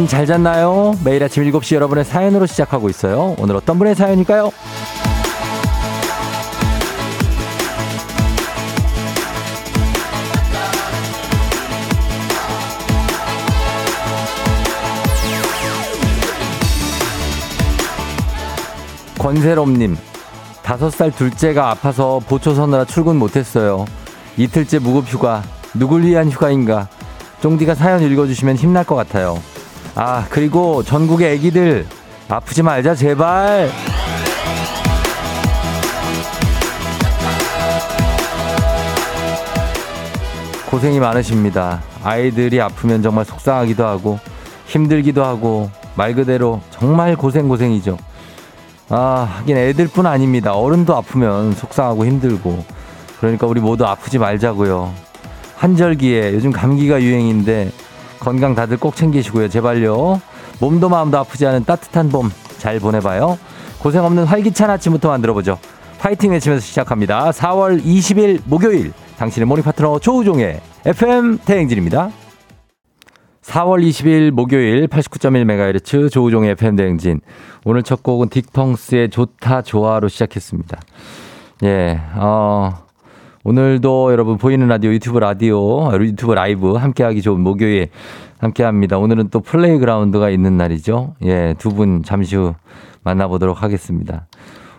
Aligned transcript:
여러분 0.00 0.08
잘 0.08 0.24
잤나요? 0.24 0.94
매일 1.04 1.22
아침 1.22 1.44
7시 1.44 1.74
여러분의 1.74 2.06
사연으로 2.06 2.46
시작하고 2.46 2.88
있어요. 2.88 3.34
오늘 3.38 3.54
어떤 3.56 3.78
분의 3.78 3.94
사연일까요? 3.94 4.50
권세롬님, 19.18 19.98
다섯 20.62 20.88
살 20.88 21.10
둘째가 21.10 21.68
아파서 21.68 22.20
보초 22.26 22.54
서느라 22.54 22.86
출근 22.86 23.16
못했어요. 23.16 23.84
이틀째 24.38 24.78
무급 24.78 25.06
휴가, 25.06 25.42
누굴 25.74 26.04
위한 26.04 26.30
휴가인가? 26.30 26.88
쫑디가 27.42 27.74
사연 27.74 28.02
읽어주시면 28.02 28.56
힘날 28.56 28.84
것 28.84 28.94
같아요. 28.94 29.38
아, 29.94 30.26
그리고 30.30 30.82
전국의 30.82 31.34
애기들, 31.34 31.86
아프지 32.28 32.62
말자, 32.62 32.94
제발! 32.94 33.68
고생이 40.70 41.00
많으십니다. 41.00 41.82
아이들이 42.04 42.60
아프면 42.60 43.02
정말 43.02 43.24
속상하기도 43.24 43.84
하고, 43.84 44.20
힘들기도 44.66 45.24
하고, 45.24 45.68
말 45.96 46.14
그대로 46.14 46.60
정말 46.70 47.16
고생고생이죠. 47.16 47.98
아, 48.88 49.28
하긴 49.38 49.56
애들뿐 49.56 50.06
아닙니다. 50.06 50.54
어른도 50.54 50.96
아프면 50.96 51.52
속상하고 51.54 52.06
힘들고. 52.06 52.64
그러니까 53.18 53.46
우리 53.46 53.60
모두 53.60 53.84
아프지 53.84 54.18
말자고요. 54.18 54.92
환절기에 55.56 56.32
요즘 56.32 56.52
감기가 56.52 57.02
유행인데 57.02 57.70
건강 58.20 58.54
다들 58.54 58.76
꼭 58.76 58.94
챙기시고요. 58.94 59.48
제발요. 59.48 60.20
몸도 60.60 60.88
마음도 60.88 61.18
아프지 61.18 61.46
않은 61.46 61.64
따뜻한 61.64 62.10
봄 62.10 62.30
잘 62.60 62.78
보내봐요. 62.78 63.38
고생 63.80 64.04
없는 64.04 64.24
활기찬 64.24 64.70
아침부터 64.70 65.08
만들어보죠. 65.08 65.58
파이팅 65.98 66.30
외치면서 66.32 66.64
시작합니다. 66.64 67.30
4월 67.30 67.82
20일 67.82 68.42
목요일 68.44 68.92
당신의 69.18 69.46
모닝 69.46 69.64
파트너 69.64 69.98
조우종의 69.98 70.60
FM 70.84 71.38
대행진입니다. 71.38 72.10
4월 73.42 73.82
20일 73.82 74.30
목요일 74.30 74.86
89.1MHz 74.86 76.10
조우종의 76.12 76.50
FM 76.52 76.76
대행진. 76.76 77.20
오늘 77.64 77.82
첫 77.82 78.02
곡은 78.02 78.28
딕펑스의 78.28 79.10
좋다 79.10 79.62
좋아로 79.62 80.08
시작했습니다. 80.08 80.78
예, 81.64 82.00
어, 82.16 82.72
오늘도 83.42 84.12
여러분 84.12 84.36
보이는 84.36 84.68
라디오, 84.68 84.92
유튜브 84.92 85.18
라디오, 85.18 85.90
유튜브 85.98 86.34
라이브 86.34 86.74
함께하기 86.74 87.22
좋은 87.22 87.40
목요일 87.40 87.88
함께합니다. 88.38 88.98
오늘은 88.98 89.30
또 89.30 89.40
플레이그라운드가 89.40 90.28
있는 90.28 90.58
날이죠. 90.58 91.14
예, 91.24 91.54
두 91.58 91.70
분 91.70 92.02
잠시 92.02 92.36
후 92.36 92.54
만나보도록 93.02 93.62
하겠습니다. 93.62 94.26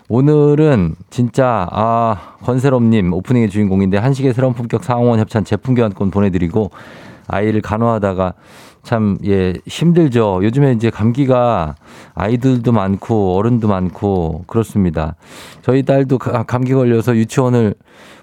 오늘은 0.09 0.94
진짜 1.09 1.67
아 1.72 2.36
권세롬님 2.44 3.14
오프닝의 3.14 3.50
주인공인데 3.50 3.98
한식의 3.98 4.33
새로운 4.36 4.54
품격 4.54 4.83
사홍원 4.83 5.20
협찬 5.20 5.43
제품 5.43 5.73
교환권 5.73 6.11
보내드리고 6.11 6.70
아이를 7.28 7.61
간호하다가 7.61 8.33
참, 8.83 9.17
예, 9.26 9.54
힘들죠. 9.67 10.42
요즘에 10.43 10.73
이제 10.73 10.89
감기가 10.89 11.76
아이들도 12.16 12.72
많고 12.72 13.38
어른도 13.38 13.67
많고 13.67 14.43
그렇습니다. 14.48 15.16
저희 15.61 15.83
딸도 15.83 16.17
감기 16.17 16.73
걸려서 16.73 17.16
유치원을 17.16 17.76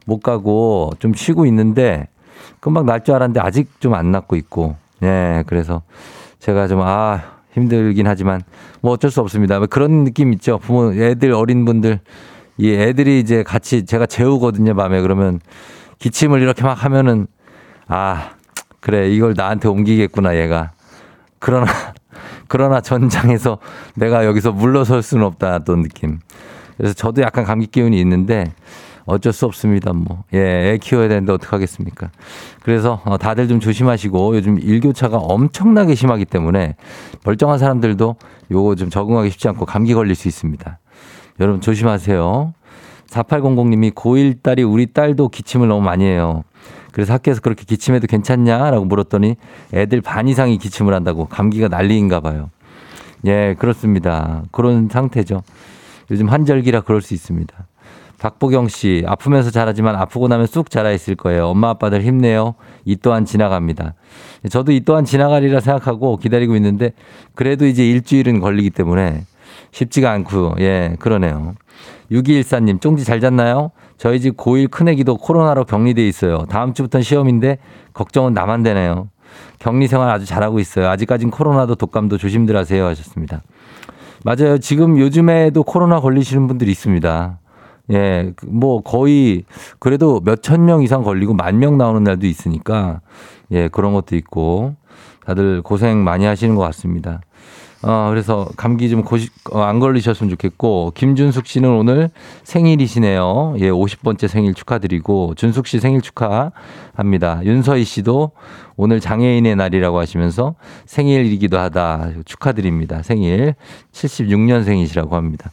못 0.09 0.21
가고 0.21 0.91
좀 0.99 1.13
쉬고 1.15 1.45
있는데 1.47 2.09
금방 2.61 2.87
날 2.87 3.01
줄 3.05 3.15
알았는데 3.15 3.41
아직 3.41 3.81
좀 3.81 3.95
안 3.95 4.11
낫고 4.11 4.37
있고. 4.37 4.77
예, 5.03 5.45
그래서 5.47 5.83
제가 6.41 6.67
좀, 6.67 6.81
아, 6.83 7.23
힘들긴 7.53 8.07
하지만 8.07 8.41
뭐 8.81 8.93
어쩔 8.93 9.11
수 9.11 9.21
없습니다. 9.21 9.59
그런 9.67 10.05
느낌 10.05 10.33
있죠. 10.33 10.59
부모, 10.59 10.93
애들, 10.93 11.33
어린 11.33 11.65
분들. 11.65 12.01
이 12.57 12.73
애들이 12.73 13.21
이제 13.21 13.43
같이 13.45 13.85
제가 13.85 14.07
재우거든요, 14.07 14.75
밤에. 14.75 15.01
그러면 15.03 15.41
기침을 15.99 16.41
이렇게 16.43 16.65
막 16.65 16.83
하면은 16.85 17.27
아, 17.87 18.31
그래, 18.81 19.11
이걸 19.11 19.35
나한테 19.37 19.69
옮기겠구나, 19.69 20.37
얘가. 20.37 20.73
그러나, 21.39 21.67
그러나 22.49 22.81
전장에서 22.81 23.59
내가 23.95 24.25
여기서 24.25 24.53
물러설 24.53 25.03
수는 25.03 25.25
없다, 25.25 25.61
또 25.61 25.77
느낌. 25.77 26.19
그래서 26.77 26.95
저도 26.95 27.23
약간 27.23 27.45
감기 27.45 27.67
기운이 27.67 28.01
있는데 28.01 28.53
어쩔 29.09 29.33
수 29.33 29.47
없습니다, 29.47 29.93
뭐. 29.95 30.25
예, 30.35 30.39
애 30.39 30.79
키워야 30.79 31.09
되는데 31.09 31.33
어떡하겠습니까. 31.33 32.11
그래서 32.63 33.01
어, 33.07 33.17
다들 33.17 33.49
좀 33.49 33.59
조심하시고 33.59 34.37
요즘 34.37 34.59
일교차가 34.59 35.17
엄청나게 35.17 35.95
심하기 35.95 36.27
때문에 36.27 36.77
멀쩡한 37.25 37.59
사람들도 37.59 38.17
요거 38.51 38.75
좀 38.75 38.91
적응하기 38.91 39.31
쉽지 39.31 39.49
않고 39.49 39.65
감기 39.65 39.95
걸릴 39.95 40.15
수 40.15 40.29
있습니다. 40.29 40.79
여러분 41.41 41.63
조심하세요. 41.63 42.53
4800님이 43.09 43.95
고1 43.95 44.43
딸이 44.43 44.63
우리 44.63 44.93
딸도 44.93 45.31
기침을 45.31 45.69
너무 45.69 45.81
많이 45.81 46.05
해요. 46.05 46.45
그래서 46.93 47.15
학교에서 47.15 47.41
그렇게 47.41 47.65
기침해도 47.65 48.07
괜찮냐 48.07 48.71
라고 48.71 48.85
물었더니 48.85 49.37
애들 49.73 50.03
반 50.03 50.29
이상이 50.29 50.59
기침을 50.59 50.93
한다고 50.93 51.25
감기가 51.25 51.69
난리인가 51.69 52.21
봐요. 52.21 52.51
예, 53.27 53.55
그렇습니다. 53.59 54.43
그런 54.51 54.89
상태죠. 54.91 55.43
요즘 56.11 56.29
한절기라 56.29 56.83
그럴 56.83 57.01
수 57.01 57.15
있습니다. 57.15 57.68
박보경 58.19 58.69
씨, 58.69 59.05
아프면서 59.07 59.51
자라지만 59.51 59.95
아프고 59.95 60.29
나면 60.29 60.47
쑥 60.47 60.71
자라 60.71 60.91
있을 60.91 61.15
거예요. 61.15 61.47
엄마 61.47 61.71
아빠들 61.71 62.03
힘내요. 62.03 62.55
이 62.85 62.97
또한 62.97 63.25
지나갑니다. 63.25 63.95
저도 64.51 64.73
이 64.73 64.81
또한 64.81 65.05
지나가리라 65.05 65.61
생각하고 65.61 66.17
기다리고 66.17 66.57
있는데 66.57 66.93
그래도 67.35 67.67
이제 67.67 67.89
일주일은 67.89 68.41
걸리기 68.41 68.71
때문에 68.71 69.25
쉽지가 69.71 70.11
않고, 70.11 70.57
예, 70.59 70.97
그러네요. 70.99 71.55
6214님, 72.11 72.81
쫑지 72.81 73.05
잘 73.05 73.21
잤나요? 73.21 73.71
저희 73.99 74.21
집 74.21 74.37
고1 74.37 74.71
큰애기도 74.71 75.17
코로나로 75.17 75.65
격리돼 75.65 76.07
있어요. 76.09 76.45
다음 76.49 76.75
주부터는 76.75 77.03
시험인데 77.03 77.59
걱정은 77.93 78.33
나만 78.35 78.63
되네요. 78.63 79.09
격리 79.59 79.87
생활 79.87 80.11
아주 80.11 80.25
잘하고 80.25 80.59
있어요. 80.59 80.89
아직까진 80.89 81.31
코로나도 81.31 81.75
독감도 81.75 82.17
조심들 82.17 82.57
하세요 82.57 82.87
하셨습니다. 82.87 83.43
맞아요. 84.25 84.59
지금 84.59 84.99
요즘에도 84.99 85.63
코로나 85.63 86.01
걸리시는 86.01 86.47
분들이 86.49 86.71
있습니다. 86.71 87.39
예, 87.93 88.33
뭐 88.47 88.81
거의 88.83 89.45
그래도 89.79 90.21
몇 90.25 90.43
천 90.43 90.65
명 90.67 90.83
이상 90.83 91.03
걸리고 91.03 91.35
만 91.35 91.59
명 91.59 91.79
나오는 91.79 92.03
날도 92.05 92.27
있으니까 92.27 93.01
예, 93.51 93.69
그런 93.69 93.93
것도 93.95 94.17
있고 94.17 94.75
다들 95.27 95.63
고생 95.63 96.05
많이 96.05 96.25
하시는 96.25 96.55
것 96.55 96.63
같습니다. 96.63 97.21
어, 97.81 98.09
그래서 98.11 98.49
감기 98.57 98.91
좀 98.91 99.05
고시, 99.05 99.29
어, 99.53 99.61
안 99.61 99.79
걸리셨으면 99.79 100.31
좋겠고, 100.31 100.91
김준숙 100.97 101.47
씨는 101.47 101.71
오늘 101.71 102.11
생일이시네요. 102.43 103.55
예, 103.59 103.71
50번째 103.71 104.27
생일 104.27 104.53
축하드리고, 104.53 105.35
준숙 105.37 105.69
씨 105.69 105.79
생일 105.79 106.01
축하합니다. 106.01 107.41
윤서희 107.45 107.85
씨도 107.85 108.33
오늘 108.77 108.99
장애인의 108.99 109.55
날이라고 109.55 109.97
하시면서 109.97 110.57
생일이기도 110.87 111.57
하다. 111.57 112.11
축하드립니다. 112.25 113.03
생일. 113.05 113.55
76년생이시라고 113.93 115.11
합니다. 115.13 115.53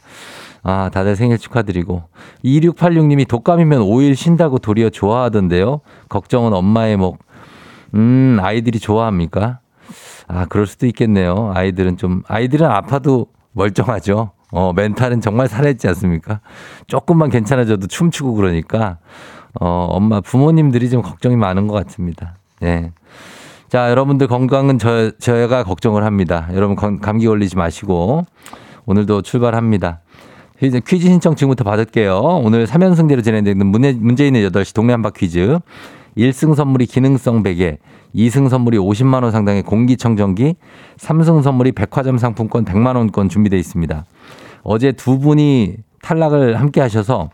아, 0.68 0.90
다들 0.92 1.14
생일 1.14 1.38
축하드리고. 1.38 2.02
2686님이 2.44 3.28
독감이면 3.28 3.82
5일 3.82 4.16
쉰다고 4.16 4.58
도리어 4.58 4.90
좋아하던데요. 4.90 5.80
걱정은 6.08 6.52
엄마의 6.52 6.96
목. 6.96 7.20
음, 7.94 8.38
아이들이 8.42 8.80
좋아합니까? 8.80 9.60
아, 10.26 10.46
그럴 10.46 10.66
수도 10.66 10.86
있겠네요. 10.86 11.52
아이들은 11.54 11.98
좀, 11.98 12.24
아이들은 12.26 12.66
아파도 12.66 13.28
멀쩡하죠. 13.52 14.32
어, 14.50 14.72
멘탈은 14.72 15.20
정말 15.20 15.46
살아있지 15.46 15.86
않습니까? 15.86 16.40
조금만 16.88 17.30
괜찮아져도 17.30 17.86
춤추고 17.86 18.34
그러니까, 18.34 18.98
어, 19.60 19.86
엄마, 19.88 20.20
부모님들이 20.20 20.90
좀 20.90 21.00
걱정이 21.00 21.36
많은 21.36 21.68
것 21.68 21.84
같습니다. 21.84 22.38
예. 22.64 22.90
자, 23.68 23.88
여러분들 23.88 24.26
건강은 24.26 24.80
저, 24.80 25.12
저희가 25.20 25.62
걱정을 25.62 26.02
합니다. 26.02 26.48
여러분 26.54 26.74
감기 26.74 27.28
걸리지 27.28 27.56
마시고, 27.56 28.26
오늘도 28.84 29.22
출발합니다. 29.22 30.00
이제 30.62 30.80
퀴즈 30.80 31.06
신청 31.06 31.34
지금부터 31.36 31.64
받을게요. 31.64 32.18
오늘 32.42 32.66
3연승대로 32.66 33.22
진행되는 33.22 33.66
있는 33.66 34.50
8시 34.50 34.74
동네 34.74 34.92
한바 34.92 35.10
퀴즈. 35.10 35.58
1승 36.16 36.54
선물이 36.54 36.86
기능성 36.86 37.42
베개, 37.42 37.76
2승 38.14 38.48
선물이 38.48 38.78
50만 38.78 39.22
원 39.22 39.30
상당의 39.32 39.62
공기청정기, 39.64 40.54
3승 40.96 41.42
선물이 41.42 41.72
백화점 41.72 42.16
상품권 42.16 42.64
100만 42.64 42.96
원권 42.96 43.28
준비되어 43.28 43.58
있습니다. 43.58 44.06
어제 44.62 44.92
두 44.92 45.18
분이 45.18 45.76
탈락을 46.00 46.58
함께 46.58 46.80
하셔서 46.80 47.28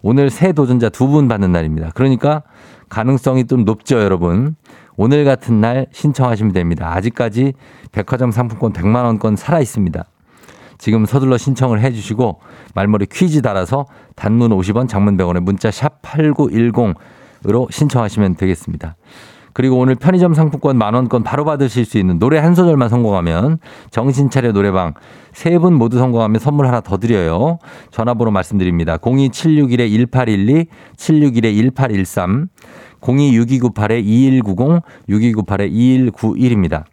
오늘 0.00 0.30
새 0.30 0.52
도전자 0.52 0.88
두 0.88 1.08
분 1.08 1.28
받는 1.28 1.52
날입니다. 1.52 1.90
그러니까 1.94 2.42
가능성이 2.88 3.46
좀 3.46 3.66
높죠, 3.66 4.00
여러분. 4.00 4.56
오늘 4.96 5.26
같은 5.26 5.60
날 5.60 5.86
신청하시면 5.92 6.54
됩니다. 6.54 6.90
아직까지 6.94 7.52
백화점 7.92 8.30
상품권 8.30 8.72
100만 8.72 9.04
원권 9.04 9.36
살아 9.36 9.60
있습니다. 9.60 10.04
지금 10.82 11.06
서둘러 11.06 11.38
신청을 11.38 11.80
해 11.80 11.92
주시고 11.92 12.40
말머리 12.74 13.06
퀴즈 13.06 13.40
달아서 13.40 13.86
단문 14.16 14.50
50원, 14.50 14.88
장문 14.88 15.16
100원에 15.16 15.38
문자 15.38 15.70
샵 15.70 16.02
8910으로 16.02 17.70
신청하시면 17.70 18.34
되겠습니다. 18.34 18.96
그리고 19.52 19.78
오늘 19.78 19.94
편의점 19.94 20.34
상품권 20.34 20.76
만원권 20.78 21.22
바로 21.22 21.44
받으실 21.44 21.84
수 21.84 21.98
있는 21.98 22.18
노래 22.18 22.38
한 22.38 22.56
소절만 22.56 22.88
성공하면 22.88 23.58
정신차려 23.92 24.50
노래방 24.50 24.94
세 25.32 25.56
분 25.56 25.74
모두 25.74 25.98
성공하면 25.98 26.40
선물 26.40 26.66
하나 26.66 26.80
더 26.80 26.96
드려요. 26.96 27.58
전화번호 27.92 28.32
말씀드립니다. 28.32 28.96
02761-1812, 28.96 30.66
761-1813, 30.96 32.48
026298-2190, 33.00 34.82
6298-2191입니다. 35.08 36.86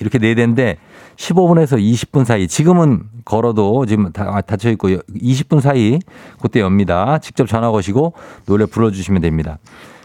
이렇게 0.00 0.18
네 0.18 0.34
대인데 0.34 0.76
15분에서 1.16 1.78
20분 1.78 2.24
사이 2.24 2.48
지금은 2.48 3.02
걸어도 3.24 3.86
지금 3.86 4.10
다 4.12 4.40
닫혀 4.40 4.70
있고 4.70 4.88
20분 4.88 5.60
사이 5.60 5.98
그때 6.40 6.60
엽니다. 6.60 7.18
직접 7.18 7.46
전화 7.46 7.70
거시고 7.70 8.14
노래 8.46 8.66
불러주시면 8.66 9.20
됩니다. 9.20 9.58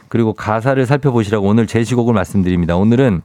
그리고 0.09 0.33
가사를 0.33 0.85
살펴보시라고 0.85 1.47
오늘 1.47 1.65
제시곡을 1.65 2.13
말씀드립니다. 2.13 2.75
오늘은 2.75 3.21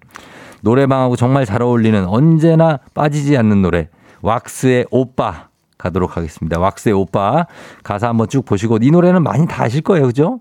노래방하고 0.63 1.17
정말 1.17 1.45
잘 1.45 1.63
어울리는 1.63 2.07
언제나 2.07 2.79
빠지지 2.95 3.37
않는 3.37 3.63
노래 3.63 3.89
왁스의 4.23 4.87
오빠 4.91 5.49
가도록 5.79 6.17
하겠습니다. 6.17 6.61
왁스의 6.61 6.93
오빠 6.95 7.47
가사 7.83 8.09
한번 8.09 8.29
쭉 8.29 8.45
보시고 8.45 8.79
이 8.83 8.91
노래는 8.91 9.23
많이 9.23 9.47
다 9.47 9.65
아실 9.65 9.81
거예요. 9.81 10.07
그죠? 10.07 10.39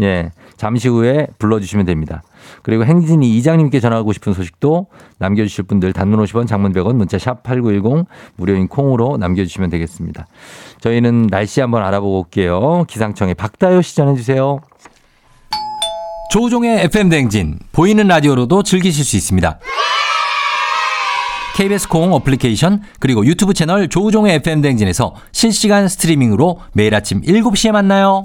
예. 0.00 0.32
잠시 0.56 0.88
후에 0.88 1.28
불러주시면 1.38 1.84
됩니다. 1.86 2.22
그리고 2.68 2.84
행진이 2.84 3.34
이장님께 3.38 3.80
전하고 3.80 4.12
싶은 4.12 4.34
소식도 4.34 4.88
남겨주실 5.16 5.64
분들 5.64 5.94
단문 5.94 6.22
50원 6.22 6.46
장문 6.46 6.74
100원 6.74 6.96
문자 6.96 7.16
샵 7.16 7.42
8910 7.42 8.06
무료인 8.36 8.68
콩으로 8.68 9.16
남겨주시면 9.16 9.70
되겠습니다. 9.70 10.26
저희는 10.82 11.28
날씨 11.28 11.62
한번 11.62 11.82
알아보고 11.82 12.18
올게요. 12.18 12.84
기상청에 12.86 13.32
박다요 13.32 13.80
시 13.80 13.96
전해주세요. 13.96 14.60
조우종의 16.30 16.84
FM 16.84 17.08
댕진 17.08 17.58
보이는 17.72 18.06
라디오로도 18.06 18.62
즐기실 18.62 19.02
수 19.02 19.16
있습니다. 19.16 19.58
KBS 21.56 21.88
콩 21.88 22.12
어플리케이션 22.12 22.82
그리고 23.00 23.24
유튜브 23.24 23.54
채널 23.54 23.88
조우종의 23.88 24.34
FM 24.34 24.60
댕진에서 24.60 25.14
실시간 25.32 25.88
스트리밍으로 25.88 26.60
매일 26.74 26.94
아침 26.94 27.22
7시에 27.22 27.72
만나요. 27.72 28.24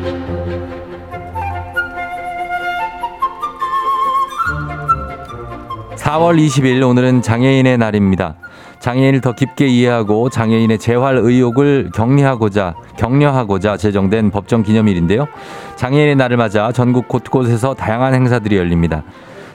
4월 6.11 6.37
20일 6.45 6.85
오늘은 6.85 7.21
장애인의 7.21 7.77
날입니다. 7.77 8.35
장애인을 8.79 9.21
더 9.21 9.31
깊게 9.31 9.67
이해하고 9.67 10.29
장애인의 10.29 10.77
재활 10.77 11.15
의욕을 11.15 11.91
격려하고자 11.93 12.75
격려하고자 12.97 13.77
제정된 13.77 14.29
법정 14.31 14.61
기념일인데요. 14.61 15.27
장애인의 15.77 16.15
날을 16.17 16.35
맞아 16.35 16.73
전국 16.73 17.07
곳곳에서 17.07 17.75
다양한 17.75 18.13
행사들이 18.13 18.57
열립니다. 18.57 19.03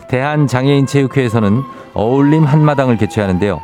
대한장애인체육회에서는 0.09 1.63
어울림 1.93 2.45
한마당을 2.45 2.97
개최하는데요. 2.97 3.61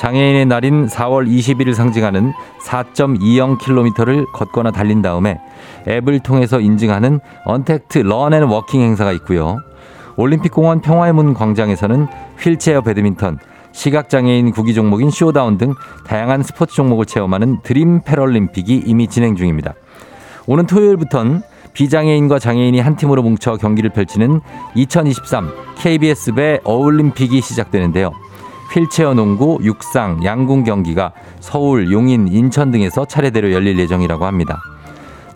장애인의 0.00 0.46
날인 0.46 0.86
4월 0.88 1.28
20일을 1.28 1.74
상징하는 1.74 2.32
4.20km를 2.64 4.32
걷거나 4.32 4.72
달린 4.72 5.00
다음에 5.00 5.38
앱을 5.86 6.18
통해서 6.20 6.58
인증하는 6.58 7.20
untact 7.44 7.98
run 7.98 8.20
and 8.20 8.42
walking 8.42 8.80
행사가 8.80 9.12
있고요. 9.12 9.60
올림픽공원 10.16 10.80
평화의 10.80 11.12
문 11.12 11.34
광장에서는 11.34 12.06
휠체어 12.38 12.80
배드민턴, 12.82 13.38
시각장애인 13.72 14.52
구기 14.52 14.74
종목인 14.74 15.10
쇼다운 15.10 15.58
등 15.58 15.74
다양한 16.06 16.42
스포츠 16.42 16.74
종목을 16.74 17.06
체험하는 17.06 17.60
드림 17.62 18.02
패럴림픽이 18.02 18.82
이미 18.86 19.08
진행 19.08 19.36
중입니다. 19.36 19.74
오는 20.46 20.66
토요일부터는 20.66 21.42
비장애인과 21.72 22.38
장애인이 22.38 22.78
한 22.80 22.96
팀으로 22.96 23.22
뭉쳐 23.22 23.56
경기를 23.56 23.90
펼치는 23.90 24.40
2023 24.74 25.50
KBS 25.78 26.34
배 26.34 26.60
어울림픽이 26.64 27.40
시작되는데요. 27.40 28.10
휠체어 28.74 29.14
농구, 29.14 29.58
육상, 29.62 30.24
양궁 30.24 30.64
경기가 30.64 31.12
서울, 31.40 31.90
용인, 31.92 32.28
인천 32.28 32.70
등에서 32.70 33.04
차례대로 33.04 33.52
열릴 33.52 33.78
예정이라고 33.78 34.24
합니다. 34.24 34.60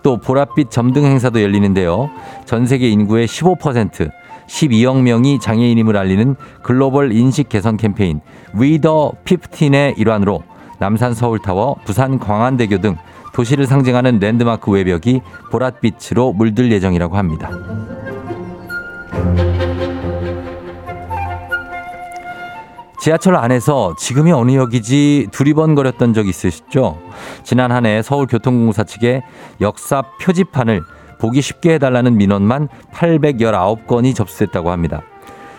또 0.03 0.19
보랏빛 0.19 0.71
점등 0.71 1.05
행사도 1.05 1.43
열리는데요. 1.43 2.11
전 2.45 2.67
세계 2.67 2.89
인구의 2.89 3.27
15% 3.27 4.11
12억 4.49 5.03
명이 5.03 5.41
장애인임을 5.41 5.97
알리는 5.97 6.37
글로벌 6.63 7.13
인식 7.13 7.49
개선 7.49 7.77
캠페인 7.77 8.21
위더 8.55 9.13
15의 9.25 9.99
일환으로 9.99 10.43
남산 10.79 11.15
서울타워, 11.15 11.77
부산 11.85 12.19
광안대교 12.19 12.79
등 12.79 12.97
도시를 13.35 13.67
상징하는 13.67 14.19
랜드마크 14.19 14.71
외벽이 14.71 15.21
보랏빛으로 15.51 16.35
물들 16.35 16.71
예정이라고 16.73 17.17
합니다. 17.17 17.51
지하철 23.01 23.37
안에서 23.37 23.95
지금이 23.97 24.33
어느 24.33 24.53
역이지 24.57 25.29
두리번거렸던 25.31 26.13
적 26.13 26.27
있으시죠? 26.27 26.99
지난 27.45 27.71
한 27.71 27.87
해 27.87 28.03
서울교통공사 28.03 28.83
측에 28.83 29.23
역사 29.61 30.03
표지판을 30.21 30.83
보기 31.27 31.43
쉽게 31.43 31.75
해달라는 31.75 32.17
민원만 32.17 32.69
819건이 32.93 34.15
접수됐다고 34.15 34.71
합니다. 34.71 35.03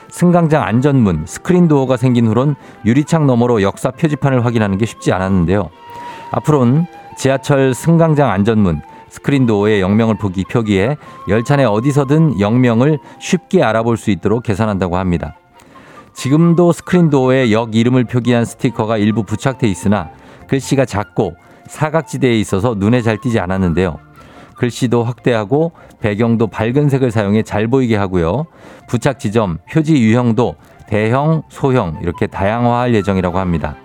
승강장 0.09 0.63
안전문, 0.63 1.25
스크린 1.25 1.67
도어가 1.67 1.97
생긴 1.97 2.27
후론 2.27 2.55
유리창 2.85 3.27
너머로 3.27 3.61
역사 3.61 3.91
표지판을 3.91 4.45
확인하는 4.45 4.77
게 4.77 4.85
쉽지 4.85 5.11
않았는데요. 5.11 5.69
앞으로는 6.31 6.85
지하철 7.17 7.73
승강장 7.73 8.29
안전문, 8.29 8.81
스크린 9.09 9.45
도어의 9.45 9.81
역명을 9.81 10.17
보기 10.17 10.45
편하게 10.45 10.95
열차 11.27 11.57
내 11.57 11.65
어디서든 11.65 12.39
역명을 12.39 12.99
쉽게 13.19 13.61
알아볼 13.61 13.97
수 13.97 14.09
있도록 14.11 14.43
개선한다고 14.43 14.95
합니다. 14.95 15.35
지금도 16.13 16.71
스크린 16.71 17.09
도어에 17.09 17.51
역 17.51 17.75
이름을 17.75 18.05
표기한 18.05 18.45
스티커가 18.45 18.97
일부 18.97 19.23
부착돼 19.23 19.67
있으나 19.67 20.11
글씨가 20.47 20.85
작고 20.85 21.35
사각지대에 21.67 22.39
있어서 22.39 22.73
눈에 22.73 23.01
잘 23.01 23.17
띄지 23.19 23.39
않았는데요. 23.39 24.06
글씨도 24.57 25.03
확대하고 25.03 25.71
배경도 25.99 26.47
밝은 26.47 26.89
색을 26.89 27.11
사용해 27.11 27.43
잘 27.43 27.67
보이게 27.67 27.95
하고요. 27.95 28.47
부착 28.87 29.19
지점, 29.19 29.59
표지 29.71 30.01
유형도 30.01 30.55
대형, 30.87 31.43
소형 31.49 31.97
이렇게 32.01 32.27
다양화할 32.27 32.93
예정이라고 32.95 33.39
합니다. 33.39 33.75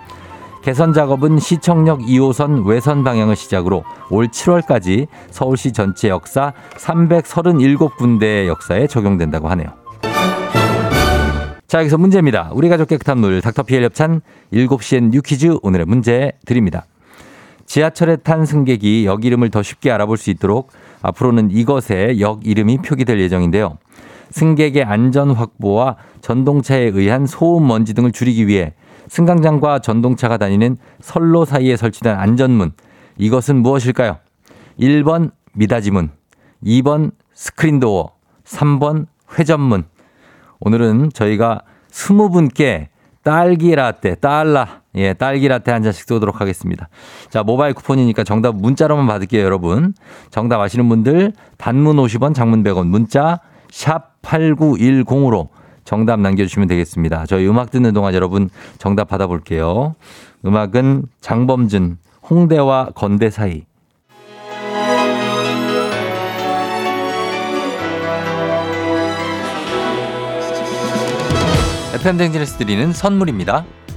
개선 0.62 0.92
작업은 0.92 1.40
시청역 1.40 2.00
2호선 2.00 2.66
외선 2.66 3.02
방향을 3.02 3.34
시작으로 3.34 3.84
올 4.10 4.28
7월까지 4.28 5.08
서울시 5.30 5.72
전체 5.72 6.08
역사 6.08 6.52
337군데의 6.76 8.46
역사에 8.46 8.86
적용된다고 8.86 9.48
하네요. 9.48 9.68
자, 11.66 11.78
여기서 11.80 11.98
문제입니다. 11.98 12.50
우리 12.52 12.68
가족 12.68 12.88
깨끗한 12.88 13.18
물 13.18 13.40
닥터피엘 13.40 13.82
협찬 13.84 14.20
7시엔 14.52 15.10
뉴퀴즈 15.10 15.56
오늘의 15.62 15.86
문제 15.86 16.32
드립니다. 16.44 16.84
지하철에 17.72 18.16
탄 18.16 18.44
승객이 18.44 19.06
역 19.06 19.24
이름을 19.24 19.48
더 19.48 19.62
쉽게 19.62 19.90
알아볼 19.90 20.18
수 20.18 20.28
있도록 20.28 20.72
앞으로는 21.00 21.50
이것에 21.50 22.20
역 22.20 22.46
이름이 22.46 22.82
표기될 22.82 23.18
예정인데요. 23.18 23.78
승객의 24.28 24.84
안전 24.84 25.30
확보와 25.30 25.96
전동차에 26.20 26.90
의한 26.92 27.24
소음 27.24 27.66
먼지 27.66 27.94
등을 27.94 28.12
줄이기 28.12 28.46
위해 28.46 28.74
승강장과 29.08 29.78
전동차가 29.78 30.36
다니는 30.36 30.76
선로 31.00 31.46
사이에 31.46 31.78
설치된 31.78 32.14
안전문. 32.14 32.72
이것은 33.16 33.62
무엇일까요? 33.62 34.18
1번 34.78 35.30
미닫이문, 35.54 36.10
2번 36.62 37.12
스크린도어, 37.32 38.12
3번 38.44 39.06
회전문. 39.38 39.84
오늘은 40.60 41.12
저희가 41.14 41.62
20분께 41.90 42.88
딸기 43.22 43.74
라떼, 43.74 44.16
딸라, 44.16 44.81
예, 44.94 45.14
딸기 45.14 45.48
라떼 45.48 45.72
한 45.72 45.82
잔씩 45.82 46.06
쏘도록 46.06 46.40
하겠습니다. 46.40 46.88
자, 47.30 47.42
모바일 47.42 47.74
쿠폰이니까 47.74 48.24
정답 48.24 48.56
문자로만 48.56 49.06
받을게요, 49.06 49.42
여러분. 49.42 49.94
정답 50.30 50.60
아시는 50.60 50.88
분들 50.88 51.32
단문 51.56 51.96
50원, 51.96 52.34
장문 52.34 52.62
100원, 52.62 52.86
문자 52.88 53.40
샵 53.70 54.20
8910으로 54.22 55.48
정답 55.84 56.20
남겨주시면 56.20 56.68
되겠습니다. 56.68 57.26
저희 57.26 57.46
음악 57.48 57.70
듣는 57.70 57.92
동안 57.92 58.14
여러분 58.14 58.50
정답 58.78 59.08
받아볼게요. 59.08 59.94
음악은 60.44 61.04
장범준, 61.20 61.98
홍대와 62.28 62.90
건대 62.94 63.30
사이. 63.30 63.64
FM대행진에서 71.94 72.58
드리는 72.58 72.92
선물입니다. 72.92 73.64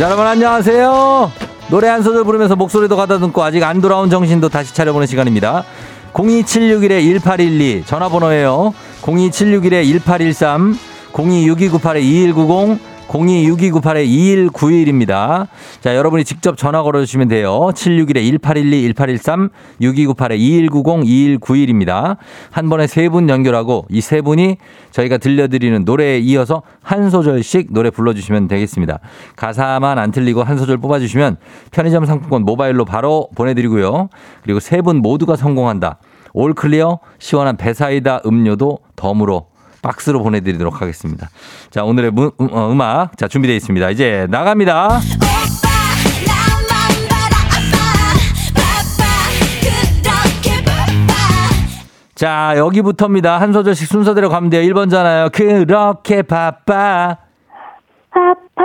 여러분 0.00 0.24
안녕하세요. 0.24 1.32
노래 1.70 1.88
한 1.88 2.04
소절 2.04 2.22
부르면서 2.22 2.54
목소리도 2.54 2.94
가다듬고 2.94 3.42
아직 3.42 3.64
안 3.64 3.80
돌아온 3.80 4.10
정신도 4.10 4.48
다시 4.48 4.72
차려보는 4.76 5.08
시간입니다. 5.08 5.64
02761-1812 6.12 7.84
전화번호예요. 7.84 8.72
02761-1813 9.00 10.76
026298-2190 11.12 12.91
026298-2191입니다. 13.08 15.46
자, 15.80 15.96
여러분이 15.96 16.24
직접 16.24 16.56
전화 16.56 16.82
걸어주시면 16.82 17.28
돼요. 17.28 17.70
761-1812-1813, 17.74 19.50
6298-2190, 19.80 21.40
2191입니다. 21.40 22.16
한 22.50 22.68
번에 22.68 22.86
세 22.86 23.02
분 23.12 23.28
연결하고 23.28 23.84
이 23.90 24.00
세 24.00 24.22
분이 24.22 24.56
저희가 24.90 25.18
들려드리는 25.18 25.84
노래에 25.84 26.18
이어서 26.20 26.62
한 26.82 27.10
소절씩 27.10 27.68
노래 27.72 27.90
불러주시면 27.90 28.48
되겠습니다. 28.48 29.00
가사만 29.36 29.98
안 29.98 30.10
틀리고 30.10 30.42
한 30.42 30.56
소절 30.56 30.78
뽑아주시면 30.78 31.36
편의점 31.72 32.06
상품권 32.06 32.42
모바일로 32.44 32.84
바로 32.86 33.28
보내드리고요. 33.34 34.08
그리고 34.42 34.60
세 34.60 34.80
분 34.82 34.96
모두가 34.96 35.36
성공한다. 35.36 35.98
올 36.32 36.54
클리어 36.54 36.98
시원한 37.20 37.56
배사이다 37.56 38.22
음료도 38.26 38.78
덤으로 38.96 39.46
박스로 39.82 40.22
보내드리도록 40.22 40.80
하겠습니다. 40.80 41.28
자, 41.70 41.84
오늘의 41.84 42.12
무, 42.12 42.30
음, 42.40 42.48
어, 42.52 42.70
음악. 42.70 43.16
자, 43.18 43.28
준비되어 43.28 43.56
있습니다. 43.56 43.90
이제 43.90 44.26
나갑니다. 44.30 45.00
자, 52.14 52.54
여기부터입니다. 52.56 53.40
한 53.40 53.52
소절씩 53.52 53.88
순서대로 53.88 54.28
가면 54.28 54.50
돼요. 54.50 54.62
1번잖아요. 54.72 55.32
그렇게 55.32 56.22
바빠. 56.22 57.16
아파, 58.10 58.62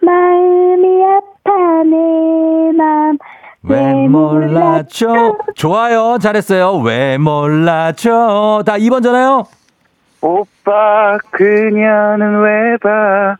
마음이 0.00 1.04
아파, 1.04 1.82
내 1.84 2.72
맘. 2.74 3.18
왜 3.64 4.08
몰라줘? 4.08 5.36
좋아요. 5.56 6.16
잘했어요. 6.18 6.76
왜 6.78 7.18
몰라줘? 7.18 8.62
다 8.64 8.78
2번잖아요. 8.78 9.44
오빠 10.30 11.18
그녀는 11.30 12.40
왜 12.40 12.76
봐? 12.78 13.36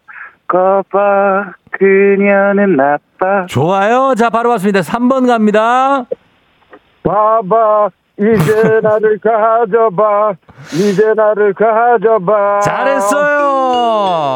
거봐 0.46 1.54
그녀는 1.72 2.76
나빠. 2.76 3.46
좋아요. 3.48 4.14
자, 4.16 4.30
바로 4.30 4.50
왔습니다. 4.50 4.80
3번 4.82 5.26
갑니다. 5.26 6.04
봐봐 7.02 7.88
이제 8.18 8.80
나를 8.82 9.18
가져봐 9.18 10.34
이제 10.74 11.12
나를 11.14 11.52
가져봐. 11.54 12.60
잘했어요. 12.60 13.40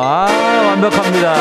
아, 0.02 0.26
완벽합니다. 0.70 1.34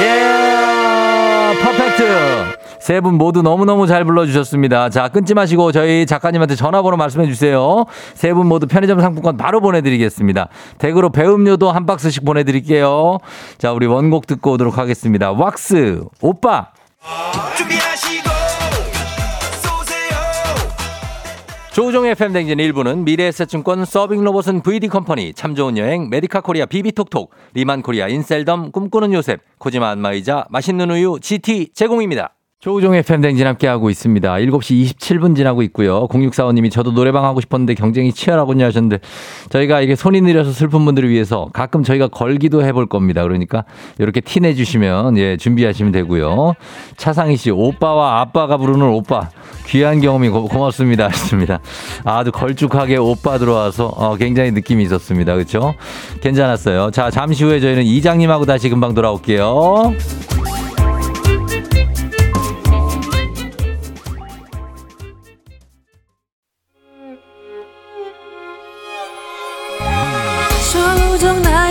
예, 0.00 1.52
퍼펙트. 1.62 2.55
세 2.86 3.00
분 3.00 3.14
모두 3.14 3.42
너무너무 3.42 3.88
잘 3.88 4.04
불러주셨습니다. 4.04 4.90
자, 4.90 5.08
끊지 5.08 5.34
마시고 5.34 5.72
저희 5.72 6.06
작가님한테 6.06 6.54
전화번호 6.54 6.96
말씀해 6.96 7.26
주세요. 7.26 7.84
세 8.14 8.32
분 8.32 8.46
모두 8.46 8.68
편의점 8.68 9.00
상품권 9.00 9.36
바로 9.36 9.60
보내드리겠습니다. 9.60 10.48
댁으로 10.78 11.10
배음료도 11.10 11.72
한 11.72 11.84
박스씩 11.84 12.24
보내드릴게요. 12.24 13.18
자, 13.58 13.72
우리 13.72 13.86
원곡 13.86 14.28
듣고 14.28 14.52
오도록 14.52 14.78
하겠습니다. 14.78 15.32
왁스, 15.32 16.04
오빠. 16.20 16.68
조우종의 21.72 22.14
FM댕진 22.14 22.56
1부는 22.58 22.98
미래에셋증권 23.02 23.84
서빙로봇은 23.84 24.62
VD컴퍼니 24.62 25.34
참 25.34 25.56
좋은 25.56 25.76
여행 25.76 26.08
메디카 26.08 26.40
코리아 26.40 26.66
비비톡톡 26.66 27.32
리만 27.54 27.82
코리아 27.82 28.06
인셀덤 28.06 28.70
꿈꾸는 28.70 29.12
요셉 29.12 29.40
코지마 29.58 29.90
안마의자 29.90 30.46
맛있는 30.50 30.88
우유 30.92 31.18
GT 31.20 31.70
제공입니다. 31.74 32.32
조우종의 32.58 33.02
FM댕진 33.02 33.46
함께하고 33.46 33.90
있습니다. 33.90 34.32
7시 34.32 34.96
27분 34.96 35.36
지나고 35.36 35.60
있고요. 35.64 36.08
0645님이 36.08 36.70
저도 36.70 36.92
노래방 36.92 37.26
하고 37.26 37.42
싶었는데 37.42 37.74
경쟁이 37.74 38.12
치열하군요 38.12 38.64
하셨는데 38.64 38.98
저희가 39.50 39.82
이게 39.82 39.94
손이 39.94 40.22
느려서 40.22 40.52
슬픈 40.52 40.86
분들을 40.86 41.08
위해서 41.10 41.50
가끔 41.52 41.82
저희가 41.82 42.08
걸기도 42.08 42.64
해볼 42.64 42.86
겁니다. 42.86 43.22
그러니까 43.22 43.64
이렇게 43.98 44.22
티 44.22 44.40
내주시면 44.40 45.18
예, 45.18 45.36
준비하시면 45.36 45.92
되고요. 45.92 46.54
차상희 46.96 47.36
씨, 47.36 47.50
오빠와 47.50 48.20
아빠가 48.22 48.56
부르는 48.56 48.86
오빠. 48.88 49.28
귀한 49.66 50.00
경험이 50.00 50.30
고, 50.30 50.48
고맙습니다. 50.48 51.06
하셨습니다. 51.08 51.60
아주 52.04 52.32
걸쭉하게 52.32 52.96
오빠 52.96 53.36
들어와서 53.36 53.88
어, 53.88 54.16
굉장히 54.16 54.50
느낌이 54.52 54.82
있었습니다. 54.84 55.34
그렇죠? 55.34 55.74
괜찮았어요. 56.22 56.90
자, 56.90 57.10
잠시 57.10 57.44
후에 57.44 57.60
저희는 57.60 57.82
이장님하고 57.84 58.46
다시 58.46 58.70
금방 58.70 58.94
돌아올게요. 58.94 59.92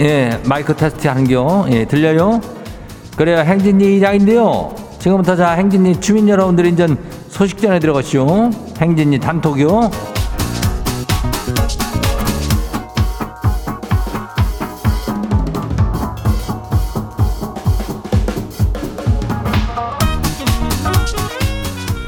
예, 0.00 0.40
마이크 0.44 0.76
테스트 0.76 1.08
하는겨. 1.08 1.66
예, 1.70 1.84
들려요? 1.84 2.40
그래요, 3.16 3.38
행진이 3.38 3.96
이장인데요. 3.96 4.72
지금부터 5.00 5.34
자, 5.34 5.50
행진이 5.52 6.00
주민 6.00 6.28
여러분들 6.28 6.66
인전 6.66 6.96
소식 7.28 7.60
전해 7.60 7.80
들어가시오. 7.80 8.50
행진이 8.80 9.18
단톡이요. 9.18 9.90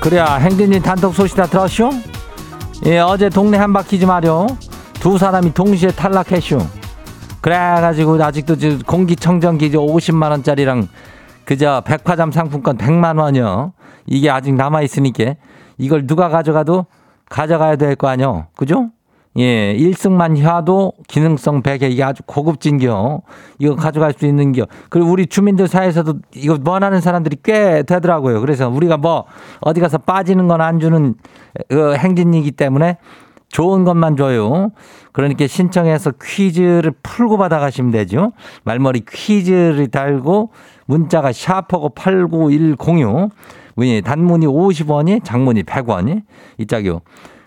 그래야 0.01 0.37
행진이 0.37 0.81
단톡 0.81 1.15
소식 1.15 1.37
다 1.37 1.47
들었쇼? 1.47 1.91
예, 2.87 3.01
어제 3.01 3.29
동네 3.29 3.59
한 3.59 3.73
바퀴 3.73 3.99
좀 3.99 4.11
하려. 4.11 4.47
두 4.95 5.19
사람이 5.19 5.53
동시에 5.55 5.91
탈락했쇼. 5.91 6.80
그래가지고 7.41 8.23
아직도 8.23 8.57
저 8.57 8.79
공기청정기 8.87 9.71
50만 9.71 10.31
원짜리랑 10.31 10.89
그저 11.45 11.83
백화점 11.85 12.31
상품권 12.33 12.77
100만 12.77 13.19
원이요. 13.19 13.73
이게 14.07 14.31
아직 14.31 14.55
남아 14.55 14.83
있으니까 14.83 15.35
이걸 15.79 16.07
누가 16.07 16.29
가져가도 16.29 16.87
가져가야 17.29 17.77
될 17.77 17.97
거 17.97 18.09
아니요. 18.09 18.47
그죠? 18.57 18.91
예, 19.39 19.77
1승만 19.77 20.37
해도 20.39 20.93
기능성 21.07 21.63
베개 21.63 21.89
이게 21.89 22.03
아주 22.03 22.23
고급진겨. 22.27 23.23
이거 23.61 23.77
가져갈 23.77 24.13
수 24.13 24.27
있는겨. 24.27 24.67
그리고 24.89 25.09
우리 25.11 25.27
주민들 25.27 25.69
사이에서도 25.69 26.15
이거 26.35 26.59
원하는 26.65 27.01
사람들이 27.01 27.37
꽤 27.45 27.85
되더라고요. 27.85 28.41
그래서 28.41 28.69
우리가 28.69 28.97
뭐 28.97 29.25
어디 29.61 29.81
가서 29.81 29.99
빠지는 29.99 30.49
건 30.49 30.61
안 30.61 30.81
주는 30.81 31.15
그 31.69 31.95
행진이기 31.95 32.51
때문에 32.53 32.99
좋은 33.51 33.85
것만 33.85 34.17
줘요. 34.17 34.71
그러니까 35.13 35.47
신청해서 35.47 36.13
퀴즈를 36.23 36.93
풀고 37.03 37.37
받아가시면 37.37 37.91
되죠. 37.91 38.33
말머리 38.65 39.03
퀴즈를 39.11 39.89
달고 39.89 40.51
문자가 40.87 41.33
샤퍼고 41.33 41.91
89106. 41.91 43.31
문이 43.75 44.03
단문이 44.03 44.47
50원이 44.47 45.25
장문이 45.25 45.63
100원이 45.65 46.23
이 46.59 46.67
짝이요. 46.67 47.01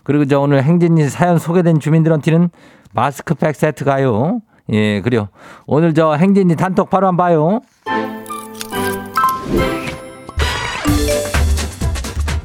그리고 0.04 0.26
저 0.26 0.40
오늘 0.40 0.64
행진이 0.64 1.10
사연 1.10 1.38
소개된 1.38 1.80
주민들한테는 1.80 2.50
마스크팩 2.94 3.56
세트 3.56 3.86
가요. 3.86 4.42
예, 4.72 5.02
그래요. 5.02 5.30
오늘 5.66 5.94
저 5.94 6.14
행진이 6.14 6.56
단톡 6.56 6.90
바로 6.90 7.08
한번 7.08 7.26
봐요. 7.26 7.62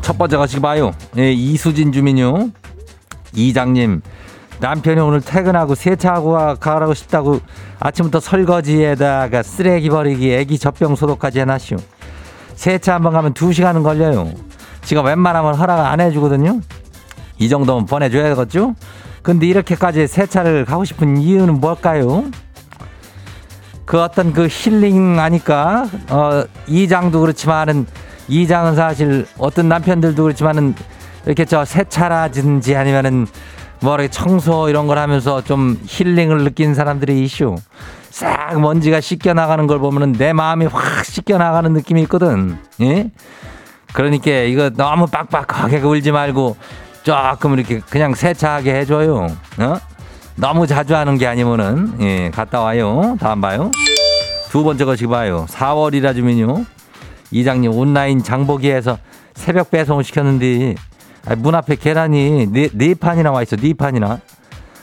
첫 0.00 0.16
번째 0.16 0.36
가시기 0.36 0.60
봐요. 0.60 0.92
예, 1.16 1.32
이수진 1.32 1.92
주민요. 1.92 2.50
이장님, 3.34 4.02
남편이 4.60 5.00
오늘 5.00 5.20
퇴근하고 5.20 5.74
세차하고 5.74 6.32
가- 6.32 6.54
가라고 6.56 6.94
싶다고 6.94 7.40
아침부터 7.78 8.20
설거지에다가 8.20 9.42
쓰레기 9.42 9.88
버리기, 9.88 10.32
애기 10.32 10.58
젖병 10.58 10.96
소독까지 10.96 11.40
해놨슈. 11.40 11.76
세차 12.54 12.94
한번 12.94 13.12
가면 13.12 13.34
두 13.34 13.52
시간은 13.52 13.82
걸려요. 13.84 14.32
지가 14.82 15.02
웬만하면 15.02 15.54
허락 15.54 15.86
안 15.86 16.00
해주거든요. 16.00 16.60
이 17.38 17.48
정도면 17.48 17.86
보내줘야겠죠? 17.86 18.74
근데 19.22 19.46
이렇게까지 19.46 20.06
세차를 20.08 20.64
가고 20.64 20.84
싶은 20.84 21.18
이유는 21.18 21.60
뭘까요? 21.60 22.24
그 23.84 24.00
어떤 24.00 24.32
그 24.32 24.48
힐링 24.50 25.18
아니까 25.18 25.86
어 26.10 26.44
이장도 26.66 27.20
그렇지만은 27.20 27.86
이장은 28.28 28.74
사실 28.74 29.26
어떤 29.38 29.68
남편들도 29.68 30.22
그렇지만은 30.22 30.74
이렇게 31.28 31.44
저 31.44 31.62
세차라든지 31.66 32.74
아니면은 32.74 33.26
뭐 33.80 33.94
이렇게 33.94 34.08
청소 34.08 34.70
이런 34.70 34.86
걸 34.86 34.98
하면서 34.98 35.44
좀 35.44 35.78
힐링을 35.84 36.42
느낀 36.42 36.74
사람들이 36.74 37.22
이슈 37.22 37.54
싹 38.08 38.58
먼지가 38.58 39.02
씻겨 39.02 39.34
나가는 39.34 39.66
걸 39.66 39.78
보면은 39.78 40.14
내 40.14 40.32
마음이 40.32 40.64
확 40.64 41.04
씻겨 41.04 41.36
나가는 41.36 41.70
느낌이 41.70 42.00
있거든. 42.04 42.56
예? 42.80 43.10
그러니까 43.92 44.30
이거 44.30 44.70
너무 44.70 45.06
빡빡하게 45.06 45.80
울지 45.80 46.12
말고 46.12 46.56
조금 47.02 47.58
이렇게 47.58 47.80
그냥 47.90 48.14
세차하게 48.14 48.74
해줘요. 48.76 49.26
어? 49.58 49.76
너무 50.34 50.66
자주 50.66 50.96
하는 50.96 51.18
게 51.18 51.26
아니면은 51.26 52.00
예 52.00 52.30
갔다 52.30 52.62
와요. 52.62 53.18
다음 53.20 53.42
봐요. 53.42 53.70
두 54.48 54.64
번째 54.64 54.86
거 54.86 54.96
지금 54.96 55.10
봐요. 55.10 55.44
4월이라 55.50 56.14
주면요. 56.14 56.64
이장님 57.30 57.70
온라인 57.72 58.22
장보기에서 58.22 58.96
새벽 59.34 59.70
배송을 59.70 60.04
시켰는데 60.04 60.74
아, 61.26 61.34
문 61.36 61.54
앞에 61.54 61.76
계란이 61.76 62.48
네, 62.50 62.68
네 62.72 62.94
판이나 62.94 63.30
와 63.30 63.42
있어. 63.42 63.56
네 63.56 63.74
판이나. 63.74 64.20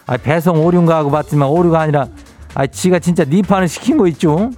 아, 0.08 0.18
배송 0.18 0.64
오류인가 0.66 0.98
하고 0.98 1.10
봤지만 1.12 1.50
오류가 1.50 1.82
아니라 1.82 2.08
아, 2.54 2.68
지가 2.68 3.00
진짜 3.00 3.26
네 3.26 3.42
판을 3.42 3.68
시킨 3.68 3.98
거 3.98 4.08
있죠. 4.08 4.52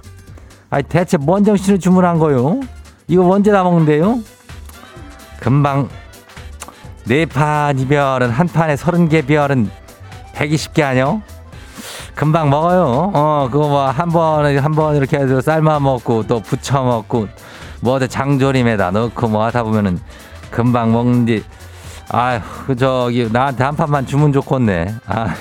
아, 0.70 0.82
대체 0.82 1.16
뭔 1.16 1.44
정신을 1.44 1.80
주문한 1.80 2.18
거요? 2.18 2.60
이거 3.06 3.26
언제 3.28 3.50
다 3.50 3.62
먹는데요? 3.64 4.18
금방 5.40 5.88
네 7.06 7.24
판 7.24 7.78
이별은 7.78 8.28
한 8.28 8.46
판에 8.46 8.76
서른 8.76 9.08
개 9.08 9.22
별은 9.22 9.70
120개 10.34 10.82
아니요? 10.82 11.22
금방 12.14 12.50
먹어요. 12.50 13.12
어, 13.14 13.48
그거 13.50 13.68
뭐 13.68 13.90
한 13.90 14.10
번에 14.10 14.58
한번 14.58 14.96
이렇게 14.96 15.16
해서 15.16 15.40
삶아 15.40 15.80
먹고 15.80 16.24
또 16.26 16.40
부쳐 16.40 16.82
먹고 16.82 17.28
뭐 17.80 17.94
어디 17.94 18.08
장조림에다 18.08 18.90
넣고 18.90 19.28
뭐 19.28 19.44
하다 19.44 19.62
보면은 19.62 19.98
금방 20.50 20.92
먹는디 20.92 21.44
아휴 22.10 22.40
그 22.66 22.76
저기 22.76 23.28
나한테 23.30 23.64
한 23.64 23.76
판만 23.76 24.06
주면 24.06 24.32
좋겠네. 24.32 24.94
아. 25.06 25.34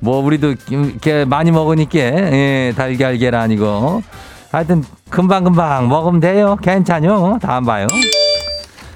뭐 0.00 0.18
우리도 0.24 0.54
이렇게 0.70 1.24
많이 1.24 1.50
먹으니까 1.52 1.98
예, 1.98 2.72
달걀 2.76 3.16
계란 3.18 3.50
이거 3.52 4.02
하여튼 4.50 4.82
금방 5.10 5.44
금방 5.44 5.88
먹으면 5.88 6.20
돼요. 6.20 6.56
괜찮요. 6.60 7.38
다음 7.40 7.64
봐요. 7.64 7.86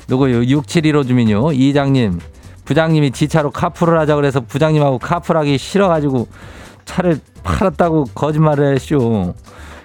누구요? 0.09 0.44
6715 0.44 1.04
주민요. 1.04 1.52
이장님. 1.52 2.18
부장님이 2.64 3.12
지차로 3.12 3.52
카풀을 3.52 3.98
하자 4.00 4.16
그래서 4.16 4.40
부장님하고 4.40 4.98
카풀하기 4.98 5.56
싫어가지고 5.59 6.26
차를 6.85 7.20
팔았다고 7.44 8.06
거짓말을 8.14 8.74
했쇼. 8.74 9.35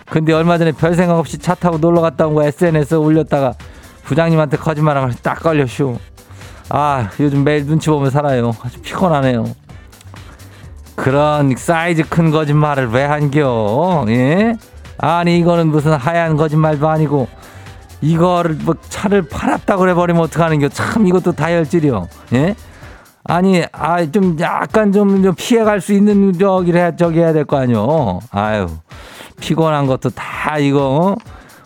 근데 0.09 0.33
얼마 0.33 0.57
전에 0.57 0.71
별 0.71 0.95
생각 0.95 1.17
없이 1.19 1.37
차 1.37 1.53
타고 1.53 1.77
놀러 1.77 2.01
갔다 2.01 2.25
온 2.27 2.33
거 2.33 2.43
SNS에 2.43 2.97
올렸다가 2.97 3.53
부장님한테 4.03 4.57
거짓말한 4.57 5.09
걸딱 5.09 5.39
걸렸쇼. 5.43 5.99
아, 6.73 7.09
요즘 7.19 7.43
매일 7.43 7.65
눈치 7.65 7.89
보면 7.89 8.11
살아요. 8.11 8.53
아주 8.63 8.79
피곤하네요. 8.81 9.45
그런 10.95 11.53
사이즈 11.57 12.03
큰 12.07 12.31
거짓말을 12.31 12.89
왜 12.91 13.03
한겨? 13.03 14.05
예? 14.09 14.55
아니, 14.97 15.37
이거는 15.39 15.67
무슨 15.67 15.93
하얀 15.93 16.37
거짓말도 16.37 16.87
아니고 16.87 17.27
이거를 18.01 18.55
뭐 18.63 18.75
차를 18.87 19.23
팔았다고 19.23 19.81
그래버리면 19.81 20.21
어떡하는겨? 20.23 20.69
참 20.69 21.07
이것도 21.07 21.33
다혈질이요. 21.33 22.07
예? 22.33 22.55
아니, 23.25 23.63
아, 23.73 24.05
좀 24.09 24.37
약간 24.39 24.91
좀, 24.93 25.23
좀 25.23 25.35
피해갈 25.35 25.81
수 25.81 25.91
있는 25.93 26.33
저기를 26.37 26.79
해, 26.79 26.95
저기 26.95 27.19
해야 27.19 27.33
될 27.33 27.43
거 27.45 27.57
아니요. 27.57 28.19
아유, 28.31 28.67
피곤한 29.41 29.87
것도 29.87 30.09
다 30.11 30.57
이거, 30.57 30.87
어? 30.89 31.15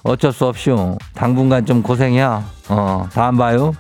어쩔 0.04 0.32
수 0.32 0.46
없쇼. 0.46 0.98
당분간 1.14 1.66
좀 1.66 1.82
고생이야. 1.82 2.44
어, 2.70 3.08
다음 3.14 3.38
봐요. 3.38 3.74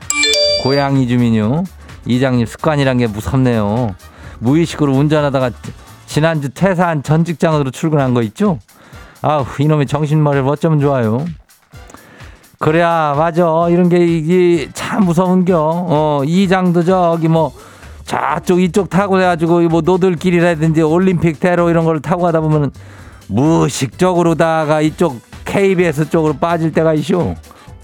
고양이 0.65 1.07
주민요. 1.07 1.63
이장님 2.07 2.47
습관이란 2.47 2.97
게 2.97 3.05
무섭네요. 3.05 3.93
무의식으로 4.39 4.93
운전하다가 4.93 5.51
지난주 6.07 6.49
퇴사한 6.49 7.03
전 7.03 7.23
직장으로 7.23 7.69
출근한 7.69 8.15
거 8.15 8.23
있죠? 8.23 8.57
아우, 9.21 9.45
이놈의 9.59 9.85
정신머리를 9.85 10.47
어쩌면 10.47 10.79
좋아요. 10.79 11.23
그래야, 12.57 13.13
맞아. 13.15 13.67
이런 13.69 13.89
게 13.89 14.07
이게 14.07 14.67
참 14.73 15.05
무서운겨. 15.05 15.55
어, 15.55 16.23
이장도 16.25 16.83
저기 16.83 17.27
뭐, 17.27 17.53
저쪽 18.05 18.59
이쪽 18.59 18.89
타고 18.89 19.21
해가지고 19.21 19.61
뭐 19.69 19.81
노들길이라든지 19.81 20.81
올림픽 20.81 21.39
대로 21.39 21.69
이런 21.69 21.85
걸 21.85 22.01
타고 22.01 22.23
가다 22.23 22.41
보면은 22.41 22.71
무의식적으로다가 23.27 24.81
이쪽 24.81 25.21
KBS 25.45 26.09
쪽으로 26.09 26.33
빠질 26.33 26.71
때가 26.71 26.95
있쇼. 26.95 27.35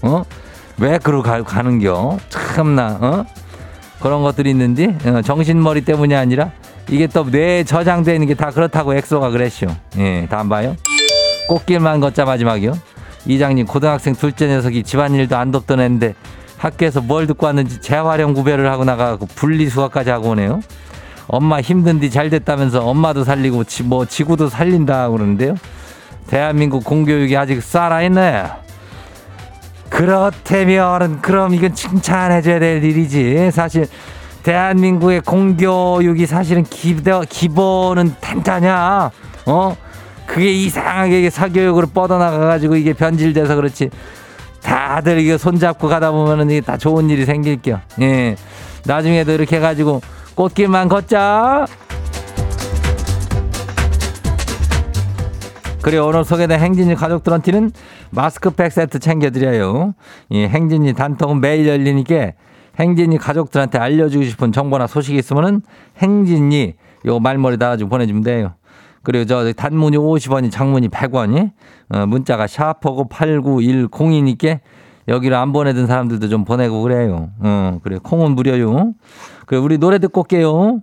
어? 0.02 0.24
왜 0.78 0.98
그러고 0.98 1.22
가, 1.22 1.42
가는겨? 1.42 2.18
참나, 2.28 2.98
어? 3.00 3.24
그런 4.00 4.22
것들이 4.22 4.50
있는지, 4.50 4.94
어, 5.04 5.22
정신머리 5.22 5.82
때문이 5.82 6.14
아니라 6.14 6.50
이게 6.88 7.06
또 7.06 7.24
뇌에 7.24 7.64
저장되어 7.64 8.14
있는 8.14 8.26
게 8.26 8.34
다 8.34 8.50
그렇다고 8.50 8.94
엑소가 8.94 9.30
그랬쇼. 9.30 9.66
예, 9.98 10.26
다음 10.28 10.48
봐요. 10.48 10.74
꽃길만 11.48 12.00
걷자 12.00 12.24
마지막이요. 12.24 12.72
이장님, 13.26 13.66
고등학생 13.66 14.14
둘째 14.14 14.48
녀석이 14.48 14.82
집안일도 14.82 15.36
안 15.36 15.52
돕던 15.52 15.80
애인데 15.80 16.14
학교에서 16.58 17.00
뭘 17.00 17.26
듣고 17.28 17.46
왔는지 17.46 17.80
재활용 17.80 18.34
구별을 18.34 18.68
하고 18.70 18.84
나가고 18.84 19.26
분리수거까지 19.26 20.10
하고 20.10 20.30
오네요. 20.30 20.60
엄마 21.28 21.60
힘든 21.60 22.00
뒤잘 22.00 22.30
됐다면서 22.30 22.84
엄마도 22.84 23.22
살리고 23.22 23.64
지, 23.64 23.84
뭐 23.84 24.04
지구도 24.04 24.48
살린다 24.48 25.08
그러는데요. 25.10 25.54
대한민국 26.26 26.84
공교육이 26.84 27.36
아직 27.36 27.62
살아있네. 27.62 28.44
그렇다면 29.92 31.20
그럼 31.20 31.54
이건 31.54 31.74
칭찬해줘야 31.74 32.58
될 32.58 32.82
일이지. 32.82 33.50
사실 33.52 33.86
대한민국의 34.42 35.20
공교육이 35.20 36.26
사실은 36.26 36.64
기대, 36.64 37.12
기본은 37.28 38.14
탄탄냐. 38.20 39.10
어? 39.46 39.76
그게 40.26 40.50
이상하게 40.50 41.18
이게 41.20 41.30
사교육으로 41.30 41.88
뻗어나가가지고 41.88 42.76
이게 42.76 42.94
변질돼서 42.94 43.54
그렇지. 43.54 43.90
다들 44.62 45.18
이거 45.20 45.36
손잡고 45.36 45.88
가다 45.88 46.10
보면은 46.10 46.50
이게 46.50 46.60
다 46.62 46.78
좋은 46.78 47.10
일이 47.10 47.26
생길게요. 47.26 47.80
예. 48.00 48.36
나중에도 48.84 49.32
이렇게 49.32 49.56
해가지고 49.56 50.00
꽃길만 50.34 50.88
걷자. 50.88 51.66
그래 55.82 55.98
오늘 55.98 56.24
소개된 56.24 56.60
행진이 56.60 56.94
가족들한테는 56.94 57.72
마스크팩 58.12 58.70
세트 58.70 58.98
챙겨드려요. 58.98 59.94
이 60.28 60.44
행진이 60.44 60.92
단통은 60.94 61.40
매일 61.40 61.66
열리니까 61.66 62.32
행진이 62.78 63.18
가족들한테 63.18 63.78
알려주고 63.78 64.24
싶은 64.24 64.52
정보나 64.52 64.86
소식이 64.86 65.18
있으면은 65.18 65.62
행진이 65.98 66.74
요 67.06 67.18
말머리 67.18 67.58
달아주고 67.58 67.88
보내주면 67.88 68.22
돼요. 68.22 68.54
그리고 69.02 69.24
저 69.24 69.52
단문이 69.52 69.96
50원이 69.96 70.50
장문이 70.50 70.88
100원이 70.88 71.50
어, 71.90 72.06
문자가 72.06 72.46
샤퍼고 72.46 73.08
8910이니까 73.08 74.60
여기로 75.08 75.36
안 75.36 75.52
보내던 75.52 75.86
사람들도 75.86 76.28
좀 76.28 76.44
보내고 76.44 76.82
그래요. 76.82 77.30
어, 77.40 77.80
그래 77.82 77.98
콩은 78.00 78.32
무료요. 78.32 78.92
그래 79.46 79.58
우리 79.58 79.78
노래 79.78 79.98
듣고 79.98 80.20
올게요. 80.20 80.82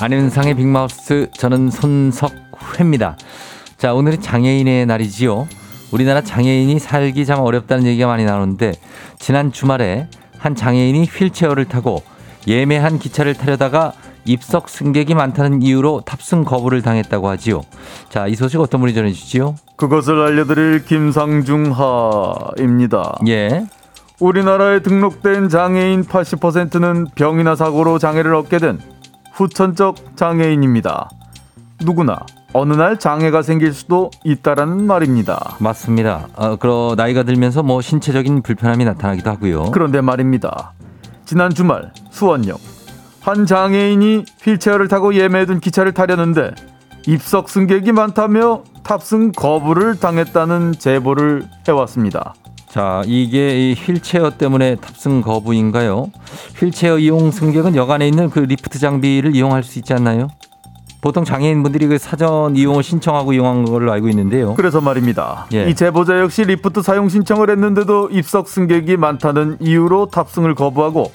안윤상의 0.00 0.54
빅마우스 0.54 1.28
저는 1.32 1.70
손석회입니다. 1.70 3.16
자 3.78 3.94
오늘은 3.94 4.20
장애인의 4.20 4.86
날이지요. 4.86 5.48
우리나라 5.90 6.20
장애인이 6.20 6.78
살기 6.78 7.26
참 7.26 7.40
어렵다는 7.40 7.84
얘기가 7.86 8.06
많이 8.06 8.24
나오는데 8.24 8.74
지난 9.18 9.50
주말에 9.50 10.06
한 10.38 10.54
장애인이 10.54 11.04
휠체어를 11.04 11.64
타고 11.64 12.04
예매한 12.46 13.00
기차를 13.00 13.34
타려다가 13.34 13.92
입석 14.24 14.68
승객이 14.68 15.14
많다는 15.14 15.62
이유로 15.62 16.02
탑승 16.04 16.44
거부를 16.44 16.80
당했다고 16.82 17.28
하지요. 17.28 17.62
자 18.08 18.28
이 18.28 18.36
소식 18.36 18.60
어떤 18.60 18.80
분이 18.80 18.94
전해주시지요? 18.94 19.56
그것을 19.76 20.20
알려드릴 20.20 20.84
김상중하입니다. 20.84 21.78
예. 23.26 23.66
우리나라에 24.20 24.80
등록된 24.80 25.48
장애인 25.48 26.04
80%는 26.04 27.06
병이나 27.14 27.56
사고로 27.56 27.98
장애를 27.98 28.34
얻게 28.34 28.58
된 28.58 28.78
후천적 29.38 30.16
장애인입니다. 30.16 31.08
누구나 31.84 32.18
어느 32.52 32.72
날 32.74 32.98
장애가 32.98 33.42
생길 33.42 33.72
수도 33.72 34.10
있다라는 34.24 34.84
말입니다. 34.84 35.56
맞습니다. 35.60 36.26
어, 36.34 36.56
그러 36.56 36.94
나이가 36.96 37.22
들면서 37.22 37.62
뭐 37.62 37.80
신체적인 37.80 38.42
불편함이 38.42 38.84
나타나기도 38.84 39.30
하고요. 39.30 39.70
그런데 39.70 40.00
말입니다. 40.00 40.72
지난 41.24 41.54
주말 41.54 41.92
수원역 42.10 42.58
한 43.20 43.46
장애인이 43.46 44.24
휠체어를 44.42 44.88
타고 44.88 45.14
예매해둔 45.14 45.60
기차를 45.60 45.92
타려는데 45.92 46.50
입석 47.06 47.48
승객이 47.48 47.92
많다며 47.92 48.64
탑승 48.82 49.30
거부를 49.32 50.00
당했다는 50.00 50.72
제보를 50.78 51.44
해왔습니다. 51.68 52.34
자, 52.70 53.02
이게 53.06 53.70
이 53.70 53.74
휠체어 53.74 54.36
때문에 54.36 54.76
탑승 54.76 55.22
거부인가요? 55.22 56.10
휠체어 56.58 56.98
이용 56.98 57.30
승객은 57.30 57.76
여간에 57.76 58.06
있는 58.06 58.28
그 58.30 58.40
리프트 58.40 58.78
장비를 58.78 59.34
이용할 59.34 59.62
수 59.62 59.78
있지 59.78 59.94
않나요? 59.94 60.28
보통 61.00 61.24
장애인분들이 61.24 61.86
그 61.86 61.96
사전 61.96 62.56
이용을 62.56 62.82
신청하고 62.82 63.32
이용한 63.32 63.64
걸로 63.64 63.92
알고 63.92 64.08
있는데요. 64.08 64.54
그래서 64.54 64.80
말입니다. 64.80 65.46
예. 65.54 65.68
이 65.68 65.74
제보자 65.74 66.18
역시 66.18 66.42
리프트 66.42 66.82
사용 66.82 67.08
신청을 67.08 67.50
했는데도 67.50 68.10
입석 68.10 68.48
승객이 68.48 68.96
많다는 68.96 69.58
이유로 69.60 70.06
탑승을 70.06 70.54
거부하고 70.54 71.10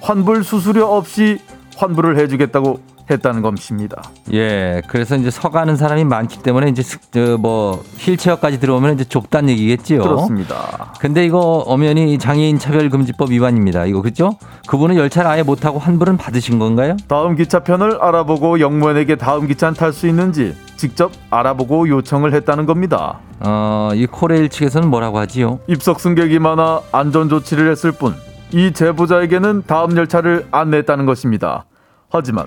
환불 0.00 0.42
수수료 0.42 0.86
없이 0.86 1.38
환불을 1.76 2.18
해주겠다고 2.18 2.80
했다는 3.10 3.42
것입니다. 3.42 4.02
예, 4.32 4.82
그래서 4.88 5.16
이제 5.16 5.30
서가는 5.30 5.76
사람이 5.76 6.04
많기 6.04 6.42
때문에 6.42 6.68
이제 6.68 6.82
스- 6.82 6.98
저뭐 7.10 7.82
휠체어까지 7.98 8.58
들어오면 8.60 8.94
이제 8.94 9.04
좁다는 9.04 9.48
얘기겠지요. 9.50 10.02
그렇습니다. 10.02 10.92
근데 11.00 11.24
이거 11.24 11.38
엄연히 11.66 12.18
장애인 12.18 12.58
차별 12.58 12.90
금지법 12.90 13.30
위반입니다. 13.30 13.86
이거 13.86 14.02
그죠? 14.02 14.36
그분은 14.68 14.96
열차를 14.96 15.30
아예 15.30 15.42
못 15.42 15.56
타고 15.60 15.78
환불은 15.78 16.16
받으신 16.16 16.58
건가요? 16.58 16.96
다음 17.08 17.36
기차편을 17.36 17.98
알아보고 18.02 18.60
역무원에게 18.60 19.16
다음 19.16 19.46
기차는 19.46 19.74
탈 19.74 19.92
수 19.92 20.06
있는지 20.08 20.54
직접 20.76 21.12
알아보고 21.30 21.88
요청을 21.88 22.34
했다는 22.34 22.66
겁니다. 22.66 23.20
어, 23.40 23.90
이 23.94 24.06
코레일 24.06 24.48
측에서는 24.48 24.88
뭐라고 24.88 25.18
하지요? 25.18 25.60
입석 25.68 26.00
승객이 26.00 26.38
많아 26.38 26.80
안전 26.92 27.28
조치를 27.28 27.70
했을 27.70 27.92
뿐 27.92 28.14
이 28.52 28.72
제보자에게는 28.72 29.64
다음 29.66 29.96
열차를 29.96 30.46
안내했다는 30.52 31.04
것입니다. 31.04 31.64
하지만 32.10 32.46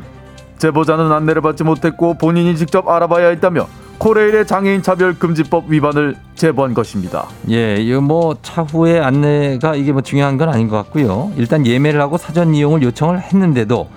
제보자는 0.60 1.12
안내를 1.12 1.42
받지 1.42 1.64
못했고 1.64 2.14
본인이 2.16 2.56
직접 2.56 2.88
알아봐야 2.88 3.30
했다며 3.30 3.68
코레일의 3.98 4.48
장애인 4.48 4.82
차별 4.82 5.18
금지법 5.20 5.66
위반을 5.70 6.16
제보한 6.36 6.74
것입니다. 6.74 7.28
예, 7.50 7.76
이거 7.76 8.00
뭐 8.00 8.38
차후에 8.42 9.00
안내가 9.00 9.76
이게 9.76 9.92
뭐 9.92 10.02
중요한 10.02 10.38
건 10.38 10.50
아닌 10.50 10.70
것 10.70 10.78
같고요. 10.78 11.32
일단 11.36 11.66
예매를 11.66 12.00
하고 12.00 12.18
사전 12.18 12.56
이용을 12.56 12.82
요청을 12.82 13.20
했는데도 13.20 13.90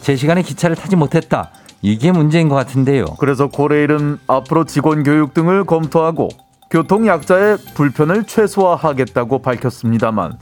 제 0.00 0.16
시간에 0.16 0.42
기차를 0.42 0.76
타지 0.76 0.96
못했다. 0.96 1.50
이게 1.82 2.10
문제인 2.10 2.48
것 2.48 2.54
같은데요. 2.54 3.04
그래서 3.18 3.48
코레일은 3.48 4.18
앞으로 4.26 4.64
직원 4.64 5.02
교육 5.02 5.34
등을 5.34 5.64
검토하고 5.64 6.28
교통 6.70 7.06
약자의 7.06 7.58
불편을 7.74 8.24
최소화하겠다고 8.24 9.40
밝혔습니다만 9.40 10.38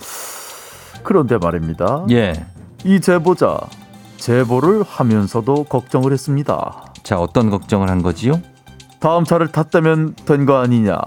그런데 1.02 1.38
말입니다. 1.38 2.04
예. 2.10 2.34
이 2.84 3.00
제보자 3.00 3.58
제보를 4.18 4.82
하면서도 4.86 5.64
걱정을 5.64 6.12
했습니다. 6.12 6.84
자, 7.02 7.18
어떤 7.18 7.48
걱정을 7.50 7.88
한 7.88 8.02
거지요? 8.02 8.40
다음 9.00 9.24
차를 9.24 9.48
탔다면 9.48 10.16
된 10.26 10.44
거 10.44 10.58
아니냐. 10.60 10.98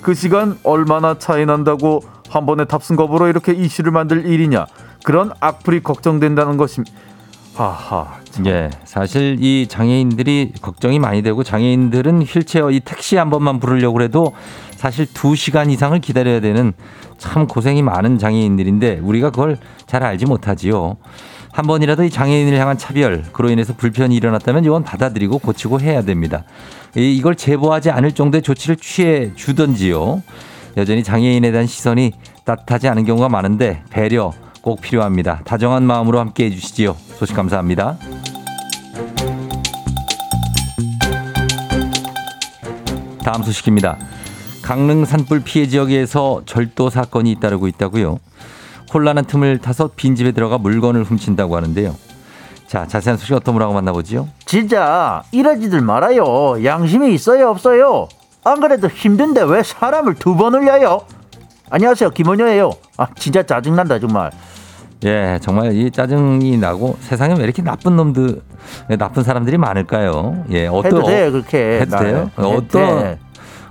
그 0.00 0.14
시간 0.14 0.58
얼마나 0.64 1.18
차이 1.18 1.44
난다고 1.46 2.00
한 2.30 2.46
번에 2.46 2.64
탑승 2.64 2.96
거부로 2.96 3.28
이렇게 3.28 3.52
이슈를 3.52 3.92
만들 3.92 4.26
일이냐 4.26 4.66
그런 5.04 5.30
악플이 5.40 5.82
걱정된다는 5.82 6.56
것임. 6.56 6.84
하하. 7.54 8.18
참. 8.30 8.46
예, 8.46 8.70
사실 8.84 9.36
이 9.40 9.66
장애인들이 9.66 10.52
걱정이 10.60 10.98
많이 10.98 11.22
되고 11.22 11.42
장애인들은 11.42 12.22
휠체어 12.22 12.70
이 12.70 12.80
택시 12.80 13.16
한 13.16 13.30
번만 13.30 13.60
부르려고 13.60 14.02
해도 14.02 14.32
사실 14.76 15.06
두 15.12 15.34
시간 15.36 15.70
이상을 15.70 15.98
기다려야 16.00 16.40
되는 16.40 16.72
참 17.16 17.46
고생이 17.46 17.82
많은 17.82 18.18
장애인들인데 18.18 19.00
우리가 19.02 19.30
그걸 19.30 19.58
잘 19.86 20.02
알지 20.02 20.26
못하지요. 20.26 20.96
한 21.56 21.66
번이라도 21.66 22.04
이 22.04 22.10
장애인을 22.10 22.58
향한 22.58 22.76
차별, 22.76 23.22
그로 23.32 23.48
인해서 23.48 23.72
불편이 23.74 24.14
일어났다면 24.14 24.66
이건 24.66 24.84
받아들이고 24.84 25.38
고치고 25.38 25.80
해야 25.80 26.02
됩니다. 26.02 26.44
이- 26.94 27.16
이걸 27.16 27.34
제보하지 27.34 27.90
않을 27.90 28.12
정도의 28.12 28.42
조치를 28.42 28.76
취해 28.76 29.32
주던지요. 29.34 30.22
여전히 30.76 31.02
장애인에 31.02 31.50
대한 31.52 31.66
시선이 31.66 32.12
따뜻하지 32.44 32.88
않은 32.88 33.06
경우가 33.06 33.30
많은데 33.30 33.82
배려 33.88 34.34
꼭 34.60 34.82
필요합니다. 34.82 35.40
다정한 35.46 35.84
마음으로 35.84 36.20
함께 36.20 36.44
해주시지요. 36.44 36.94
소식 37.16 37.34
감사합니다. 37.34 37.96
다음 43.24 43.42
소식입니다. 43.42 43.96
강릉 44.60 45.06
산불 45.06 45.40
피해 45.42 45.66
지역에서 45.66 46.42
절도 46.44 46.90
사건이 46.90 47.30
잇따르고 47.32 47.66
있다고요. 47.68 48.18
혼란한 48.92 49.24
틈을 49.24 49.58
타서 49.58 49.90
빈집에 49.96 50.32
들어가 50.32 50.58
물건을 50.58 51.04
훔친다고 51.04 51.56
하는데요. 51.56 51.94
자, 52.66 52.86
자세한 52.86 53.16
소식 53.16 53.34
어떤 53.34 53.54
분하고 53.54 53.72
만나보지요? 53.74 54.28
진짜 54.44 55.22
이러지들 55.32 55.80
말아요. 55.80 56.64
양심이 56.64 57.14
있어요, 57.14 57.48
없어요? 57.50 58.08
안 58.44 58.60
그래도 58.60 58.88
힘든데 58.88 59.42
왜 59.44 59.62
사람을 59.62 60.14
두 60.14 60.36
번 60.36 60.54
울려요? 60.54 61.00
안녕하세요, 61.70 62.10
김원효예요. 62.10 62.70
아, 62.96 63.06
진짜 63.16 63.42
짜증난다, 63.42 63.98
정말. 63.98 64.30
예, 65.04 65.38
정말 65.42 65.72
이 65.74 65.90
짜증이 65.90 66.56
나고 66.56 66.96
세상에 67.00 67.34
왜 67.36 67.44
이렇게 67.44 67.60
나쁜 67.62 67.96
놈들, 67.96 68.40
나쁜 68.98 69.22
사람들이 69.22 69.58
많을까요? 69.58 70.44
예, 70.50 70.66
어떤 70.68 70.86
해도 70.86 71.02
돼, 71.06 71.30
그렇게. 71.30 71.80
해도 71.80 71.98
돼요? 71.98 72.12
나는. 72.12 72.30
해도 72.38 72.48
어떤 72.48 73.00
돼. 73.02 73.18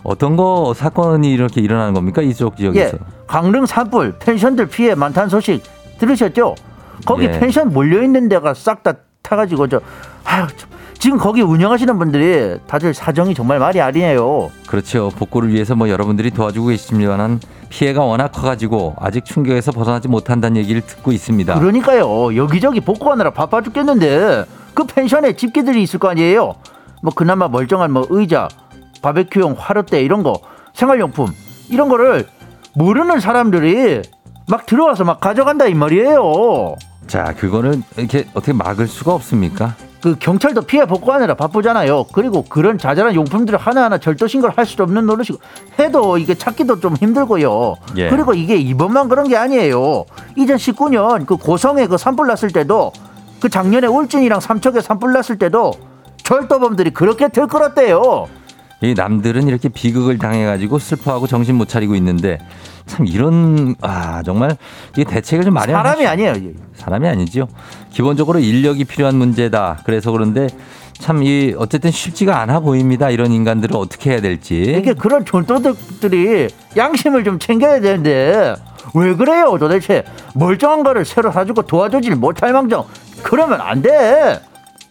어떤 0.06 0.36
거 0.38 0.74
사건이 0.76 1.32
이렇게 1.32 1.62
일어나는 1.62 1.94
겁니까? 1.94 2.22
이쪽 2.22 2.54
예, 2.60 2.72
지역에서? 2.72 2.98
강릉 3.28 3.66
산불 3.66 4.20
펜션들 4.20 4.68
피해 4.68 4.96
많다는 4.96 5.30
소식 5.30 5.64
들으셨죠? 6.00 6.56
거기 7.06 7.26
예. 7.26 7.32
펜션 7.32 7.74
몰려 7.74 8.02
있는 8.02 8.30
데가 8.30 8.54
싹 8.54 8.84
다 8.84 8.94
타가지고 9.24 9.68
저, 9.68 9.82
아유, 10.24 10.46
참, 10.56 10.70
지금 11.00 11.18
거기 11.18 11.42
운영하시는 11.42 11.98
분들이 11.98 12.58
다들 12.68 12.94
사정이 12.94 13.34
정말 13.34 13.58
말이 13.58 13.82
아니에요. 13.82 14.52
그렇죠. 14.68 15.10
복구를 15.18 15.50
위해서 15.52 15.76
뭐 15.76 15.90
여러분들이 15.90 16.30
도와주고 16.30 16.68
계십니다만 16.68 17.40
피해가 17.70 18.04
워낙 18.04 18.32
커가지고 18.32 18.96
아직 19.00 19.26
충격에서 19.26 19.72
벗어나지 19.72 20.08
못한다는 20.08 20.58
얘기를 20.58 20.82
듣고 20.82 21.12
있습니다. 21.12 21.60
그러니까요. 21.60 22.36
여기저기 22.36 22.80
복구하느라 22.82 23.32
바빠 23.32 23.62
죽겠는데 23.62 24.46
그 24.76 24.86
펜션에 24.86 25.36
집기들이 25.36 25.82
있을 25.82 26.00
거 26.00 26.10
아니에요. 26.10 26.56
뭐 27.02 27.14
그나마 27.14 27.48
멀쩡한 27.48 27.92
뭐 27.92 28.06
의자, 28.10 28.48
바베큐용 29.02 29.56
화롯대 29.58 30.02
이런 30.02 30.24
거, 30.24 30.40
생활용품 30.74 31.28
이런 31.70 31.90
거를 31.90 32.28
모르는 32.74 33.20
사람들이 33.20 34.02
막 34.48 34.66
들어와서 34.66 35.04
막 35.04 35.20
가져간다 35.20 35.66
이 35.66 35.74
말이에요. 35.74 36.76
자, 37.08 37.34
그거는 37.38 37.84
이렇게 37.98 38.28
어떻게 38.34 38.54
막을 38.54 38.88
수가 38.88 39.14
없습니까? 39.14 39.76
그 40.02 40.16
경찰도 40.20 40.64
피해 40.64 40.86
복구하느라 40.86 41.34
바쁘잖아요. 41.34 42.06
그리고 42.14 42.44
그런 42.44 42.78
자잘한 42.78 43.16
용품들을 43.16 43.58
하나하나 43.58 43.98
절도 43.98 44.28
신고를 44.28 44.56
할 44.56 44.66
수도 44.66 44.84
없는 44.84 45.08
노릇이고 45.08 45.40
해도 45.80 46.20
이게 46.20 46.36
찾기도 46.36 46.80
좀 46.80 46.96
힘들고요. 46.96 47.76
예. 47.98 48.10
그리고 48.10 48.36
이게 48.36 48.56
이번만 48.56 49.10
그런 49.10 49.28
게 49.28 49.36
아니에요. 49.36 50.06
이전 50.36 50.58
19년 50.58 51.26
그 51.26 51.38
고성에 51.38 51.88
그 51.88 51.98
산불 51.98 52.28
났을 52.28 52.52
때도 52.52 52.92
그 53.40 53.50
작년에 53.50 53.88
울진이랑 53.88 54.40
삼척에 54.42 54.82
산불 54.82 55.12
났을 55.12 55.40
때도 55.40 55.74
절도범들이 56.18 56.92
그렇게 56.92 57.28
들끓었대요. 57.28 58.28
이 58.82 58.94
남들은 58.94 59.48
이렇게 59.48 59.70
비극을 59.70 60.18
당해가지고 60.18 60.80
슬퍼하고 60.80 61.28
정신 61.28 61.56
못 61.56 61.68
차리고 61.68 61.96
있는데 61.96 62.38
참 62.86 63.08
이런 63.08 63.76
아 63.82 64.22
정말 64.24 64.58
이게 64.94 65.04
대책을 65.04 65.46
좀 65.46 65.54
마련 65.54 65.76
사람이 65.76 66.06
아니에요. 66.06 66.34
사람이 66.76 67.08
아니지요. 67.08 67.48
기본적으로 67.92 68.40
인력이 68.40 68.86
필요한 68.86 69.16
문제다. 69.16 69.80
그래서 69.86 70.12
그런데 70.12 70.48
참 71.00 71.24
이 71.24 71.54
어쨌든 71.58 71.92
쉽지가 71.92 72.40
않아 72.42 72.60
보입니다. 72.62 73.10
이런 73.10 73.32
인간들을 73.32 73.76
어떻게 73.76 74.12
해야 74.12 74.22
될지. 74.22 74.62
이게 74.78 74.94
그런 74.94 75.26
절도들이 75.26 76.48
양심을 76.78 77.24
좀 77.24 77.38
챙겨야 77.40 77.82
되는데 77.82 78.56
왜 78.94 79.16
그래요 79.16 79.58
도대체 79.60 80.04
멀쩡한 80.36 80.84
거를 80.84 81.04
새로 81.06 81.32
사주고 81.32 81.64
도와주질 81.64 82.16
못할 82.16 82.54
망정 82.54 82.86
그러면 83.24 83.60
안 83.62 83.82
돼. 83.82 84.40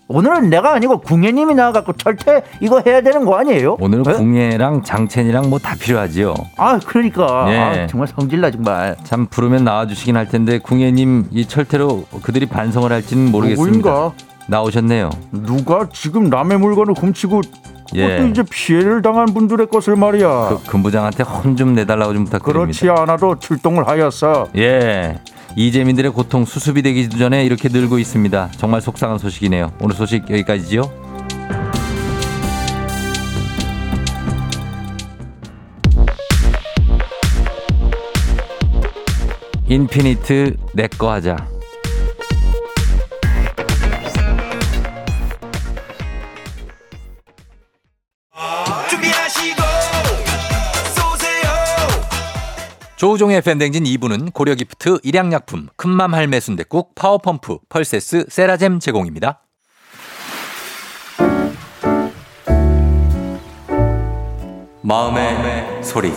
오늘은 0.09 0.51
내가 0.51 0.75
아니고 0.75 1.01
궁예님이 1.01 1.55
나와갖고 1.55 1.95
철퇴 1.95 2.43
이거 2.61 2.83
해야 2.85 3.01
되는 3.01 3.25
거 3.25 3.37
아니에요? 3.39 3.79
오늘은 3.81 4.07
에? 4.11 4.13
궁예랑 4.15 4.83
장첸이랑 4.83 5.49
뭐 5.49 5.59
다 5.65 5.75
필요하지요. 5.77 6.35
아 6.59 6.79
그러니까 6.85 7.47
예. 7.49 7.59
아, 7.59 7.87
정말 7.87 8.09
성질나 8.09 8.51
정말 8.51 8.97
참 9.05 9.27
부르면 9.27 9.65
나와주시긴 9.65 10.15
할 10.17 10.29
텐데 10.29 10.59
궁예님 10.59 11.29
이 11.31 11.47
철퇴로 11.47 12.05
그들이 12.23 12.45
반성을 12.47 12.91
할지는 12.93 13.33
모르겠습니다. 13.33 13.77
누구인가? 13.79 14.13
나오셨네요. 14.47 15.09
누가 15.33 15.89
지금 15.91 16.29
남의 16.29 16.59
물건을 16.59 16.93
훔치고 16.99 17.41
그것도 17.41 17.97
예. 17.97 18.29
이제 18.29 18.43
피해를 18.51 19.01
당한 19.01 19.27
분들의 19.27 19.69
것을 19.69 19.97
말이야. 19.97 20.49
그 20.51 20.71
금부장한테 20.71 21.23
혼좀 21.23 21.75
내달라고 21.75 22.13
좀 22.13 22.25
부탁드립니다. 22.25 22.61
그렇지 22.67 22.91
않아도 22.91 23.39
출동을 23.39 23.89
하였어. 23.89 24.49
예. 24.57 25.19
이재민들의 25.57 26.13
고통 26.13 26.45
수습이 26.45 26.83
되기 26.83 27.09
전에 27.09 27.45
이렇게 27.45 27.69
늘고 27.69 27.99
있습니다. 27.99 28.51
정말 28.57 28.81
속상한 28.81 29.19
소식이네요. 29.19 29.73
오늘 29.81 29.95
소식 29.95 30.29
여기까지지요. 30.29 31.05
인피니트 39.69 40.57
내꺼 40.75 41.11
하자. 41.11 41.54
조우종의 52.97 53.43
FM댕진 53.43 53.85
2부는 53.85 54.33
고려기프트, 54.33 54.99
일양약품, 55.03 55.69
큰맘 55.77 56.15
할매 56.15 56.39
순댓국, 56.41 56.95
파워펌프, 56.95 57.59
펄세스, 57.69 58.27
세라젬 58.29 58.79
제공입니다. 58.81 59.41
마음의, 64.83 65.83
소리. 65.83 66.13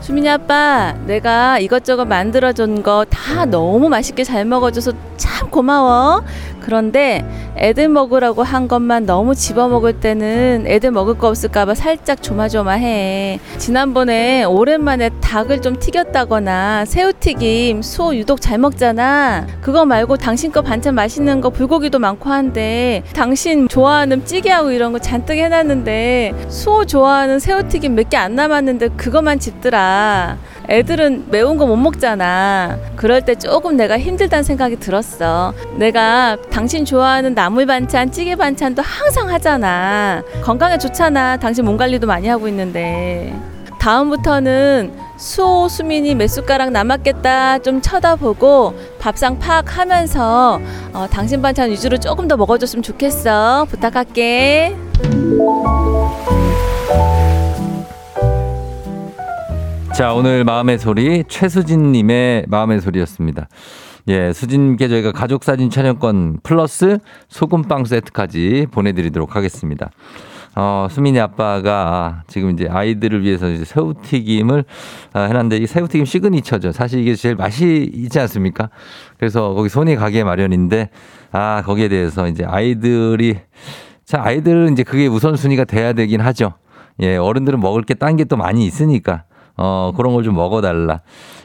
수민이 0.00 0.28
아빠, 0.28 0.92
내가 1.06 1.58
이것저것 1.60 2.04
만들어준 2.04 2.82
거 2.82 3.04
다 3.08 3.44
너무 3.44 3.88
맛있게 3.88 4.24
잘 4.24 4.44
먹어줘서 4.44 4.92
참 5.16 5.39
고마워. 5.50 6.22
그런데 6.60 7.24
애들 7.56 7.88
먹으라고 7.88 8.42
한 8.42 8.68
것만 8.68 9.06
너무 9.06 9.34
집어 9.34 9.68
먹을 9.68 9.94
때는 9.94 10.64
애들 10.66 10.90
먹을 10.90 11.16
거 11.18 11.28
없을까봐 11.28 11.74
살짝 11.74 12.22
조마조마해. 12.22 13.40
지난번에 13.58 14.44
오랜만에 14.44 15.10
닭을 15.20 15.62
좀 15.62 15.78
튀겼다거나 15.78 16.84
새우튀김, 16.84 17.82
소 17.82 18.14
유독 18.14 18.40
잘 18.40 18.58
먹잖아. 18.58 19.46
그거 19.60 19.84
말고 19.84 20.16
당신 20.18 20.52
거 20.52 20.60
반찬 20.62 20.94
맛있는 20.94 21.40
거 21.40 21.50
불고기도 21.50 21.98
많고 21.98 22.28
한데 22.30 23.02
당신 23.14 23.66
좋아하는 23.68 24.24
찌개하고 24.24 24.70
이런 24.70 24.92
거 24.92 24.98
잔뜩 24.98 25.38
해놨는데 25.38 26.46
소 26.48 26.84
좋아하는 26.84 27.38
새우튀김 27.38 27.94
몇 27.94 28.10
개 28.10 28.16
안 28.16 28.34
남았는데 28.34 28.88
그것만 28.96 29.38
집더라. 29.38 30.36
애들은 30.68 31.26
매운 31.30 31.56
거 31.56 31.66
못 31.66 31.76
먹잖아. 31.76 32.76
그럴 32.96 33.22
때 33.22 33.34
조금 33.34 33.76
내가 33.76 33.98
힘들다는 33.98 34.42
생각이 34.44 34.76
들었어. 34.76 35.39
내가 35.76 36.36
당신 36.50 36.84
좋아하는 36.84 37.34
나물 37.34 37.66
반찬, 37.66 38.10
찌개 38.10 38.36
반찬도 38.36 38.82
항상 38.82 39.28
하잖아. 39.30 40.22
건강에 40.42 40.78
좋잖아. 40.78 41.36
당신 41.36 41.64
몸 41.64 41.76
관리도 41.76 42.06
많이 42.06 42.28
하고 42.28 42.48
있는데. 42.48 43.34
다음부터는 43.78 44.92
수호 45.16 45.68
수민이 45.68 46.14
몇 46.14 46.28
숟가락 46.28 46.70
남았겠다 46.70 47.60
좀 47.60 47.80
쳐다보고 47.80 48.74
밥상 48.98 49.38
팍 49.38 49.78
하면서 49.78 50.60
어, 50.92 51.06
당신 51.10 51.40
반찬 51.40 51.70
위주로 51.70 51.96
조금 51.96 52.28
더 52.28 52.36
먹어줬으면 52.36 52.82
좋겠어. 52.82 53.66
부탁할게. 53.70 54.76
자, 59.96 60.14
오늘 60.14 60.44
마음의 60.44 60.78
소리 60.78 61.24
최수진님의 61.28 62.46
마음의 62.48 62.80
소리였습니다. 62.80 63.48
예, 64.10 64.32
수진께 64.32 64.88
저희가 64.88 65.12
가족 65.12 65.44
사진 65.44 65.70
촬영권 65.70 66.40
플러스 66.42 66.98
소금빵 67.28 67.84
세트까지 67.84 68.66
보내드리도록 68.72 69.36
하겠습니다. 69.36 69.90
어, 70.56 70.88
수민이 70.90 71.20
아빠가 71.20 72.24
지금 72.26 72.50
이제 72.50 72.66
아이들을 72.68 73.22
위해서 73.22 73.48
이제 73.48 73.64
새우튀김을 73.64 74.64
아, 75.12 75.20
해놨는데 75.20 75.58
이 75.58 75.66
새우튀김 75.66 76.04
시그니처죠. 76.06 76.72
사실 76.72 76.98
이게 77.00 77.14
제일 77.14 77.36
맛이 77.36 77.88
있지 77.94 78.18
않습니까? 78.18 78.70
그래서 79.16 79.54
거기 79.54 79.68
손이 79.68 79.94
가기에 79.94 80.24
마련인데 80.24 80.90
아, 81.30 81.62
거기에 81.64 81.88
대해서 81.88 82.26
이제 82.26 82.44
아이들이 82.44 83.36
자, 84.04 84.22
아이들은 84.24 84.72
이제 84.72 84.82
그게 84.82 85.06
우선순위가 85.06 85.66
돼야 85.66 85.92
되긴 85.92 86.20
하죠. 86.20 86.54
예, 87.00 87.16
어른들은 87.16 87.60
먹을 87.60 87.82
게 87.84 87.94
딴 87.94 88.16
게 88.16 88.24
또 88.24 88.36
많이 88.36 88.66
있으니까 88.66 89.22
어, 89.56 89.92
그런 89.96 90.14
걸 90.14 90.24
좀 90.24 90.34
먹어달라. 90.34 91.02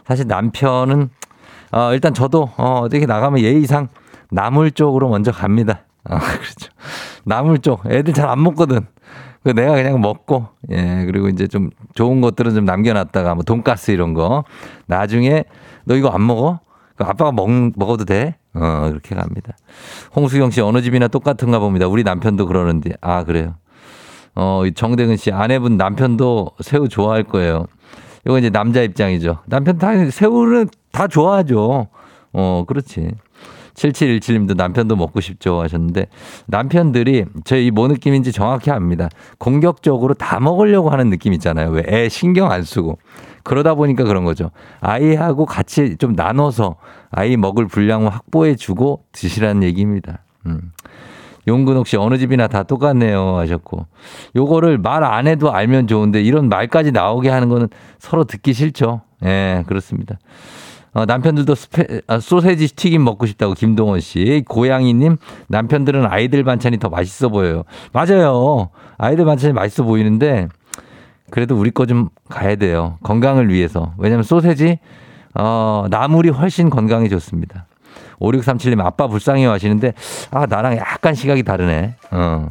사실 0.07 0.25
남편은 0.25 1.09
어, 1.71 1.93
일단 1.93 2.13
저도 2.13 2.49
어, 2.57 2.81
어떻게 2.83 3.05
나가면 3.05 3.39
예의상 3.41 3.89
나물 4.31 4.71
쪽으로 4.71 5.09
먼저 5.09 5.31
갑니다. 5.31 5.81
아, 6.03 6.17
그렇죠. 6.19 6.71
나물 7.23 7.59
쪽. 7.59 7.81
애들 7.89 8.13
잘 8.13 8.29
안 8.29 8.43
먹거든. 8.43 8.85
그 9.43 9.49
내가 9.51 9.73
그냥 9.75 10.01
먹고, 10.01 10.47
예, 10.71 11.03
그리고 11.05 11.29
이제 11.29 11.47
좀 11.47 11.69
좋은 11.93 12.19
것들은 12.19 12.55
좀 12.55 12.65
남겨놨다가 12.65 13.35
뭐 13.35 13.43
돈가스 13.43 13.91
이런 13.91 14.13
거. 14.15 14.43
나중에 14.87 15.43
너 15.85 15.95
이거 15.95 16.09
안 16.09 16.25
먹어? 16.25 16.59
그 16.95 17.03
아빠가 17.03 17.31
먹, 17.31 17.49
먹어도 17.75 18.05
돼? 18.05 18.37
어, 18.55 18.87
그렇게 18.89 19.13
갑니다. 19.15 19.53
홍수경 20.15 20.49
씨 20.49 20.61
어느 20.61 20.81
집이나 20.81 21.07
똑같은가 21.07 21.59
봅니다. 21.59 21.87
우리 21.87 22.03
남편도 22.03 22.47
그러는데. 22.47 22.91
아, 23.01 23.23
그래요. 23.23 23.55
어, 24.33 24.63
이 24.65 24.73
정대근 24.73 25.15
씨 25.17 25.31
아내분 25.31 25.77
남편도 25.77 26.51
새우 26.61 26.89
좋아할 26.89 27.23
거예요. 27.23 27.67
이거 28.25 28.37
이제 28.39 28.49
남자 28.49 28.81
입장이죠. 28.81 29.39
남편 29.45 29.77
다 29.77 29.91
새우는 30.09 30.69
다 30.91 31.07
좋아하죠. 31.07 31.87
어, 32.33 32.63
그렇지. 32.67 33.11
7717님도 33.75 34.55
남편도 34.55 34.95
먹고 34.95 35.19
싶죠 35.19 35.61
하셨는데 35.61 36.07
남편들이 36.47 37.25
저희 37.43 37.71
뭐 37.71 37.87
느낌인지 37.89 38.31
정확히 38.31 38.71
압니다. 38.71 39.09
공격적으로 39.37 40.13
다 40.13 40.39
먹으려고 40.39 40.89
하는 40.89 41.09
느낌 41.09 41.33
있잖아요. 41.33 41.69
왜 41.71 41.83
애 41.87 42.09
신경 42.09 42.51
안 42.51 42.63
쓰고. 42.63 42.97
그러다 43.43 43.75
보니까 43.75 44.05
그런 44.05 44.23
거죠. 44.23 44.49
아이하고 44.79 45.45
같이 45.45 45.97
좀 45.97 46.13
나눠서 46.13 46.77
아이 47.11 47.37
먹을 47.37 47.67
분량을 47.67 48.09
확보해 48.09 48.55
주고 48.55 49.03
드시라는 49.11 49.61
얘기입니다. 49.63 50.23
음. 50.47 50.71
용근옥 51.47 51.87
씨 51.87 51.97
어느 51.97 52.17
집이나 52.17 52.47
다 52.47 52.63
똑같네요 52.63 53.37
하셨고 53.37 53.85
요거를 54.35 54.77
말 54.79 55.03
안 55.03 55.27
해도 55.27 55.51
알면 55.53 55.87
좋은데 55.87 56.21
이런 56.21 56.49
말까지 56.49 56.91
나오게 56.91 57.29
하는 57.29 57.49
거는 57.49 57.67
서로 57.99 58.23
듣기 58.23 58.53
싫죠. 58.53 59.01
예, 59.23 59.63
그렇습니다. 59.67 60.17
어, 60.93 61.05
남편들도 61.05 61.55
스페, 61.55 62.01
아, 62.07 62.19
소세지 62.19 62.73
튀김 62.73 63.03
먹고 63.03 63.25
싶다고 63.25 63.53
김동원 63.53 63.99
씨. 63.99 64.43
고양이님, 64.47 65.17
남편들은 65.49 66.05
아이들 66.05 66.45
반찬이 66.45 66.79
더 66.79 66.87
맛있어 66.87 67.27
보여요. 67.27 67.63
맞아요. 67.91 68.69
아이들 68.97 69.25
반찬이 69.25 69.51
맛있어 69.53 69.83
보이는데, 69.83 70.47
그래도 71.31 71.57
우리 71.57 71.71
거 71.71 71.85
좀 71.85 72.07
가야 72.29 72.55
돼요. 72.55 72.97
건강을 73.03 73.49
위해서. 73.49 73.93
왜냐면 73.97 74.23
소세지, 74.23 74.79
어, 75.33 75.85
나물이 75.89 76.29
훨씬 76.29 76.69
건강에 76.69 77.09
좋습니다. 77.09 77.65
5637님, 78.19 78.79
아빠 78.83 79.07
불쌍해 79.07 79.45
하시는데, 79.45 79.93
아, 80.31 80.45
나랑 80.45 80.77
약간 80.77 81.15
시각이 81.15 81.43
다르네. 81.43 81.95
어. 82.11 82.47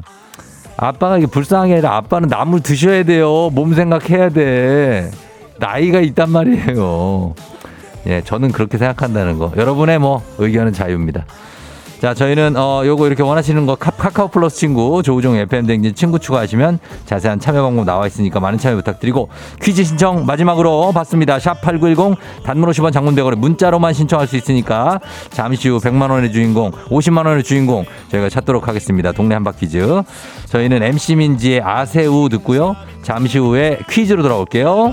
아빠가 0.77 1.19
이게 1.19 1.27
불쌍한 1.27 1.69
게 1.69 1.75
아니라 1.75 1.97
아빠는 1.97 2.29
나물 2.29 2.61
드셔야 2.61 3.05
돼요. 3.05 3.51
몸 3.51 3.75
생각해야 3.75 4.29
돼. 4.31 5.11
나이가 5.59 6.01
있단 6.01 6.31
말이에요. 6.31 7.35
예, 8.07 8.21
저는 8.23 8.53
그렇게 8.53 8.77
생각한다는 8.77 9.39
거. 9.39 9.53
여러분의 9.57 9.99
뭐 9.99 10.23
의견은 10.39 10.73
자유입니다. 10.73 11.25
자, 12.05 12.13
저희는 12.13 12.55
어 12.59 12.83
요거 12.85 13.07
이렇게 13.07 13.23
원하시는 13.23 13.65
거 13.65 13.77
카, 13.77 13.91
카카오 13.91 14.29
플러스 14.29 14.59
친구 14.59 15.03
조우종 15.03 15.37
FM 15.37 15.67
댕진 15.67 15.95
친구 15.95 16.19
추가하시면 16.19 16.79
자세한 17.07 17.41
참여 17.41 17.63
방법 17.63 17.87
나와 17.87 18.07
있으니까 18.07 18.41
많은 18.41 18.59
참여 18.59 18.77
부탁드리고 18.77 19.31
퀴즈 19.63 19.85
신청 19.85 20.27
마지막으로 20.27 20.93
받습니다. 20.93 21.39
샵 21.39 21.63
8910 21.63 22.19
단문 22.45 22.69
50원 22.69 22.93
장문 22.93 23.15
100원에 23.15 23.37
문자로만 23.37 23.95
신청할 23.95 24.27
수 24.27 24.37
있으니까 24.37 25.01
잠시 25.31 25.71
후 25.71 25.79
100만 25.79 26.11
원의 26.11 26.31
주인공, 26.31 26.73
50만 26.73 27.25
원의 27.25 27.43
주인공 27.43 27.87
저희가 28.11 28.29
찾도록 28.29 28.69
하겠습니다. 28.69 29.13
동네 29.13 29.35
한바 29.37 29.53
퀴즈. 29.53 30.03
저희는 30.51 30.83
MC 30.83 31.17
민지의 31.17 31.63
아세우 31.63 32.29
듣고요. 32.29 32.77
잠시 33.01 33.39
후에 33.39 33.79
퀴즈로 33.89 34.23
돌아올게요. 34.23 34.93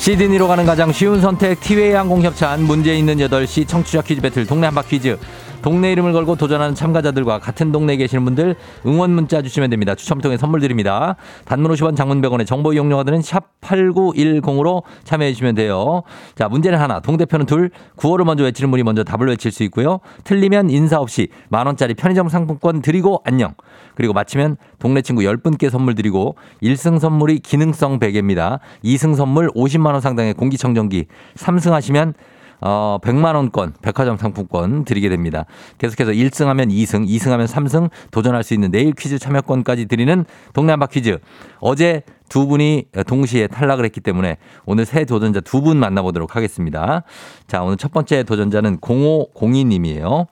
시드니로 0.00 0.48
가는 0.48 0.64
가장 0.64 0.92
쉬운 0.92 1.20
선택 1.20 1.60
티웨이 1.60 1.92
항공 1.92 2.22
협찬 2.22 2.62
문제 2.62 2.96
있는 2.96 3.18
8시 3.18 3.68
청취자 3.68 4.00
퀴즈 4.00 4.22
배틀 4.22 4.46
동네 4.46 4.66
한바 4.66 4.80
퀴즈 4.80 5.18
동네 5.62 5.92
이름을 5.92 6.12
걸고 6.12 6.36
도전하는 6.36 6.74
참가자들과 6.74 7.38
같은 7.38 7.70
동네에 7.70 7.96
계시는 7.96 8.24
분들 8.24 8.56
응원 8.86 9.10
문자 9.10 9.42
주시면 9.42 9.68
됩니다. 9.70 9.94
추첨 9.94 10.20
통해 10.20 10.36
선물 10.36 10.60
드립니다. 10.60 11.16
단문 11.44 11.70
50원 11.72 11.96
장문 11.96 12.22
100원의 12.22 12.46
정보 12.46 12.72
이용료가 12.72 13.04
드는 13.04 13.20
샵 13.20 13.60
8910으로 13.60 14.82
참여해 15.04 15.32
주시면 15.32 15.54
돼요. 15.54 16.02
자, 16.34 16.48
문제는 16.48 16.78
하나, 16.78 17.00
동대표는 17.00 17.46
둘, 17.46 17.70
구호를 17.96 18.24
먼저 18.24 18.44
외치는 18.44 18.70
분이 18.70 18.82
먼저 18.82 19.04
답을 19.04 19.28
외칠 19.28 19.52
수 19.52 19.62
있고요. 19.64 20.00
틀리면 20.24 20.70
인사 20.70 20.98
없이 20.98 21.28
만 21.50 21.66
원짜리 21.66 21.94
편의점 21.94 22.28
상품권 22.28 22.80
드리고 22.80 23.20
안녕. 23.24 23.54
그리고 23.94 24.14
마치면 24.14 24.56
동네 24.78 25.02
친구 25.02 25.22
10분께 25.22 25.68
선물 25.68 25.94
드리고 25.94 26.36
1승 26.62 26.98
선물이 26.98 27.40
기능성 27.40 27.98
베개입니다. 27.98 28.60
2승 28.82 29.14
선물 29.14 29.50
50만 29.50 29.92
원 29.92 30.00
상당의 30.00 30.34
공기청정기, 30.34 31.06
3승 31.36 31.72
하시면 31.72 32.14
어, 32.60 32.98
100만 33.02 33.34
원권 33.34 33.74
백화점 33.82 34.16
상품권 34.16 34.84
드리게 34.84 35.08
됩니다. 35.08 35.44
계속해서 35.78 36.12
1승하면 36.12 36.70
2승, 36.70 37.06
2승하면 37.08 37.46
3승 37.46 37.90
도전할 38.10 38.42
수 38.42 38.54
있는 38.54 38.70
내일 38.70 38.92
퀴즈 38.92 39.18
참여권까지 39.18 39.86
드리는 39.86 40.24
동네 40.52 40.72
한바 40.72 40.86
퀴즈. 40.86 41.18
어제 41.60 42.02
두 42.28 42.46
분이 42.46 42.84
동시에 43.06 43.46
탈락을 43.48 43.84
했기 43.84 44.00
때문에 44.00 44.36
오늘 44.64 44.84
새 44.84 45.04
도전자 45.04 45.40
두 45.40 45.60
분 45.60 45.78
만나보도록 45.78 46.36
하겠습니다. 46.36 47.02
자, 47.46 47.62
오늘 47.62 47.76
첫 47.76 47.92
번째 47.92 48.22
도전자는 48.22 48.78
0502님이에요. 48.78 50.26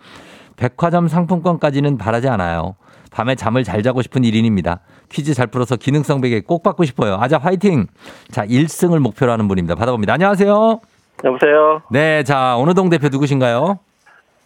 백화점 0.56 1.06
상품권까지는 1.08 1.98
바라지 1.98 2.28
않아요. 2.28 2.76
밤에 3.10 3.34
잠을 3.34 3.64
잘 3.64 3.82
자고 3.82 4.02
싶은 4.02 4.22
1인입니다. 4.22 4.80
퀴즈 5.08 5.34
잘 5.34 5.46
풀어서 5.48 5.76
기능성 5.76 6.20
베개 6.20 6.42
꼭 6.42 6.62
받고 6.62 6.84
싶어요. 6.84 7.16
아자 7.20 7.38
화이팅! 7.38 7.86
자, 8.30 8.46
1승을 8.46 8.98
목표로 9.00 9.32
하는 9.32 9.48
분입니다. 9.48 9.74
받아봅니다. 9.74 10.12
안녕하세요. 10.14 10.80
여보세요. 11.24 11.82
네, 11.90 12.22
자, 12.22 12.56
어느 12.56 12.74
동 12.74 12.88
대표 12.88 13.08
누구신가요? 13.08 13.78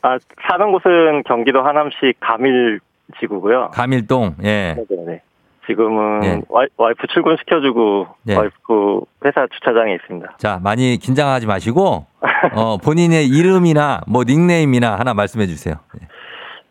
아 0.02 0.18
사는 0.48 0.72
곳은 0.72 1.22
경기도 1.26 1.62
하남시 1.62 2.14
가밀 2.20 2.80
지구고요. 3.20 3.70
가밀동, 3.72 4.36
예. 4.42 4.76
네네. 4.88 5.20
지금은 5.66 6.20
네. 6.20 6.40
와이, 6.48 6.66
와이프 6.76 7.06
출근 7.12 7.36
시켜주고 7.38 8.08
네. 8.24 8.36
와이프 8.36 9.00
회사 9.24 9.46
주차장에 9.46 9.94
있습니다. 9.94 10.34
자, 10.38 10.58
많이 10.60 10.96
긴장하지 10.96 11.46
마시고, 11.46 12.06
어, 12.54 12.76
본인의 12.78 13.28
이름이나 13.28 14.00
뭐 14.08 14.24
닉네임이나 14.26 14.98
하나 14.98 15.14
말씀해 15.14 15.46
주세요. 15.46 15.76
예. 16.00 16.08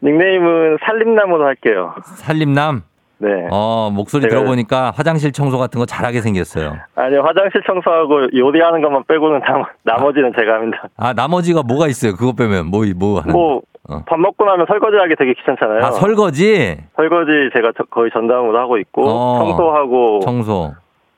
닉네임은 0.04 0.80
살림나무로 0.86 1.46
할게요. 1.46 1.94
살림남, 2.04 2.84
네. 3.22 3.48
어, 3.52 3.92
목소리 3.94 4.24
제가- 4.26 4.30
들어보니까 4.30 4.92
화장실 4.96 5.32
청소 5.32 5.60
같은 5.60 5.80
거 5.80 5.86
잘하게 5.86 6.22
생겼어요. 6.22 6.76
아니요 6.96 7.22
화장실 7.22 7.62
청소하고 7.68 8.30
요리하는 8.36 8.82
것만 8.82 9.04
빼고는 9.08 9.42
다, 9.42 9.70
나머지는 9.84 10.32
제가 10.38 10.56
합니다. 10.56 10.90
아, 10.98 11.14
나머지가 11.14 11.62
뭐가 11.62 11.86
있어요? 11.88 12.14
그거 12.16 12.34
빼면 12.34 12.68
뭐, 12.68 12.84
뭐 12.96 13.20
하는 13.22 13.32
뭐 13.34 13.62
어. 13.90 14.04
밥 14.08 14.20
먹고 14.20 14.44
나면 14.46 14.66
설거지하기 14.68 15.16
되게 15.20 15.34
귀찮잖아요. 15.36 15.86
아, 15.86 15.92
설거지? 15.92 16.78
설거지 16.96 17.32
제가 17.56 17.72
저- 17.78 17.84
거의 17.92 18.10
전담으로 18.12 18.58
하고 18.60 18.78
있고 18.80 19.08
어. 19.08 19.38
청소하고 19.46 20.20
청소. 20.22 20.74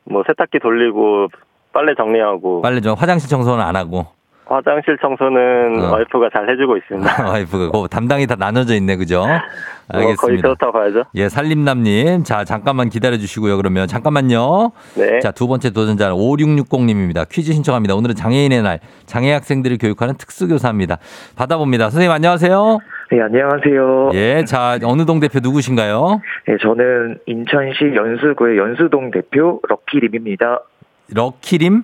뭐 0.06 0.24
세탁기 0.28 0.60
돌리고 0.60 1.28
빨래 1.72 1.94
정리하고 1.96 2.62
빨래 2.62 2.82
좀 2.82 2.96
화장실 2.98 3.30
청소는 3.30 3.64
안 3.64 3.76
하고. 3.78 4.08
화장실 4.46 4.98
청소는 5.02 5.80
어. 5.84 5.92
와이프가 5.94 6.30
잘 6.34 6.50
해주고 6.50 6.78
있습니다. 6.78 7.24
와이프가 7.30 7.72
그거 7.72 7.88
담당이 7.88 8.28
다 8.28 8.36
나눠져 8.38 8.76
있네, 8.76 8.96
그죠? 8.98 9.20
뭐 9.22 9.40
거의 9.88 10.06
알겠습니다. 10.08 10.42
그렇다고 10.42 10.72
봐야죠. 10.74 11.04
예, 11.16 11.30
살림남님. 11.30 12.24
자, 12.24 12.44
잠깐만 12.44 12.90
기다려 12.90 13.18
주시고요, 13.18 13.58
그러면. 13.58 13.88
잠깐만요. 13.88 14.72
네. 14.96 15.20
자, 15.20 15.32
두 15.32 15.48
번째 15.48 15.72
도전자는 15.72 16.16
5660님입니다. 16.16 17.28
퀴즈 17.30 17.54
신청합니다. 17.54 17.96
오늘은 17.96 18.16
장애인의 18.16 18.64
날, 18.64 18.80
장애 19.06 19.32
학생들을 19.34 19.78
교육하는 19.80 20.16
특수교사입니다. 20.16 20.98
받아봅니다. 21.36 21.90
선생님, 21.90 22.12
안녕하세요. 22.12 22.80
네, 23.12 23.22
안녕하세요. 23.22 24.10
예, 24.14 24.44
자, 24.46 24.80
어느 24.84 25.06
동 25.06 25.20
대표 25.20 25.40
누구신가요? 25.42 26.22
네, 26.48 26.58
저는 26.62 27.20
인천시 27.26 27.94
연수구의 27.96 28.58
연수동 28.58 29.12
대표 29.12 29.60
럭키림입니다. 29.68 30.62
럭키림? 31.14 31.84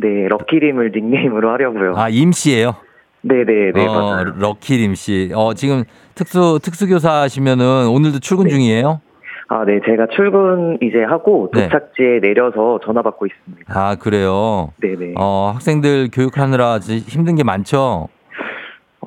네, 0.00 0.28
럭키림을 0.28 0.92
닉네임으로 0.94 1.50
하려고요. 1.50 1.94
아, 1.96 2.08
임 2.08 2.32
씨예요 2.32 2.74
네네 3.22 3.72
네, 3.74 3.86
어, 3.86 3.92
맞아요. 3.92 4.32
럭키림 4.38 4.94
씨. 4.94 5.30
어, 5.34 5.52
지금 5.54 5.84
특수, 6.14 6.58
특수교사시면은 6.62 7.88
오늘도 7.88 8.20
출근 8.20 8.48
중이에요? 8.48 9.00
아, 9.48 9.64
네, 9.64 9.80
제가 9.84 10.06
출근 10.14 10.78
이제 10.80 11.02
하고 11.02 11.50
네. 11.52 11.64
도착지에 11.64 12.20
내려서 12.22 12.78
전화 12.84 13.02
받고 13.02 13.26
있습니다. 13.26 13.64
아, 13.68 13.96
그래요? 13.96 14.72
네네. 14.80 15.14
어, 15.18 15.50
학생들 15.54 16.08
교육하느라 16.12 16.78
힘든 16.78 17.34
게 17.34 17.42
많죠? 17.42 18.08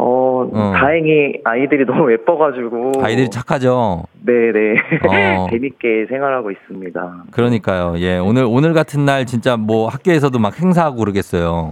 어, 0.06 0.50
어. 0.52 0.74
다행히 0.76 1.40
아이들이 1.46 1.86
너무 1.86 2.12
예뻐가지고. 2.12 2.92
아이들이 3.02 3.30
착하죠? 3.30 4.04
네네. 4.26 4.76
어. 5.08 5.48
재밌게 5.52 6.08
생활하고 6.10 6.52
있습니다. 6.52 7.24
그러니까요. 7.32 7.94
예. 8.00 8.18
오늘, 8.18 8.44
오늘 8.46 8.74
같은 8.74 9.06
날 9.06 9.26
진짜 9.26 9.56
뭐 9.56 9.88
학교에서도 9.88 10.38
막 10.40 10.60
행사하고 10.62 10.98
그러겠어요. 10.98 11.72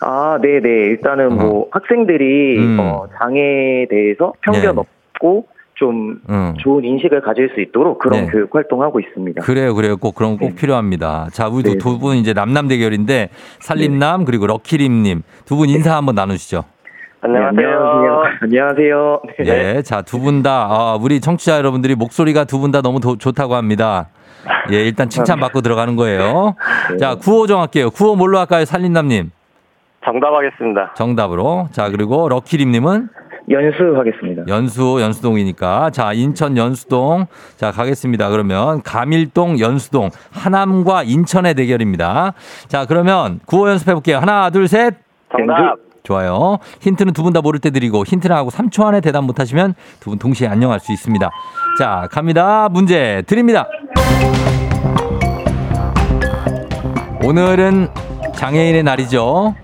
아, 0.00 0.38
네네. 0.40 0.68
일단은 0.68 1.34
뭐 1.36 1.66
학생들이 1.70 2.58
음. 2.58 2.78
어, 2.80 3.06
장애에 3.18 3.86
대해서 3.90 4.32
편견 4.40 4.76
네. 4.76 4.82
없고 5.12 5.46
좀 5.74 6.20
응. 6.30 6.54
좋은 6.58 6.84
인식을 6.84 7.20
가질 7.20 7.50
수 7.54 7.60
있도록 7.60 7.98
그런 7.98 8.24
네. 8.24 8.30
교육 8.32 8.52
활동하고 8.54 8.98
있습니다. 8.98 9.42
그래요, 9.42 9.74
그래요. 9.74 9.96
꼭 9.96 10.14
그런 10.14 10.32
거꼭 10.38 10.50
네. 10.50 10.54
필요합니다. 10.56 11.28
자, 11.32 11.48
우리 11.48 11.64
네. 11.64 11.78
두분 11.78 12.16
이제 12.16 12.32
남남 12.32 12.66
대결인데 12.68 13.28
살림남 13.60 14.24
그리고 14.24 14.46
럭키림님 14.46 15.22
두 15.44 15.56
분 15.56 15.68
인사 15.68 15.96
한번 15.96 16.14
나누시죠. 16.14 16.64
안녕하세요. 17.20 17.52
네, 17.52 17.64
안녕하세요. 17.64 18.22
안녕하세요. 18.40 19.20
네. 19.38 19.76
예, 19.76 19.82
자, 19.82 20.02
두 20.02 20.18
분 20.20 20.42
다, 20.42 20.66
아, 20.70 20.98
우리 21.00 21.20
청취자 21.20 21.56
여러분들이 21.58 21.94
목소리가 21.96 22.44
두 22.44 22.60
분 22.60 22.70
다 22.70 22.80
너무 22.80 23.00
도- 23.00 23.16
좋다고 23.16 23.54
합니다. 23.56 24.08
예, 24.72 24.84
일단 24.86 25.08
칭찬받고 25.08 25.60
들어가는 25.62 25.96
거예요. 25.96 26.54
자, 27.00 27.16
구호 27.16 27.46
정할게요. 27.48 27.90
구호 27.90 28.14
뭘로 28.14 28.38
할까요, 28.38 28.64
살림남님? 28.64 29.30
정답하겠습니다. 30.04 30.94
정답으로. 30.96 31.68
자, 31.72 31.90
그리고 31.90 32.28
럭키림님은 32.28 33.08
연수하겠습니다. 33.50 34.44
연수, 34.48 34.98
연수동이니까. 35.00 35.90
자, 35.90 36.12
인천 36.12 36.56
연수동. 36.56 37.26
자, 37.56 37.72
가겠습니다. 37.72 38.28
그러면 38.30 38.80
가밀동, 38.82 39.58
연수동, 39.58 40.10
하남과 40.30 41.02
인천의 41.02 41.54
대결입니다. 41.54 42.34
자, 42.68 42.86
그러면 42.86 43.40
구호 43.46 43.68
연습해볼게요. 43.70 44.18
하나, 44.18 44.50
둘, 44.50 44.68
셋. 44.68 44.94
정답. 45.36 45.76
좋아요. 46.18 46.58
힌트는 46.80 47.12
두 47.12 47.22
분 47.22 47.32
다 47.34 47.42
모를 47.42 47.60
때 47.60 47.70
드리고 47.70 48.04
힌트를 48.06 48.34
하고 48.34 48.50
3초 48.50 48.84
안에 48.86 49.00
대답 49.02 49.24
못하시면 49.24 49.74
두 50.00 50.10
분 50.10 50.18
동시에 50.18 50.48
안녕할 50.48 50.80
수 50.80 50.90
있습니다. 50.92 51.30
자, 51.78 52.08
갑니다. 52.10 52.68
문제 52.70 53.22
드립니다. 53.26 53.66
오늘은 57.22 57.88
장애인의 58.34 58.82
날이죠. 58.84 59.54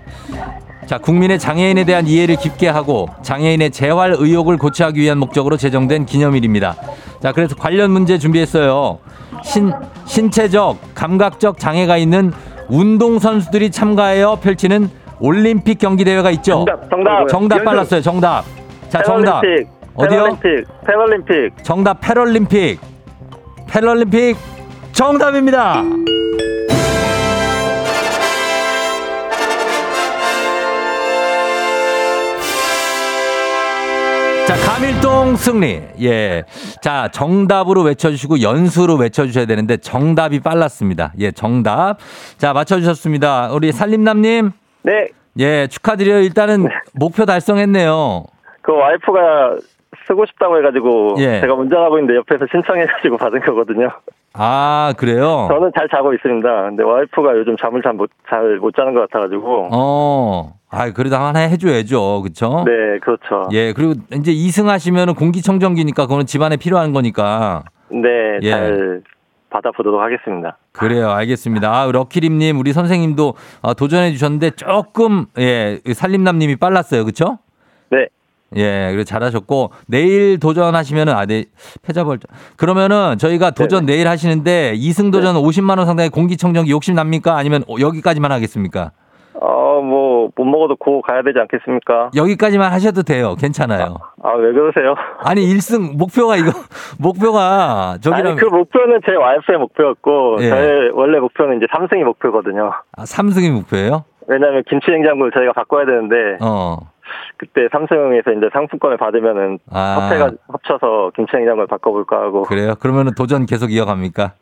자, 0.86 0.98
국민의 0.98 1.38
장애인에 1.38 1.84
대한 1.84 2.06
이해를 2.06 2.36
깊게 2.36 2.68
하고 2.68 3.08
장애인의 3.22 3.70
재활 3.70 4.14
의욕을 4.18 4.58
고취하기 4.58 5.00
위한 5.00 5.16
목적으로 5.18 5.56
제정된 5.56 6.04
기념일입니다. 6.04 6.74
자, 7.22 7.32
그래서 7.32 7.54
관련 7.56 7.90
문제 7.90 8.18
준비했어요. 8.18 8.98
신, 9.44 9.72
신체적, 10.04 10.94
감각적 10.94 11.58
장애가 11.58 11.96
있는 11.96 12.32
운동선수들이 12.68 13.70
참가하여 13.70 14.40
펼치는 14.42 14.90
올림픽 15.20 15.78
경기 15.78 16.04
대회가 16.04 16.30
있죠. 16.32 16.64
정답. 16.66 16.90
정답. 16.90 17.28
정답. 17.28 17.64
빨랐어요. 17.64 18.00
정답. 18.02 18.44
자, 18.88 19.02
정답. 19.02 19.40
패럴림픽. 19.40 19.72
어디요? 19.94 20.08
패럴림픽. 20.40 20.66
패럴림픽. 20.86 21.64
정답 21.64 22.00
패럴림픽. 22.00 22.80
패럴림픽 23.68 24.36
정답입니다. 24.92 25.82
자, 34.46 34.54
가밀동 34.56 35.36
승리. 35.36 35.80
예. 36.02 36.44
자, 36.82 37.08
정답으로 37.10 37.80
외쳐주시고 37.82 38.42
연수로 38.42 38.96
외쳐주셔야 38.96 39.46
되는데 39.46 39.78
정답이 39.78 40.40
빨랐습니다. 40.40 41.12
예, 41.18 41.32
정답. 41.32 41.96
자, 42.36 42.52
맞춰주셨습니다. 42.52 43.50
우리 43.52 43.72
살림남님. 43.72 44.52
네. 44.84 45.08
예, 45.38 45.66
축하드려요. 45.66 46.20
일단은 46.20 46.68
목표 46.94 47.24
달성했네요. 47.24 48.24
그 48.62 48.72
와이프가 48.72 49.56
쓰고 50.06 50.26
싶다고 50.26 50.58
해가지고 50.58 51.16
예. 51.18 51.40
제가 51.40 51.54
운전하고 51.54 51.98
있는데 51.98 52.16
옆에서 52.16 52.46
신청해가지고 52.50 53.16
받은 53.18 53.40
거거든요. 53.40 53.88
아, 54.34 54.92
그래요? 54.98 55.48
저는 55.50 55.72
잘 55.76 55.88
자고 55.88 56.12
있습니다. 56.12 56.62
근데 56.64 56.82
와이프가 56.82 57.36
요즘 57.38 57.56
잠을 57.56 57.82
잘못잘못 57.82 58.74
자는 58.76 58.94
것 58.94 59.08
같아가지고. 59.08 59.68
어. 59.72 60.52
아, 60.70 60.92
그래도 60.92 61.16
하나 61.16 61.40
해줘야죠. 61.40 62.22
그쵸? 62.22 62.64
네, 62.66 62.98
그렇죠. 62.98 63.48
예, 63.52 63.72
그리고 63.72 63.94
이제 64.12 64.32
2승 64.32 64.66
하시면은 64.66 65.14
공기청정기니까 65.14 66.02
그거는 66.04 66.26
집안에 66.26 66.56
필요한 66.56 66.92
거니까. 66.92 67.62
네, 67.90 68.38
예. 68.42 68.50
잘 68.50 69.02
받아보도록 69.54 70.00
하겠습니다. 70.00 70.58
그래요. 70.72 71.10
알겠습니다. 71.10 71.72
아, 71.72 71.90
럭키림님, 71.90 72.58
우리 72.58 72.72
선생님도 72.72 73.34
어, 73.62 73.74
도전해 73.74 74.10
주셨는데 74.12 74.50
조금, 74.50 75.26
예, 75.38 75.80
살림남님이 75.92 76.56
빨랐어요. 76.56 77.04
그쵸? 77.04 77.38
네, 77.90 78.08
예, 78.56 78.90
그래 78.92 79.04
잘하셨고 79.04 79.70
내일 79.86 80.38
도전하시면은 80.38 81.12
아, 81.12 81.26
네 81.26 81.44
패자벌 81.82 82.18
그러면은 82.56 83.16
저희가 83.18 83.50
도전 83.50 83.86
내일 83.86 84.08
하시는데 84.08 84.74
2승 84.76 85.12
도전 85.12 85.36
50만 85.36 85.78
원 85.78 85.86
상당의 85.86 86.10
공기청정기 86.10 86.70
욕심 86.70 86.94
납니까? 86.94 87.36
아니면 87.36 87.64
여기까지만 87.78 88.32
하겠습니까? 88.32 88.92
어, 89.46 89.82
뭐못 89.82 90.46
먹어도 90.46 90.76
고 90.76 91.02
가야 91.02 91.22
되지 91.22 91.38
않겠습니까? 91.38 92.10
여기까지만 92.16 92.72
하셔도 92.72 93.02
돼요. 93.02 93.34
괜찮아요. 93.38 93.96
아, 94.22 94.32
왜 94.32 94.52
그러세요? 94.52 94.94
아니 95.18 95.42
1승 95.42 95.98
목표가 95.98 96.36
이거 96.36 96.50
목표가 96.98 97.90
아니, 97.92 98.00
저기랑 98.00 98.36
그 98.36 98.46
목표는 98.46 99.00
제 99.04 99.14
와이프의 99.14 99.58
목표였고, 99.58 100.36
예. 100.40 100.48
저의 100.48 100.90
원래 100.94 101.18
목표는 101.20 101.58
이제 101.58 101.66
3승이 101.66 102.04
목표거든요. 102.04 102.72
아, 102.96 103.02
3승이 103.02 103.52
목표예요? 103.52 104.04
왜냐면 104.26 104.62
김치 104.66 104.90
냉장고를 104.90 105.30
저희가 105.32 105.52
바꿔야 105.52 105.84
되는데, 105.84 106.38
어. 106.40 106.78
그때 107.36 107.68
삼성에서 107.70 108.32
이제 108.32 108.48
상품권을 108.52 108.96
받으면은 108.96 109.58
아. 109.70 109.98
합체가 110.00 110.30
합쳐서 110.48 111.10
김치 111.14 111.36
냉장고를 111.36 111.66
바꿔볼까 111.66 112.16
하고. 112.16 112.42
그래요? 112.42 112.74
그러면은 112.80 113.12
도전 113.14 113.44
계속 113.44 113.70
이어갑니까? 113.70 114.32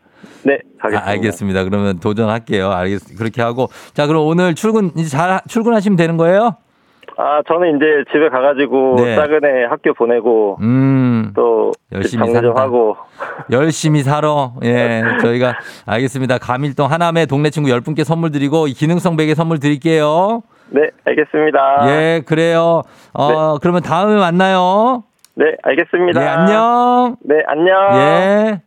네, 0.45 0.59
가겠습니다. 0.81 1.07
아, 1.07 1.11
알겠습니다. 1.11 1.65
그러면 1.65 1.99
도전할게요. 2.01 2.71
알겠 2.71 3.01
그렇게 3.19 3.43
하고 3.43 3.69
자, 3.95 4.07
그럼 4.07 4.27
오늘 4.27 4.55
출근 4.55 4.91
이제 4.97 5.09
잘 5.09 5.41
출근하시면 5.49 5.97
되는 5.97 6.17
거예요? 6.17 6.57
아, 7.19 7.43
저는 7.47 7.77
이제 7.77 7.85
집에 8.11 8.29
가가지고 8.31 8.97
네. 8.97 9.15
작은 9.17 9.41
애 9.45 9.65
학교 9.69 9.93
보내고 9.93 10.57
음. 10.63 11.33
또 11.37 11.73
열심히 11.93 12.33
좀. 12.33 12.57
하고. 12.57 12.97
열심히 13.51 14.03
살아. 14.03 14.53
예, 14.65 15.03
저희가 15.21 15.55
알겠습니다. 15.87 16.39
가밀동 16.39 16.91
하남의 16.91 17.27
동네 17.27 17.51
친구 17.51 17.69
10분께 17.69 18.05
선물 18.05 18.31
드리고 18.33 18.67
이 18.67 18.73
기능성 18.73 19.17
베개 19.17 19.35
선물 19.35 19.59
드릴게요. 19.61 20.43
네, 20.71 20.89
알겠습니다. 21.05 21.81
예, 21.89 22.23
그래요. 22.25 22.83
어, 23.13 23.59
그러면 23.59 23.83
다음에 23.83 24.17
만나요. 24.19 25.05
네, 25.35 25.45
알겠습니다. 25.63 26.23
예, 26.23 26.27
안녕. 26.27 27.17
네, 27.25 27.37
안녕. 27.47 27.77
예. 27.95 28.63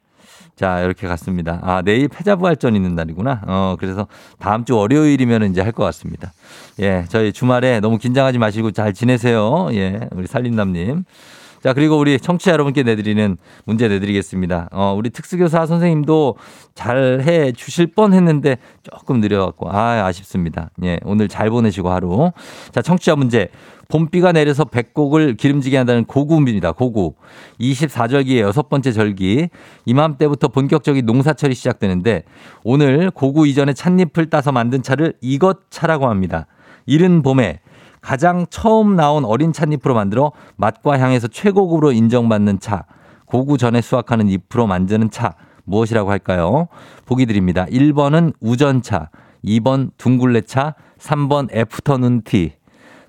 자, 0.55 0.79
이렇게 0.79 1.05
갔습니다. 1.07 1.59
아, 1.63 1.81
내일 1.83 2.07
패자부활전 2.07 2.75
있는 2.75 2.95
날이구나. 2.95 3.41
어, 3.45 3.75
그래서 3.77 4.07
다음 4.39 4.63
주 4.63 4.77
월요일이면 4.77 5.51
이제 5.51 5.61
할 5.61 5.71
것 5.73 5.83
같습니다. 5.83 6.31
예, 6.79 7.03
저희 7.09 7.33
주말에 7.33 7.81
너무 7.81 7.97
긴장하지 7.97 8.37
마시고 8.37 8.71
잘 8.71 8.93
지내세요. 8.93 9.67
예, 9.73 10.07
우리 10.13 10.27
살림남님. 10.27 11.03
자, 11.63 11.73
그리고 11.73 11.97
우리 11.97 12.19
청취자 12.19 12.51
여러분께 12.51 12.83
내드리는 12.83 13.37
문제 13.65 13.87
내드리겠습니다. 13.87 14.69
어, 14.71 14.93
우리 14.97 15.09
특수교사 15.09 15.65
선생님도 15.65 16.37
잘 16.73 17.21
해 17.25 17.51
주실 17.51 17.87
뻔 17.87 18.13
했는데 18.13 18.57
조금 18.83 19.19
느려갖고, 19.19 19.69
아, 19.69 20.05
아쉽습니다. 20.05 20.69
예, 20.83 20.99
오늘 21.03 21.27
잘 21.27 21.49
보내시고 21.49 21.89
하루. 21.89 22.31
자, 22.71 22.81
청취자 22.81 23.15
문제. 23.15 23.49
봄비가 23.87 24.31
내려서 24.31 24.65
백곡을 24.65 25.35
기름지게 25.35 25.77
한다는 25.77 26.05
고구입니다. 26.05 26.71
고구. 26.71 27.13
24절기의 27.59 28.39
여섯 28.39 28.67
번째 28.69 28.91
절기. 28.91 29.49
이맘때부터 29.85 30.47
본격적인 30.47 31.05
농사철이 31.05 31.53
시작되는데 31.53 32.23
오늘 32.63 33.11
고구 33.11 33.47
이전에 33.47 33.73
찻잎을 33.73 34.29
따서 34.29 34.51
만든 34.51 34.81
차를 34.81 35.13
이것차라고 35.21 36.07
합니다. 36.07 36.47
이른 36.87 37.21
봄에 37.21 37.59
가장 38.05 38.45
처음 38.51 38.95
나온 38.95 39.25
어린 39.25 39.51
찻잎으로 39.51 39.95
만들어 39.95 40.31
맛과 40.57 40.99
향에서 40.99 41.27
최고급으로 41.27 41.91
인정받는 41.91 42.59
차. 42.59 42.85
고구 43.25 43.57
전에 43.57 43.81
수확하는 43.81 44.29
잎으로 44.29 44.67
만드는 44.67 45.09
차. 45.09 45.33
무엇이라고 45.63 46.11
할까요? 46.11 46.67
보기 47.07 47.25
드립니다. 47.25 47.65
1번은 47.65 48.33
우전차, 48.39 49.09
2번 49.43 49.89
둥굴레차, 49.97 50.75
3번 50.99 51.51
애프터눈 51.51 52.21
티. 52.21 52.53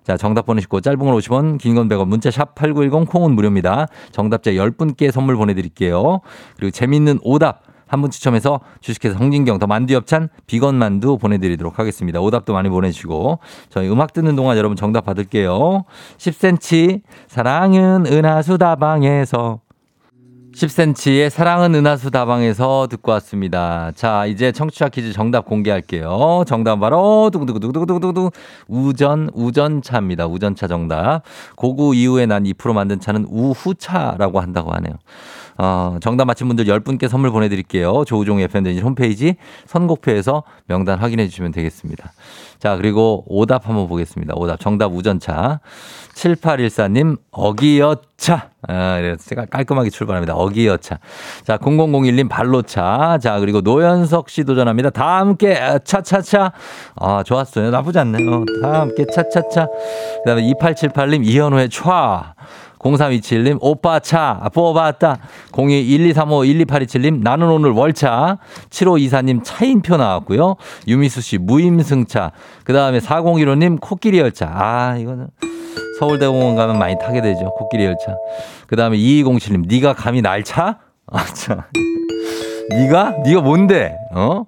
자, 0.02 0.16
정답 0.16 0.46
보내시고 0.46 0.80
짧은 0.80 0.98
걸 0.98 1.14
50원, 1.14 1.58
긴 1.58 1.74
건 1.74 1.90
100원, 1.90 2.06
문자 2.06 2.30
샵 2.30 2.54
8910 2.54 3.10
콩은 3.10 3.34
무료입니다. 3.34 3.88
정답자 4.12 4.52
10분께 4.52 5.10
선물 5.10 5.36
보내 5.36 5.52
드릴게요. 5.52 6.20
그리고 6.56 6.70
재밌는 6.70 7.18
오답 7.22 7.60
한 7.86 8.00
분 8.00 8.10
추첨해서 8.10 8.60
주식회사 8.80 9.16
홍진경 9.18 9.58
더 9.58 9.66
만두 9.66 9.94
엽찬 9.94 10.28
비건 10.46 10.76
만두 10.76 11.18
보내드리도록 11.18 11.78
하겠습니다. 11.78 12.20
오답도 12.20 12.52
많이 12.52 12.68
보내주시고 12.68 13.38
저희 13.70 13.88
음악 13.88 14.12
듣는 14.12 14.36
동안 14.36 14.56
여러분 14.56 14.76
정답 14.76 15.04
받을게요. 15.04 15.84
10cm 16.18 17.02
사랑은 17.28 18.06
은하수 18.06 18.58
다방에서 18.58 19.60
10cm의 20.56 21.28
사랑은 21.28 21.74
은하수 21.74 22.10
다방에서 22.10 22.86
듣고 22.90 23.12
왔습니다. 23.12 23.92
자, 23.94 24.24
이제 24.24 24.52
청취자 24.52 24.88
퀴즈 24.88 25.12
정답 25.12 25.44
공개할게요. 25.44 26.44
정답 26.46 26.80
바로 26.80 27.28
두구두구두구두구두구 27.30 28.30
우전 28.66 29.28
우전차입니다. 29.34 30.26
우전차 30.26 30.66
정답. 30.66 31.20
고구 31.56 31.94
이후에 31.94 32.24
난 32.24 32.44
2% 32.44 32.72
만든 32.72 32.98
차는 33.00 33.26
우후차라고 33.28 34.40
한다고 34.40 34.72
하네요. 34.72 34.94
어, 35.58 35.98
정답 36.00 36.24
맞힌 36.24 36.48
분들 36.48 36.64
10분께 36.64 37.06
선물 37.08 37.30
보내 37.32 37.50
드릴게요. 37.50 38.04
조우종 38.06 38.40
FM대진 38.40 38.82
홈페이지 38.82 39.36
선곡표에서 39.66 40.42
명단 40.68 40.98
확인해 40.98 41.28
주시면 41.28 41.52
되겠습니다. 41.52 42.12
자, 42.58 42.76
그리고 42.76 43.24
오답 43.26 43.68
한번 43.68 43.88
보겠습니다. 43.88 44.32
오답. 44.36 44.58
정답 44.60 44.94
우전차. 44.94 45.60
7814님, 46.14 47.18
어기여차. 47.30 48.55
아, 48.68 49.00
깔끔하게 49.50 49.90
출발합니다. 49.90 50.34
어기여차. 50.34 50.98
자, 51.44 51.58
0001님, 51.58 52.28
발로차. 52.28 53.18
자, 53.20 53.38
그리고 53.38 53.60
노현석 53.60 54.28
씨 54.28 54.44
도전합니다. 54.44 54.90
다 54.90 55.18
함께 55.18 55.58
차차차. 55.84 56.52
아, 56.96 57.22
좋았어요. 57.24 57.70
나쁘지 57.70 57.98
않네요. 58.00 58.44
다 58.62 58.80
함께 58.80 59.04
차차차. 59.12 59.66
그 59.66 60.22
다음에 60.26 60.42
2878님, 60.42 61.24
이현우의 61.24 61.68
촤. 61.68 62.34
0327님, 62.78 63.58
오빠 63.60 63.98
차, 63.98 64.48
뽑았다. 64.54 65.18
02-1235-12827님, 65.52 67.22
나는 67.22 67.48
오늘 67.48 67.70
월차. 67.70 68.38
7524님, 68.70 69.40
차인표 69.42 69.96
나왔고요. 69.96 70.56
유미수 70.86 71.20
씨, 71.20 71.38
무임승차. 71.38 72.32
그 72.64 72.72
다음에 72.72 72.98
4015님, 73.00 73.80
코끼리 73.80 74.18
열차. 74.18 74.46
아, 74.52 74.96
이거는 74.98 75.28
서울대공원 75.98 76.56
가면 76.56 76.78
많이 76.78 76.98
타게 76.98 77.20
되죠. 77.20 77.52
코끼리 77.54 77.84
열차. 77.84 78.16
그 78.66 78.76
다음에 78.76 78.96
2207님, 78.96 79.66
네가 79.68 79.94
감히 79.94 80.22
날 80.22 80.42
차? 80.42 80.78
아, 81.10 81.24
참. 81.34 81.60
네가? 82.70 83.18
네가 83.24 83.40
뭔데? 83.40 83.96
어? 84.12 84.44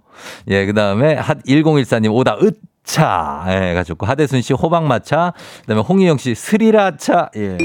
예, 0.49 0.67
그 0.67 0.75
다음에 0.75 1.15
핫 1.15 1.39
1014님, 1.45 2.13
오다, 2.15 2.39
으 2.43 2.51
차. 2.85 3.45
예, 3.49 3.75
가졌고. 3.75 4.07
하대순 4.07 4.43
씨, 4.43 4.53
호박마차. 4.55 5.35
그 5.61 5.67
다음에 5.67 5.83
홍희영 5.83 6.19
씨, 6.19 6.35
스리라차. 6.35 7.31
예. 7.37 7.59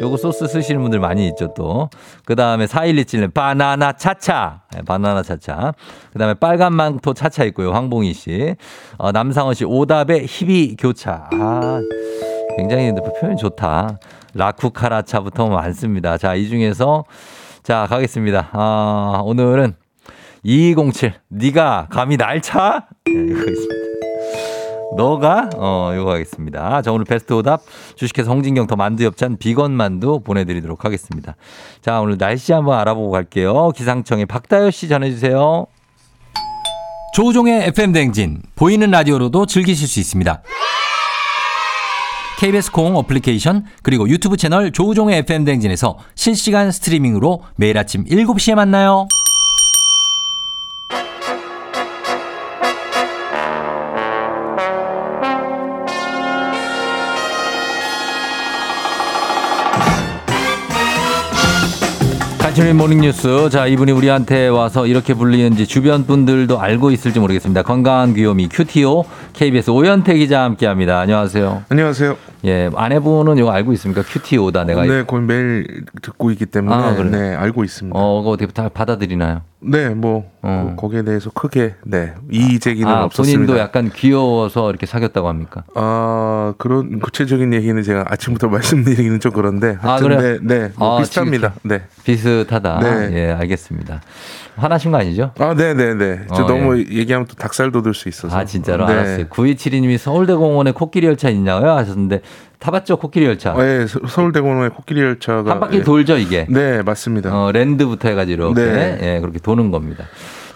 요거 0.00 0.16
소스 0.16 0.46
쓰시는 0.46 0.80
분들 0.82 1.00
많이 1.00 1.26
있죠, 1.28 1.54
또. 1.54 1.90
그 2.24 2.36
다음에 2.36 2.66
4127님, 2.66 3.34
바나나 3.34 3.92
차차. 3.92 4.62
네, 4.74 4.82
바나나 4.82 5.22
차차. 5.22 5.72
그 6.12 6.18
다음에 6.18 6.34
빨간 6.34 6.72
망토 6.72 7.14
차차 7.14 7.44
있고요, 7.44 7.72
황봉희 7.72 8.12
씨. 8.14 8.54
어, 8.98 9.10
남상원 9.12 9.54
씨, 9.54 9.64
오답의 9.64 10.26
희비 10.26 10.76
교차. 10.78 11.30
아, 11.32 11.80
굉장히 12.58 12.92
표현 13.20 13.36
좋다. 13.36 13.98
라쿠카라 14.34 15.02
차부터 15.02 15.48
많습니다. 15.48 16.18
자, 16.18 16.34
이 16.34 16.48
중에서 16.48 17.04
자, 17.62 17.86
가겠습니다. 17.88 18.50
아, 18.52 19.20
오늘은 19.24 19.74
2207. 20.42 21.14
네가 21.28 21.86
감히 21.88 22.16
날 22.16 22.42
차? 22.42 22.88
네, 23.04 23.12
이거 23.12 23.38
있습니다. 23.38 23.74
너가 24.96 25.50
어 25.56 25.92
이거 25.94 26.10
하겠습니다. 26.12 26.82
자 26.82 26.90
오늘 26.90 27.04
베스트 27.04 27.32
오답 27.34 27.60
주식회사 27.94 28.30
홍진경 28.32 28.66
더 28.66 28.74
만두 28.74 29.04
엽찬 29.04 29.36
비건 29.36 29.70
만두 29.72 30.18
보내드리도록 30.20 30.84
하겠습니다. 30.84 31.36
자 31.82 32.00
오늘 32.00 32.16
날씨 32.16 32.52
한번 32.52 32.78
알아보고 32.80 33.10
갈게요. 33.10 33.70
기상청의 33.76 34.26
박다효 34.26 34.70
씨 34.70 34.88
전해주세요. 34.88 35.66
조우종의 37.14 37.68
FM 37.68 37.92
댕진 37.92 38.42
보이는 38.56 38.90
라디오로도 38.90 39.46
즐기실 39.46 39.86
수 39.86 40.00
있습니다. 40.00 40.42
KBS 42.38 42.70
콩 42.70 42.96
어플리케이션 42.96 43.64
그리고 43.82 44.08
유튜브 44.08 44.36
채널 44.36 44.70
조우종의 44.70 45.18
FM 45.18 45.44
댕진에서 45.44 45.98
실시간 46.14 46.70
스트리밍으로 46.70 47.42
매일 47.56 47.76
아침 47.76 48.04
7시에 48.04 48.54
만나요. 48.54 49.08
간추린 62.58 62.76
모닝뉴스. 62.76 63.50
자, 63.50 63.66
이분이 63.66 63.92
우리한테 63.92 64.48
와서 64.48 64.86
이렇게 64.86 65.14
불리는지 65.14 65.66
주변 65.66 66.06
분들도 66.06 66.60
알고 66.60 66.90
있을지 66.90 67.20
모르겠습니다. 67.20 67.62
건강한 67.62 68.14
귀요미 68.14 68.48
cutie 68.48 68.95
오 68.95 69.04
KBS 69.32 69.70
오현태 69.70 70.14
기자 70.14 70.42
함께 70.42 70.66
합니다. 70.66 70.98
안녕하세요. 70.98 71.64
안녕하세요. 71.68 72.27
예, 72.44 72.70
아내분은 72.74 73.38
이거 73.38 73.50
알고 73.50 73.72
있습니까? 73.74 74.02
cutie 74.02 74.38
오다 74.38 74.64
내가. 74.64 74.84
네, 74.84 75.02
거의 75.04 75.22
매일 75.22 75.84
듣고 76.02 76.30
있기 76.30 76.46
때문에 76.46 76.74
아, 76.74 76.94
그래요? 76.94 77.10
네, 77.10 77.34
알고 77.34 77.64
있습니다. 77.64 77.98
어, 77.98 78.20
그거 78.20 78.30
어떻게 78.30 78.46
다 78.52 78.68
받아들이나요? 78.68 79.42
네, 79.60 79.88
뭐 79.88 80.30
어. 80.42 80.74
거- 80.76 80.82
거기에 80.82 81.02
대해서 81.02 81.30
크게 81.30 81.74
네, 81.84 82.14
이의 82.30 82.60
제기는 82.60 82.88
아, 82.88 83.04
없었습니다. 83.04 83.38
본인도 83.38 83.58
약간 83.58 83.90
귀여워서 83.92 84.70
이렇게 84.70 84.86
사귀었다고 84.86 85.26
합니까? 85.26 85.64
아, 85.74 86.54
그런 86.58 87.00
구체적인 87.00 87.52
얘기는 87.52 87.82
제가 87.82 88.04
아침부터 88.08 88.46
말씀드리기는 89.02 89.18
좀 89.18 89.32
그런데 89.32 89.76
아, 89.82 89.96
그래요? 89.98 90.20
네, 90.20 90.38
네, 90.42 90.72
뭐 90.76 90.96
아, 90.98 91.00
비슷합니다. 91.00 91.54
네. 91.64 91.82
비슷하다. 92.04 92.78
네. 92.80 93.10
예, 93.14 93.32
알겠습니다. 93.32 94.00
화나신 94.56 94.92
거 94.92 94.98
아니죠? 94.98 95.32
아, 95.38 95.54
네, 95.54 95.74
네, 95.74 95.94
네. 95.94 96.20
저 96.34 96.44
어, 96.44 96.46
너무 96.46 96.78
얘기하면 96.78 97.26
또 97.26 97.34
닭살 97.34 97.72
돋을 97.72 97.94
수 97.94 98.08
있어서. 98.08 98.36
아, 98.36 98.44
진짜로 98.44 98.86
네. 98.86 98.92
알았어요. 98.92 99.24
9272님이 99.26 99.98
서울대공원에 99.98 100.70
코끼리 100.70 101.06
열차 101.08 101.28
있냐고요? 101.30 101.72
하셨는데 101.72 102.22
타봤죠, 102.58 102.96
코끼리 102.96 103.26
열차. 103.26 103.54
네, 103.54 103.86
서- 103.86 104.00
서울대공원의 104.06 104.70
코끼리 104.70 105.00
열차가 105.00 105.52
한 105.52 105.60
바퀴 105.60 105.78
예. 105.78 105.82
돌죠, 105.82 106.16
이게. 106.16 106.46
네, 106.48 106.82
맞습니다. 106.82 107.30
어, 107.32 107.52
랜드부터 107.52 108.08
해가지고 108.08 108.52
이렇게 108.52 108.60
네. 108.72 108.98
예, 109.16 109.20
그렇게 109.20 109.38
도는 109.38 109.70
겁니다. 109.70 110.04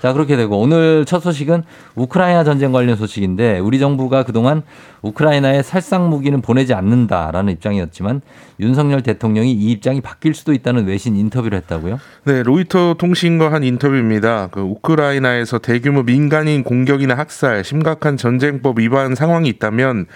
자, 0.00 0.12
그렇게 0.12 0.36
되고 0.36 0.58
오늘 0.58 1.04
첫 1.04 1.20
소식은 1.20 1.62
우크라이나 1.94 2.42
전쟁 2.42 2.72
관련 2.72 2.96
소식인데 2.96 3.60
우리 3.60 3.78
정부가 3.78 4.24
그동안 4.24 4.62
우크라이나에 5.02 5.62
살상 5.62 6.08
무기는 6.08 6.40
보내지 6.40 6.74
않는다라는 6.74 7.52
입장이었지만 7.54 8.22
윤석열 8.60 9.02
대통령이 9.02 9.52
이 9.52 9.72
입장이 9.72 10.00
바뀔 10.00 10.34
수도 10.34 10.52
있다는 10.52 10.86
외신 10.86 11.16
인터뷰를 11.16 11.58
했다고요? 11.58 11.98
네, 12.24 12.42
로이터 12.42 12.94
통신과 12.94 13.52
한 13.52 13.64
인터뷰입니다. 13.64 14.48
그 14.52 14.60
우크라이나에서 14.60 15.58
대규모 15.58 16.02
민간인 16.02 16.62
공격이나 16.62 17.14
학살, 17.14 17.64
심각한 17.64 18.16
전쟁법 18.16 18.78
위반 18.78 19.14
상황이 19.14 19.48
있다면 19.48 20.06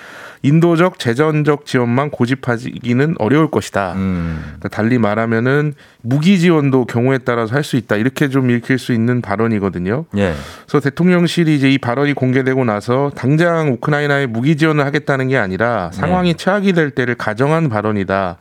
인도적 0.43 1.01
재정적 1.01 1.67
지원만 1.67 2.11
고집하기는 2.11 3.17
어려울 3.19 3.51
것이다. 3.51 3.95
음. 3.95 4.39
그러니까 4.45 4.69
달리 4.69 4.99
말하면은 4.99 5.75
무기 6.03 6.39
지원도 6.39 6.85
경우에 6.85 7.19
따라서 7.19 7.55
할 7.55 7.67
수 7.67 7.77
있다. 7.77 7.97
이렇게 7.97 8.29
좀 8.29 8.49
읽힐 8.51 8.79
수 8.79 8.93
있는 8.93 9.21
발언이거든요. 9.21 10.05
예. 10.19 10.35
그래서 10.67 10.89
대통령실이 10.89 11.57
이제 11.57 11.69
이 11.69 11.79
발언이 11.79 12.13
공개되고 12.13 12.65
나서 12.65 13.11
당장 13.17 13.73
우크라이나에 13.73 14.27
무기 14.27 14.57
지원 14.57 14.76
을 14.79 14.87
하겠다는 14.87 15.29
게 15.29 15.37
아니라 15.37 15.91
상황이 15.93 16.35
최악이 16.35 16.73
될 16.73 16.91
때를 16.91 17.15
가정한 17.15 17.69
발언이다. 17.69 18.37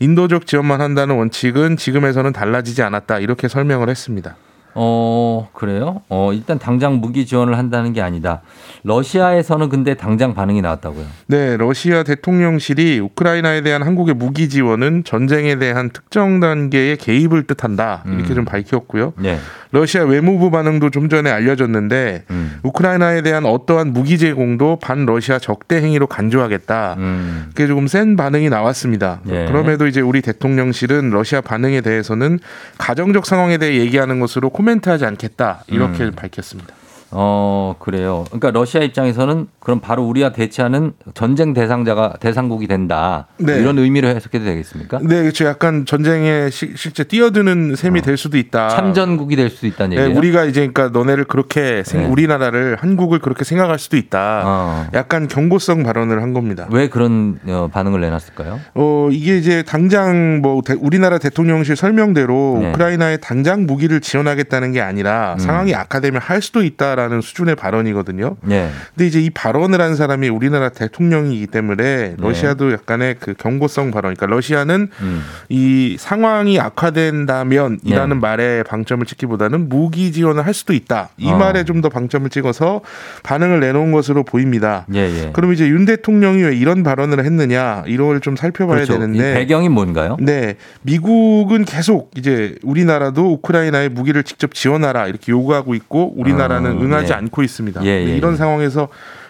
인도적 0.00 0.46
지원만 0.46 0.80
한다는 0.80 1.16
원칙은 1.16 1.76
지금에서는 1.76 2.32
달라지지 2.32 2.82
않았다. 2.82 3.18
이렇게 3.18 3.48
설명을 3.48 3.88
했습니다. 3.88 4.36
어, 4.74 5.48
그래요? 5.54 6.02
어, 6.08 6.32
일단 6.32 6.58
당장 6.58 7.00
무기 7.00 7.26
지원을 7.26 7.58
한다는 7.58 7.92
게 7.92 8.00
아니다. 8.00 8.42
러시아에서는 8.88 9.68
근데 9.68 9.94
당장 9.94 10.34
반응이 10.34 10.62
나왔다고요. 10.62 11.04
네, 11.26 11.56
러시아 11.58 12.02
대통령실이 12.02 12.98
우크라이나에 13.00 13.60
대한 13.60 13.82
한국의 13.82 14.14
무기 14.14 14.48
지원은 14.48 15.04
전쟁에 15.04 15.56
대한 15.56 15.90
특정 15.90 16.40
단계의 16.40 16.96
개입을 16.96 17.46
뜻한다. 17.46 18.02
이렇게 18.06 18.30
음. 18.30 18.34
좀 18.34 18.44
밝혔고요. 18.46 19.12
네. 19.18 19.38
러시아 19.72 20.04
외무부 20.04 20.50
반응도 20.50 20.88
좀 20.88 21.10
전에 21.10 21.30
알려졌는데 21.30 22.24
음. 22.30 22.58
우크라이나에 22.62 23.20
대한 23.20 23.44
어떠한 23.44 23.92
무기 23.92 24.16
제공도 24.16 24.78
반 24.80 25.04
러시아 25.04 25.38
적대 25.38 25.82
행위로 25.82 26.06
간주하겠다. 26.06 26.94
음. 26.96 27.46
그게 27.50 27.66
조금 27.66 27.86
센 27.86 28.16
반응이 28.16 28.48
나왔습니다. 28.48 29.20
예. 29.28 29.44
그럼에도 29.44 29.86
이제 29.86 30.00
우리 30.00 30.22
대통령실은 30.22 31.10
러시아 31.10 31.42
반응에 31.42 31.82
대해서는 31.82 32.38
가정적 32.78 33.26
상황에 33.26 33.58
대해 33.58 33.78
얘기하는 33.80 34.18
것으로 34.18 34.48
코멘트하지 34.48 35.04
않겠다. 35.04 35.64
이렇게 35.66 36.04
음. 36.04 36.12
밝혔습니다. 36.12 36.74
어, 37.10 37.74
그래요. 37.78 38.24
그러니까 38.28 38.50
러시아 38.50 38.82
입장에서는 38.82 39.46
그럼 39.60 39.80
바로 39.80 40.04
우리와 40.04 40.32
대치하는 40.32 40.92
전쟁 41.14 41.54
대상자가 41.54 42.14
대상국이 42.20 42.66
된다. 42.66 43.26
네. 43.38 43.58
이런 43.60 43.78
의미로 43.78 44.08
해석해도 44.08 44.44
되겠습니까? 44.44 44.98
네, 45.02 45.22
그렇죠. 45.22 45.46
약간 45.46 45.86
전쟁에 45.86 46.50
시- 46.50 46.72
실제 46.76 47.04
뛰어드는 47.04 47.76
셈이 47.76 48.02
될 48.02 48.16
수도 48.16 48.36
있다. 48.36 48.66
어. 48.66 48.68
참전국이 48.70 49.36
될 49.36 49.48
수도 49.50 49.66
있다는 49.66 49.96
네, 49.96 50.02
얘기예요. 50.02 50.18
우리가 50.18 50.44
이제 50.44 50.66
그러니까 50.68 50.88
너네를 50.98 51.24
그렇게 51.24 51.82
생- 51.84 52.02
네. 52.02 52.06
우리나라를 52.08 52.76
한국을 52.80 53.18
그렇게 53.20 53.44
생각할 53.44 53.78
수도 53.78 53.96
있다. 53.96 54.42
어. 54.44 54.86
약간 54.94 55.28
경고성 55.28 55.82
발언을 55.84 56.22
한 56.22 56.32
겁니다. 56.34 56.66
왜 56.70 56.88
그런 56.88 57.38
어, 57.46 57.68
반응을 57.72 58.00
내놨을까요? 58.00 58.60
어 58.74 59.08
이게 59.10 59.38
이제 59.38 59.62
당장 59.62 60.40
뭐 60.42 60.60
대- 60.62 60.74
우리나라 60.78 61.18
대통령실 61.18 61.76
설명대로 61.76 62.58
네. 62.60 62.70
우크라이나에 62.70 63.16
당장 63.18 63.66
무기를 63.66 64.00
지원하겠다는 64.00 64.72
게 64.72 64.80
아니라 64.80 65.34
음. 65.34 65.38
상황이 65.38 65.74
악화되면 65.74 66.20
할 66.20 66.42
수도 66.42 66.62
있다 66.62 66.96
라는 66.98 67.20
수준의 67.20 67.54
발언이거든요. 67.56 68.36
네. 68.42 68.70
근데 68.94 69.06
이제 69.06 69.20
이 69.20 69.30
발언을 69.30 69.80
한 69.80 69.96
사람이 69.96 70.28
우리나라 70.28 70.68
대통령이기 70.68 71.46
때문에 71.46 71.84
네. 71.84 72.16
러시아도 72.18 72.72
약간의 72.72 73.16
그 73.20 73.34
경고성 73.34 73.90
발언. 73.90 74.14
그러니까 74.14 74.26
러시아는 74.26 74.88
음. 75.00 75.22
이 75.48 75.96
상황이 75.98 76.60
악화된다면이라는 76.60 78.08
네. 78.08 78.20
말에 78.20 78.62
방점을 78.64 79.06
찍기보다는 79.06 79.68
무기 79.68 80.12
지원을 80.12 80.44
할 80.44 80.52
수도 80.52 80.74
있다. 80.74 81.08
이 81.16 81.30
어. 81.30 81.36
말에 81.36 81.64
좀 81.64 81.78
더 81.78 81.88
방점을 81.88 82.28
찍어서 82.30 82.80
반응을 83.22 83.60
내놓은 83.60 83.92
것으로 83.92 84.24
보입니다. 84.24 84.84
예, 84.94 84.98
예. 85.00 85.30
그럼 85.32 85.52
이제 85.52 85.68
윤 85.68 85.84
대통령이 85.84 86.42
왜 86.42 86.56
이런 86.56 86.82
발언을 86.82 87.24
했느냐 87.24 87.84
이걸 87.86 88.20
좀 88.20 88.36
살펴봐야 88.36 88.76
그렇죠. 88.84 88.94
이 88.94 88.98
되는데 88.98 89.34
배경이 89.34 89.68
뭔가요? 89.68 90.16
네, 90.20 90.56
미국은 90.82 91.64
계속 91.64 92.10
이제 92.16 92.56
우리나라도 92.62 93.32
우크라이나에 93.34 93.88
무기를 93.88 94.22
직접 94.24 94.54
지원하라 94.54 95.06
이렇게 95.06 95.32
요구하고 95.32 95.74
있고 95.74 96.14
우리나라는 96.16 96.70
어, 96.72 96.80
응하지 96.88 97.12
예. 97.12 97.16
않고 97.16 97.42
있습니다. 97.42 97.84
예, 97.84 97.88
예, 97.88 98.16
이런 98.16 98.32
예. 98.32 98.36
상황에서 98.36 98.88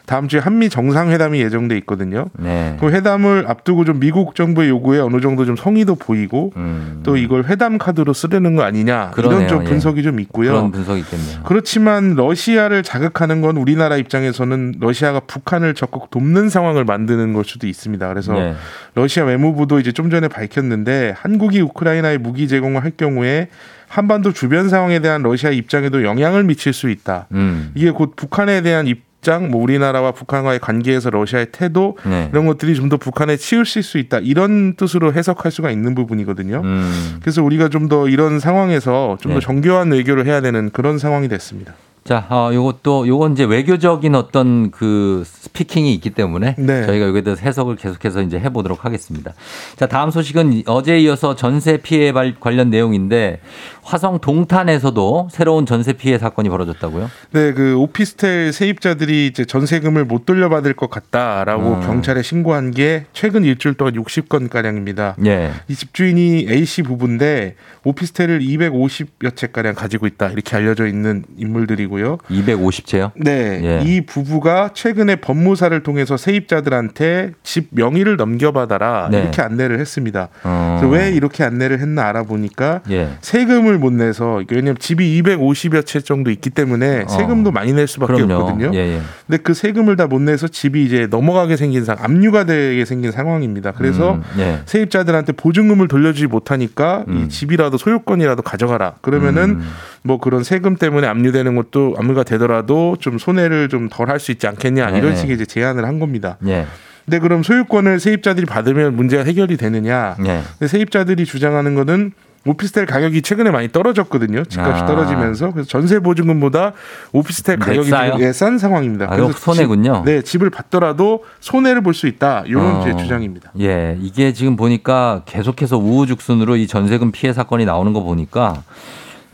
다음 0.08 0.26
주에 0.26 0.40
한미 0.40 0.70
정상회담이 0.70 1.38
예정돼 1.38 1.76
있거든요. 1.78 2.30
네. 2.38 2.78
그 2.80 2.88
회담을 2.88 3.44
앞두고 3.46 3.84
좀 3.84 4.00
미국 4.00 4.34
정부의 4.34 4.70
요구에 4.70 5.00
어느 5.00 5.20
정도 5.20 5.44
좀 5.44 5.54
성의도 5.54 5.96
보이고 5.96 6.50
음. 6.56 7.00
또 7.02 7.18
이걸 7.18 7.44
회담 7.44 7.76
카드로 7.76 8.14
쓰려는 8.14 8.56
거 8.56 8.62
아니냐 8.62 9.10
그러네요. 9.10 9.40
이런 9.40 9.48
좀 9.48 9.60
예. 9.60 9.64
분석이 9.68 10.02
좀 10.02 10.18
있고요. 10.20 10.52
그런 10.52 10.72
분석이 10.72 11.00
있겠네요. 11.00 11.42
그렇지만 11.44 12.14
러시아를 12.14 12.82
자극하는 12.82 13.42
건 13.42 13.58
우리나라 13.58 13.98
입장에서는 13.98 14.76
러시아가 14.80 15.20
북한을 15.20 15.74
적극 15.74 16.10
돕는 16.10 16.48
상황을 16.48 16.86
만드는 16.86 17.34
걸 17.34 17.44
수도 17.44 17.66
있습니다. 17.66 18.08
그래서 18.08 18.32
네. 18.32 18.54
러시아 18.94 19.26
외무부도 19.26 19.78
이제 19.78 19.92
좀 19.92 20.08
전에 20.08 20.28
밝혔는데 20.28 21.12
한국이 21.18 21.60
우크라이나에 21.60 22.16
무기 22.16 22.48
제공을 22.48 22.82
할 22.82 22.92
경우에 22.92 23.48
한반도 23.88 24.32
주변 24.32 24.68
상황에 24.68 25.00
대한 25.00 25.22
러시아 25.22 25.50
입장에도 25.50 26.04
영향을 26.04 26.44
미칠 26.44 26.72
수 26.72 26.90
있다. 26.90 27.26
음. 27.32 27.72
이게 27.74 27.90
곧 27.90 28.14
북한에 28.16 28.60
대한 28.62 28.86
입장, 28.86 29.50
뭐 29.50 29.62
우리나라와 29.62 30.12
북한과의 30.12 30.60
관계에서 30.60 31.10
러시아의 31.10 31.48
태도 31.52 31.96
네. 32.04 32.28
이런 32.32 32.46
것들이 32.46 32.74
좀 32.74 32.88
더 32.88 32.96
북한에 32.98 33.36
치우칠 33.36 33.82
수 33.82 33.98
있다. 33.98 34.18
이런 34.20 34.74
뜻으로 34.76 35.12
해석할 35.12 35.50
수가 35.50 35.70
있는 35.70 35.94
부분이거든요. 35.94 36.60
음. 36.64 37.16
그래서 37.20 37.42
우리가 37.42 37.68
좀 37.68 37.88
더 37.88 38.08
이런 38.08 38.38
상황에서 38.40 39.16
좀더 39.20 39.40
네. 39.40 39.44
정교한 39.44 39.90
외교를 39.90 40.26
해야 40.26 40.40
되는 40.40 40.70
그런 40.70 40.98
상황이 40.98 41.26
됐습니다. 41.28 41.74
자, 42.04 42.26
어, 42.30 42.50
요것도 42.54 43.06
요건 43.06 43.32
이제 43.32 43.44
외교적인 43.44 44.14
어떤 44.14 44.70
그 44.70 45.24
스피킹이 45.26 45.92
있기 45.94 46.08
때문에 46.10 46.54
네. 46.56 46.86
저희가 46.86 47.06
여기에 47.08 47.20
대해서 47.20 47.42
해석을 47.42 47.76
계속해서 47.76 48.22
이제 48.22 48.38
해보도록 48.38 48.86
하겠습니다. 48.86 49.34
자, 49.76 49.86
다음 49.86 50.10
소식은 50.10 50.62
어제에 50.64 51.00
이어서 51.00 51.36
전세 51.36 51.76
피해 51.76 52.12
발- 52.12 52.36
관련 52.40 52.70
내용인데 52.70 53.40
화성 53.88 54.18
동탄에서도 54.18 55.28
새로운 55.32 55.64
전세 55.64 55.94
피해 55.94 56.18
사건이 56.18 56.50
벌어졌다고요? 56.50 57.10
네, 57.30 57.54
그 57.54 57.74
오피스텔 57.78 58.52
세입자들이 58.52 59.26
이제 59.26 59.46
전세금을 59.46 60.04
못 60.04 60.26
돌려받을 60.26 60.74
것 60.74 60.90
같다라고 60.90 61.76
음. 61.76 61.80
경찰에 61.80 62.20
신고한 62.20 62.72
게 62.72 63.06
최근 63.14 63.44
일주일 63.44 63.76
동안 63.76 63.94
60건 63.94 64.50
가량입니다. 64.50 65.16
예. 65.24 65.52
이 65.68 65.74
집주인이 65.74 66.48
A 66.50 66.66
씨 66.66 66.82
부부인데 66.82 67.54
오피스텔을 67.84 68.40
250여 68.40 69.34
채 69.34 69.46
가량 69.46 69.74
가지고 69.74 70.06
있다 70.06 70.28
이렇게 70.28 70.54
알려져 70.54 70.86
있는 70.86 71.24
인물들이고요. 71.38 72.18
250채요? 72.28 73.12
네, 73.16 73.60
예. 73.64 73.82
이 73.86 74.02
부부가 74.02 74.70
최근에 74.74 75.16
법무사를 75.16 75.82
통해서 75.82 76.18
세입자들한테 76.18 77.32
집 77.42 77.68
명의를 77.70 78.18
넘겨받아라 78.18 79.08
네. 79.10 79.22
이렇게 79.22 79.40
안내를 79.40 79.80
했습니다. 79.80 80.28
어. 80.44 80.76
그래서 80.78 80.94
왜 80.94 81.10
이렇게 81.10 81.42
안내를 81.42 81.80
했나 81.80 82.06
알아보니까 82.08 82.82
예. 82.90 83.08
세금을 83.22 83.77
못 83.78 83.92
내서 83.92 84.42
왜냐면 84.50 84.76
집이 84.78 85.22
250여 85.22 85.86
채 85.86 86.00
정도 86.00 86.30
있기 86.30 86.50
때문에 86.50 87.04
어. 87.04 87.08
세금도 87.08 87.50
많이 87.52 87.72
낼 87.72 87.86
수밖에 87.86 88.14
그럼요. 88.14 88.34
없거든요. 88.34 88.70
예, 88.74 88.78
예. 88.96 89.00
근데 89.26 89.42
그 89.42 89.54
세금을 89.54 89.96
다 89.96 90.06
못 90.08 90.20
내서 90.20 90.48
집이 90.48 90.84
이제 90.84 91.06
넘어가게 91.10 91.56
생긴 91.56 91.84
상, 91.84 91.96
압류가 92.00 92.44
되게 92.44 92.84
생긴 92.84 93.10
상황입니다. 93.12 93.72
그래서 93.72 94.14
음, 94.14 94.22
예. 94.38 94.60
세입자들한테 94.66 95.32
보증금을 95.32 95.86
돌려주지 95.88 96.26
못하니까 96.26 97.04
음. 97.08 97.24
이 97.24 97.28
집이라도 97.28 97.78
소유권이라도 97.78 98.42
가져가라. 98.42 98.94
그러면은 99.00 99.50
음. 99.50 99.70
뭐 100.02 100.18
그런 100.18 100.44
세금 100.44 100.76
때문에 100.76 101.06
압류되는 101.06 101.54
것도 101.56 101.96
압류가 101.98 102.22
되더라도 102.24 102.96
좀 103.00 103.18
손해를 103.18 103.68
좀 103.68 103.88
덜 103.90 104.08
할 104.10 104.18
수 104.18 104.32
있지 104.32 104.46
않겠냐 104.46 104.90
네. 104.90 104.98
이런 104.98 105.14
식의 105.16 105.34
이제 105.36 105.44
제안을 105.46 105.84
한 105.84 105.98
겁니다. 105.98 106.36
예. 106.46 106.66
근데 107.04 107.18
그럼 107.20 107.42
소유권을 107.42 108.00
세입자들이 108.00 108.46
받으면 108.46 108.94
문제가 108.96 109.24
해결이 109.24 109.56
되느냐? 109.56 110.16
예. 110.26 110.42
근데 110.58 110.68
세입자들이 110.68 111.24
주장하는 111.24 111.74
거는 111.74 112.12
오피스텔 112.46 112.86
가격이 112.86 113.22
최근에 113.22 113.50
많이 113.50 113.70
떨어졌거든요. 113.70 114.44
집값이 114.44 114.82
아. 114.82 114.86
떨어지면서 114.86 115.50
그래서 115.52 115.68
전세 115.68 115.98
보증금보다 115.98 116.72
오피스텔 117.12 117.58
네, 117.58 117.64
가격이 117.64 118.22
예, 118.22 118.32
싼 118.32 118.58
상황입니다. 118.58 119.06
아, 119.10 119.16
이거 119.16 119.32
손해군요. 119.32 120.02
집, 120.04 120.04
네, 120.04 120.22
집을 120.22 120.50
받더라도 120.50 121.24
손해를 121.40 121.82
볼 121.82 121.94
수 121.98 122.06
있다. 122.06 122.44
이런 122.46 122.76
어. 122.76 122.84
제 122.84 122.96
주장입니다. 122.96 123.50
예, 123.60 123.98
이게 124.00 124.32
지금 124.32 124.54
보니까 124.56 125.22
계속해서 125.26 125.78
우후죽순으로 125.78 126.56
이 126.56 126.66
전세금 126.68 127.10
피해 127.10 127.32
사건이 127.32 127.64
나오는 127.64 127.92
거 127.92 128.02
보니까 128.02 128.62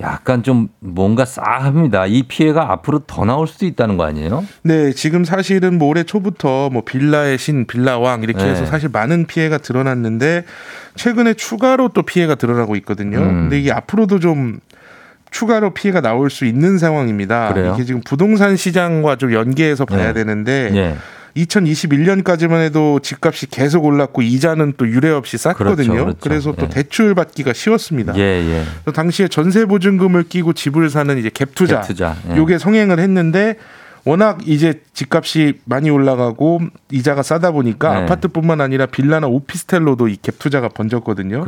약간 0.01 0.43
좀 0.43 0.69
뭔가 0.81 1.25
싸합니다. 1.25 2.07
이 2.07 2.25
피해가 2.25 2.73
앞으로 2.73 3.01
더 3.07 3.25
나올 3.25 3.47
수도 3.47 3.65
있다는 3.65 3.97
거 3.97 4.05
아니에요? 4.05 4.45
네, 4.63 4.93
지금 4.93 5.25
사실은 5.25 5.79
뭐 5.79 5.89
올해 5.89 6.03
초부터 6.03 6.69
뭐 6.71 6.83
빌라의 6.85 7.39
신, 7.39 7.67
빌라왕 7.67 8.23
이렇게 8.23 8.43
네. 8.43 8.51
해서 8.51 8.67
사실 8.67 8.89
많은 8.89 9.27
피해가 9.27 9.59
드러났는데 9.59 10.45
최근에 10.97 11.35
추가로 11.35 11.91
또 11.91 12.03
피해가 12.03 12.35
드러나고 12.35 12.75
있거든요. 12.77 13.19
음. 13.19 13.43
근데 13.43 13.61
이게 13.61 13.71
앞으로도 13.71 14.19
좀 14.19 14.59
추가로 15.31 15.75
피해가 15.75 16.01
나올 16.01 16.31
수 16.31 16.45
있는 16.45 16.79
상황입니다. 16.79 17.53
그래요? 17.53 17.73
이게 17.75 17.85
지금 17.85 18.01
부동산 18.05 18.57
시장과 18.57 19.17
좀 19.17 19.33
연계해서 19.33 19.85
봐야 19.85 20.09
네. 20.09 20.13
되는데 20.15 20.71
예. 20.75 20.97
2021년까지만 21.37 22.63
해도 22.63 23.01
집값이 23.01 23.47
계속 23.47 23.85
올랐고 23.85 24.23
이자는 24.23 24.75
또 24.77 24.89
유례 24.89 25.11
없이 25.11 25.37
쌌거든요. 25.37 25.75
그렇죠, 25.75 26.05
그렇죠. 26.05 26.19
그래서또 26.21 26.63
예. 26.67 26.69
대출 26.69 27.15
받기가 27.15 27.53
쉬웠습니다. 27.53 28.15
예, 28.17 28.21
예. 28.21 28.65
또 28.85 28.93
당시에 28.93 29.29
전세 29.29 29.65
보증금을 29.67 30.25
끼고 30.25 30.53
집을 30.53 30.91
사는 30.91 31.19
이제 31.19 31.29
갭 31.29 31.55
투자, 31.55 31.81
갭 31.81 31.87
투자, 31.87 32.17
예. 32.31 32.37
요게 32.37 32.59
성행을 32.59 33.01
했는데 33.01 33.57
워낙 34.07 34.41
이제 34.47 34.83
집값이 34.93 35.61
많이 35.65 35.89
올라가고 35.89 36.61
이자가 36.93 37.23
싸다 37.23 37.53
보니까 37.53 37.95
네. 37.95 38.03
아파트뿐만 38.03 38.61
아니라 38.61 38.85
빌라나 38.87 39.27
오피스텔로도 39.29 40.09
이 40.09 40.17
갭 40.17 40.39
투자가 40.39 40.69
번졌거든요. 40.69 41.39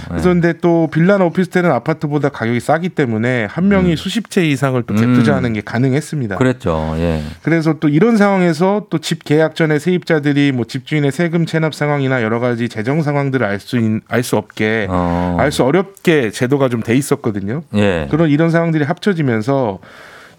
예. 0.00 0.08
그래서 0.08 0.28
근데 0.30 0.52
또 0.60 0.88
빌라나 0.92 1.24
오피스텔은 1.26 1.70
아파트보다 1.70 2.28
가격이 2.30 2.58
싸기 2.60 2.90
때문에 2.90 3.44
한 3.44 3.68
명이 3.68 3.96
수십 3.96 4.28
채 4.30 4.44
이상을 4.44 4.80
또갭 4.82 5.02
음. 5.02 5.14
투자하는 5.14 5.52
게 5.52 5.60
가능했습니다. 5.60 6.36
그랬죠. 6.36 6.94
예. 6.98 7.22
그래서 7.42 7.74
또 7.80 7.88
이런 7.88 8.16
상황에서 8.16 8.86
또 8.90 8.98
집 8.98 9.24
계약 9.24 9.54
전에 9.54 9.78
세입자들이 9.78 10.52
뭐 10.52 10.64
집주인의 10.64 11.12
세금 11.12 11.46
체납 11.46 11.74
상황이나 11.74 12.22
여러 12.22 12.38
가지 12.40 12.68
재정 12.68 13.02
상황들을 13.02 13.46
알 13.46 13.58
수 13.60 13.76
알 14.08 14.22
수 14.22 14.36
없게 14.36 14.86
어. 14.90 15.36
알수 15.38 15.64
어렵게 15.64 16.30
제도가 16.30 16.68
좀 16.68 16.80
돼 16.82 16.94
있었거든요. 16.96 17.62
예. 17.74 18.08
그런 18.10 18.30
이런 18.30 18.50
상황들이 18.50 18.84
합쳐지면서 18.84 19.78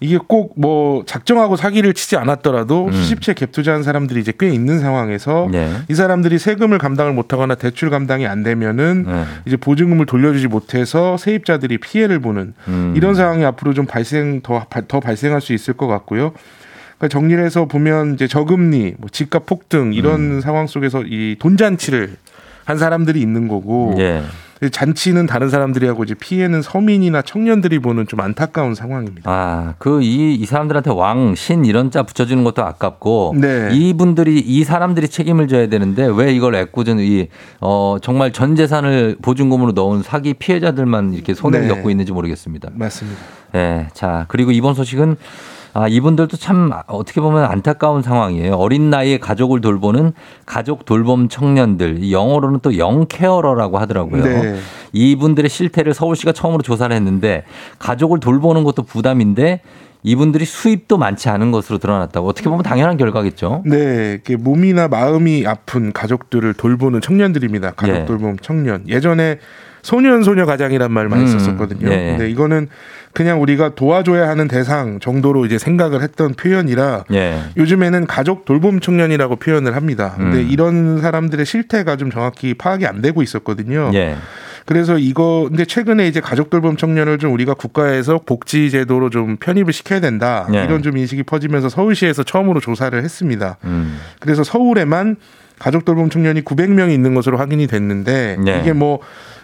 이게 0.02 0.18
꼭 0.18 0.52
뭐 0.56 1.04
작정하고 1.06 1.56
사기를 1.56 1.94
치지 1.94 2.16
않았더라도 2.16 2.86
음. 2.86 2.92
수십 2.92 3.22
채 3.22 3.32
갭 3.32 3.52
투자한 3.52 3.82
사람들이 3.82 4.20
이제 4.20 4.32
꽤 4.38 4.48
있는 4.50 4.80
상황에서 4.80 5.48
예. 5.54 5.70
이 5.88 5.94
사람들이 5.94 6.38
세금을 6.38 6.78
감당을 6.78 7.12
못하거나 7.14 7.54
대출 7.54 7.88
감당이 7.88 8.26
안 8.26 8.42
되면은 8.42 9.06
예. 9.08 9.24
이제 9.46 9.56
보증금을 9.56 10.04
돌려주지 10.06 10.48
못해서 10.48 11.16
세입자들이 11.16 11.78
피해를 11.78 12.18
보는 12.20 12.54
음. 12.68 12.94
이런 12.96 13.14
상황이 13.14 13.44
앞으로 13.44 13.72
좀 13.74 13.86
발생 13.86 14.40
더, 14.42 14.64
바- 14.68 14.82
더 14.86 15.00
발생할 15.00 15.40
수 15.40 15.52
있을 15.52 15.74
것 15.74 15.86
같고요. 15.86 16.32
그러니까 16.98 17.08
정리를 17.08 17.42
해서 17.44 17.64
보면 17.66 18.14
이제 18.14 18.26
저금리, 18.28 18.94
뭐 18.98 19.08
집값 19.10 19.46
폭등 19.46 19.92
이런 19.94 20.36
음. 20.36 20.40
상황 20.40 20.66
속에서 20.66 21.02
이 21.06 21.36
돈잔치를 21.38 22.16
한 22.64 22.78
사람들이 22.78 23.20
있는 23.20 23.48
거고 23.48 23.94
예. 23.98 24.22
잔치는 24.70 25.26
다른 25.26 25.48
사람들이 25.48 25.86
하고 25.86 26.04
이제 26.04 26.14
피해는 26.14 26.62
서민이나 26.62 27.22
청년들이 27.22 27.78
보는 27.80 28.06
좀 28.06 28.20
안타까운 28.20 28.74
상황입니다. 28.74 29.30
아, 29.30 29.74
그 29.78 30.00
이 30.02 30.36
이 30.40 30.46
사람들한테 30.46 30.90
왕, 30.90 31.34
신 31.34 31.64
이런 31.64 31.90
자 31.90 32.02
붙여주는 32.02 32.42
것도 32.44 32.64
아깝고 32.64 33.34
네. 33.38 33.70
이분들이 33.72 34.38
이 34.38 34.64
사람들이 34.64 35.08
책임을 35.08 35.48
져야 35.48 35.68
되는데 35.68 36.06
왜 36.06 36.32
이걸 36.34 36.54
애꿎은 36.54 36.98
이 37.00 37.28
어, 37.60 37.96
정말 38.02 38.32
전 38.32 38.56
재산을 38.56 39.16
보증금으로 39.22 39.72
넣은 39.72 40.02
사기 40.02 40.34
피해자들만 40.34 41.14
이렇게 41.14 41.34
손해를 41.34 41.68
네. 41.68 41.74
겪고 41.74 41.90
있는지 41.90 42.12
모르겠습니다. 42.12 42.70
맞습니다. 42.74 43.20
예. 43.54 43.88
자, 43.92 44.24
그리고 44.28 44.50
이번 44.50 44.74
소식은 44.74 45.16
아, 45.74 45.88
이분들도 45.88 46.36
참 46.36 46.70
어떻게 46.86 47.20
보면 47.20 47.44
안타까운 47.44 48.02
상황이에요. 48.02 48.54
어린 48.54 48.90
나이에 48.90 49.18
가족을 49.18 49.60
돌보는 49.60 50.12
가족 50.44 50.84
돌봄 50.84 51.28
청년들. 51.28 52.02
이 52.02 52.12
영어로는 52.12 52.60
또 52.60 52.76
영케어러라고 52.76 53.78
하더라고요. 53.78 54.22
네. 54.22 54.56
이분들의 54.92 55.48
실태를 55.48 55.94
서울시가 55.94 56.32
처음으로 56.32 56.62
조사를 56.62 56.94
했는데 56.94 57.44
가족을 57.78 58.20
돌보는 58.20 58.64
것도 58.64 58.82
부담인데 58.82 59.62
이분들이 60.04 60.44
수입도 60.44 60.98
많지 60.98 61.28
않은 61.28 61.52
것으로 61.52 61.78
드러났다고 61.78 62.28
어떻게 62.28 62.48
보면 62.48 62.64
당연한 62.64 62.96
결과겠죠. 62.96 63.62
네, 63.64 64.12
이렇게 64.12 64.36
몸이나 64.36 64.88
마음이 64.88 65.46
아픈 65.46 65.92
가족들을 65.92 66.54
돌보는 66.54 67.00
청년들입니다. 67.00 67.72
가족 67.72 67.94
예. 67.94 68.04
돌봄 68.04 68.36
청년. 68.38 68.86
예전에 68.88 69.38
소년 69.82 70.22
소녀 70.22 70.44
가장이란 70.44 70.90
말 70.92 71.08
많이 71.08 71.22
음, 71.22 71.38
썼었거든요. 71.38 71.88
예. 71.90 72.10
근데 72.10 72.30
이거는 72.30 72.68
그냥 73.12 73.42
우리가 73.42 73.74
도와줘야 73.74 74.28
하는 74.28 74.48
대상 74.48 74.98
정도로 74.98 75.44
이제 75.44 75.58
생각을 75.58 76.02
했던 76.02 76.32
표현이라 76.34 77.04
예. 77.12 77.40
요즘에는 77.56 78.06
가족 78.06 78.44
돌봄 78.44 78.80
청년이라고 78.80 79.36
표현을 79.36 79.76
합니다. 79.76 80.14
근데 80.16 80.38
음. 80.38 80.48
이런 80.50 81.00
사람들의 81.00 81.44
실태가 81.44 81.96
좀 81.96 82.10
정확히 82.10 82.54
파악이 82.54 82.86
안 82.86 83.02
되고 83.02 83.22
있었거든요. 83.22 83.90
예. 83.94 84.16
그래서 84.64 84.96
이거 84.96 85.46
근데 85.48 85.64
최근에 85.64 86.06
이제 86.06 86.20
가족 86.20 86.48
돌봄 86.48 86.76
청년을 86.76 87.18
좀 87.18 87.32
우리가 87.32 87.54
국가에서 87.54 88.20
복지 88.24 88.70
제도로 88.70 89.10
좀 89.10 89.36
편입을 89.36 89.72
시켜야 89.72 90.00
된다. 90.00 90.46
예. 90.54 90.64
이런 90.64 90.82
좀 90.82 90.96
인식이 90.96 91.24
퍼지면서 91.24 91.68
서울시에서 91.68 92.22
처음으로 92.22 92.60
조사를 92.60 93.02
했습니다. 93.02 93.58
음. 93.64 93.98
그래서 94.20 94.44
서울에만 94.44 95.16
가족 95.58 95.84
돌봄 95.84 96.10
청년이 96.10 96.42
900명이 96.42 96.92
있는 96.92 97.14
것으로 97.14 97.38
확인이 97.38 97.66
됐는데 97.66 98.38
네. 98.44 98.60
이게 98.60 98.72
뭐 98.72 99.00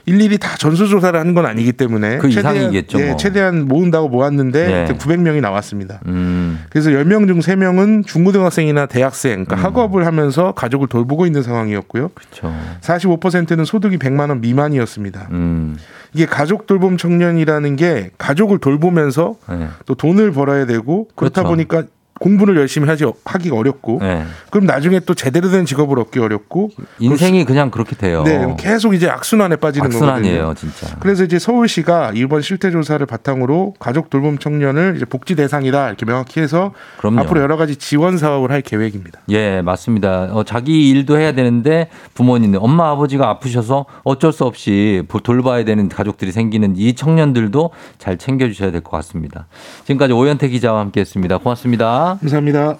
일일이 0.06 0.38
다 0.38 0.56
전수조사를 0.56 1.20
하는 1.20 1.34
건 1.34 1.44
아니기 1.44 1.72
때문에 1.72 2.16
그 2.16 2.30
최대한- 2.30 2.56
이상이겠죠, 2.56 2.98
예, 3.00 3.06
뭐. 3.08 3.16
최대한 3.18 3.68
모은다고 3.68 4.08
모았는데 4.08 4.66
네. 4.66 4.72
하여튼 4.72 4.96
900명이 4.96 5.42
나왔습니다. 5.42 6.00
음. 6.06 6.64
그래서 6.70 6.88
10명 6.90 7.26
중 7.26 7.40
3명은 7.40 8.06
중고등학생이나 8.06 8.86
대학생, 8.86 9.44
그러니까 9.44 9.56
음. 9.56 9.64
학업을 9.64 10.06
하면서 10.06 10.52
가족을 10.52 10.86
돌보고 10.88 11.26
있는 11.26 11.42
상황이었고요. 11.42 12.08
그렇죠. 12.14 12.54
45%는 12.80 13.66
소득이 13.66 13.98
100만 13.98 14.30
원 14.30 14.40
미만이었습니다. 14.40 15.28
음. 15.32 15.76
이게 16.14 16.24
가족 16.24 16.66
돌봄 16.66 16.96
청년이라는 16.96 17.76
게 17.76 18.10
가족을 18.16 18.58
돌보면서 18.60 19.34
네. 19.50 19.68
또 19.84 19.94
돈을 19.94 20.32
벌어야 20.32 20.64
되고 20.64 21.06
그렇다 21.16 21.42
그렇죠. 21.42 21.48
보니까 21.50 21.82
공부를 22.18 22.56
열심히 22.56 22.88
하지 22.88 23.04
하기가 23.24 23.56
어렵고 23.56 23.98
네. 24.00 24.24
그럼 24.50 24.66
나중에 24.66 25.00
또 25.00 25.14
제대로 25.14 25.50
된 25.50 25.64
직업을 25.64 25.98
얻기 26.00 26.18
어렵고 26.18 26.70
인생이 26.98 27.44
그냥 27.44 27.70
그렇게 27.70 27.94
돼요. 27.96 28.22
네, 28.24 28.54
계속 28.58 28.94
이제 28.94 29.08
악순환에 29.08 29.56
빠지는 29.56 29.86
악순환이에요, 29.86 30.40
거거든요. 30.46 30.72
진짜. 30.72 30.96
그래서 31.00 31.24
이제 31.24 31.38
서울시가 31.38 32.12
이번 32.14 32.42
실태 32.42 32.70
조사를 32.70 33.04
바탕으로 33.06 33.74
가족 33.78 34.10
돌봄 34.10 34.38
청년을 34.38 34.94
이제 34.96 35.04
복지 35.04 35.34
대상이다 35.36 35.88
이렇게 35.88 36.04
명확히 36.06 36.40
해서 36.40 36.72
그럼요. 36.98 37.20
앞으로 37.20 37.40
여러 37.40 37.56
가지 37.56 37.76
지원 37.76 38.16
사업을 38.18 38.50
할 38.50 38.62
계획입니다. 38.62 39.20
예, 39.30 39.62
맞습니다. 39.62 40.28
어, 40.32 40.44
자기 40.44 40.88
일도 40.90 41.18
해야 41.18 41.32
되는데 41.32 41.88
부모님, 42.14 42.54
엄마, 42.58 42.90
아버지가 42.90 43.28
아프셔서 43.28 43.86
어쩔 44.04 44.32
수 44.32 44.44
없이 44.44 45.02
보- 45.08 45.20
돌봐야 45.20 45.64
되는 45.64 45.88
가족들이 45.88 46.32
생기는 46.32 46.74
이 46.76 46.94
청년들도 46.94 47.70
잘 47.98 48.16
챙겨주셔야 48.16 48.70
될 48.70 48.80
것 48.80 48.90
같습니다. 48.98 49.46
지금까지 49.84 50.12
오현태 50.12 50.48
기자와 50.48 50.80
함께 50.80 51.00
했습니다. 51.00 51.38
고맙습니다. 51.38 52.07
감사합니다. 52.16 52.78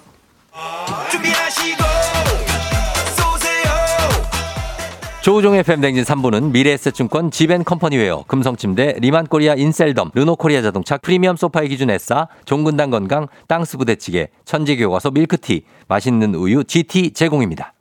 조우종의 5.21 5.63
FM댕진 5.63 6.05
3부는 6.05 6.51
미래에셋증권 6.51 7.29
지벤컴퍼니웨어, 7.29 8.23
금성침대, 8.27 8.95
리만코리아 8.99 9.55
인셀덤, 9.55 10.11
르노코리아 10.15 10.61
자동차, 10.61 10.97
프리미엄 10.97 11.35
소파의 11.35 11.69
기준 11.69 11.89
에싸, 11.89 12.29
종근당 12.45 12.89
건강, 12.89 13.27
땅스 13.47 13.77
부대찌개, 13.77 14.29
천재교과서 14.45 15.11
밀크티, 15.11 15.65
맛있는 15.87 16.35
우유 16.35 16.63
GT 16.63 17.11
제공입니다. 17.11 17.73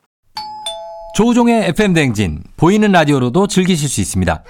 조우종의 1.15 1.69
FM댕진, 1.69 2.43
보이는 2.57 2.91
라디오로도 2.93 3.47
즐기실 3.47 3.89
수 3.89 4.01
있습니다. 4.01 4.43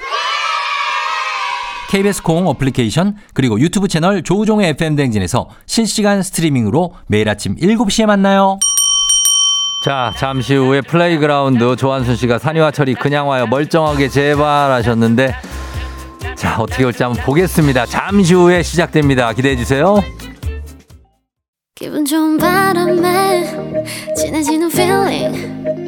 KBS 1.88 2.22
콩 2.22 2.46
어플리케이션 2.46 3.16
그리고 3.32 3.58
유튜브 3.60 3.88
채널 3.88 4.22
조우종의 4.22 4.70
FM댕진에서 4.70 5.48
실시간 5.66 6.22
스트리밍으로 6.22 6.94
매일 7.06 7.28
아침 7.28 7.56
7시에 7.56 8.06
만나요. 8.06 8.58
자, 9.84 10.12
잠시 10.18 10.54
후에 10.54 10.82
플레이그라운드 10.82 11.76
조한순 11.76 12.16
씨가 12.16 12.38
산이와 12.38 12.72
철이 12.72 12.94
그냥 12.94 13.28
와요. 13.28 13.46
멀쩡하게 13.46 14.08
제발 14.08 14.70
하셨는데 14.70 15.34
자, 16.36 16.60
어떻게 16.60 16.84
올지 16.84 17.02
한번 17.02 17.24
보겠습니다. 17.24 17.86
잠시 17.86 18.34
후에 18.34 18.62
시작됩니다. 18.62 19.32
기대해 19.32 19.56
주세요. 19.56 19.96
기분 21.74 22.04
좋은 22.04 22.36
바람에 22.36 23.44
진해지는 24.16 24.68
feeling 24.70 25.87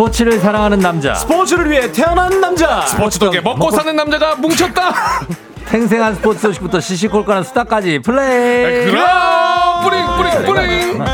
스포츠를 0.00 0.38
사랑하는 0.38 0.78
남자. 0.78 1.14
스포츠를 1.14 1.70
위해 1.70 1.92
태어난 1.92 2.40
남자. 2.40 2.86
스포츠 2.86 3.18
덕에 3.18 3.42
먹고 3.42 3.70
사는 3.70 3.94
남자가 3.94 4.34
뭉쳤다. 4.36 4.94
생생한 5.66 6.14
스포츠 6.14 6.40
소식부터 6.40 6.80
시시콜콜한 6.80 7.44
수다까지 7.44 7.98
플레이. 7.98 8.86
그럼 8.90 9.82
뿌링 9.82 10.06
뿌링 10.16 10.46
뿌링. 10.46 11.04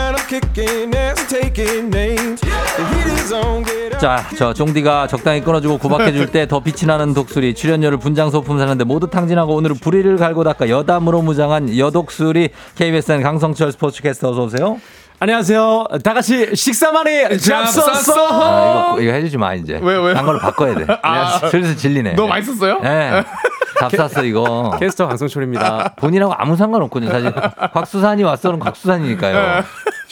자, 3.98 4.24
저 4.38 4.54
종디가 4.54 5.08
적당히 5.08 5.40
끊어주고 5.40 5.78
구박해줄 5.78 6.30
때 6.30 6.46
더 6.46 6.60
빛이 6.60 6.86
나는 6.86 7.12
독수리 7.12 7.54
출연료를 7.54 7.98
분장 7.98 8.30
소품 8.30 8.56
사는데 8.58 8.84
모두 8.84 9.08
탕진하고 9.10 9.52
오늘은 9.56 9.78
불의를 9.80 10.16
갈고 10.16 10.44
닦아 10.44 10.68
여담으로 10.68 11.22
무장한 11.22 11.76
여독수리 11.76 12.50
KBSN 12.76 13.22
강성철 13.22 13.72
스포츠캐스터 13.72 14.30
어서 14.30 14.44
오세요. 14.44 14.78
안녕하세요. 15.18 15.86
다 16.04 16.12
같이 16.12 16.54
식사 16.54 16.92
많이 16.92 17.38
잡쌌어. 17.38 18.26
아, 18.28 18.90
이거 18.92 19.00
이거 19.02 19.12
해주지 19.12 19.38
마 19.38 19.54
이제. 19.54 19.80
왜, 19.82 19.94
왜요? 19.96 20.12
딴 20.14 20.26
걸로 20.26 20.38
바꿔야 20.38 20.74
돼. 20.74 20.86
아. 21.02 21.38
슬슬 21.48 21.74
질리네. 21.76 22.14
너무 22.14 22.28
맛있었어요? 22.28 22.80
네. 22.80 23.24
잡쌌어 23.80 24.24
이거. 24.24 24.76
캐스터 24.78 25.06
강성철입니다. 25.08 25.94
본인하고 25.96 26.34
아무 26.36 26.54
상관없거든요. 26.56 27.10
사실 27.10 27.32
곽수산이 27.72 28.24
왔어는 28.24 28.58
곽수산이니까요. 28.58 29.64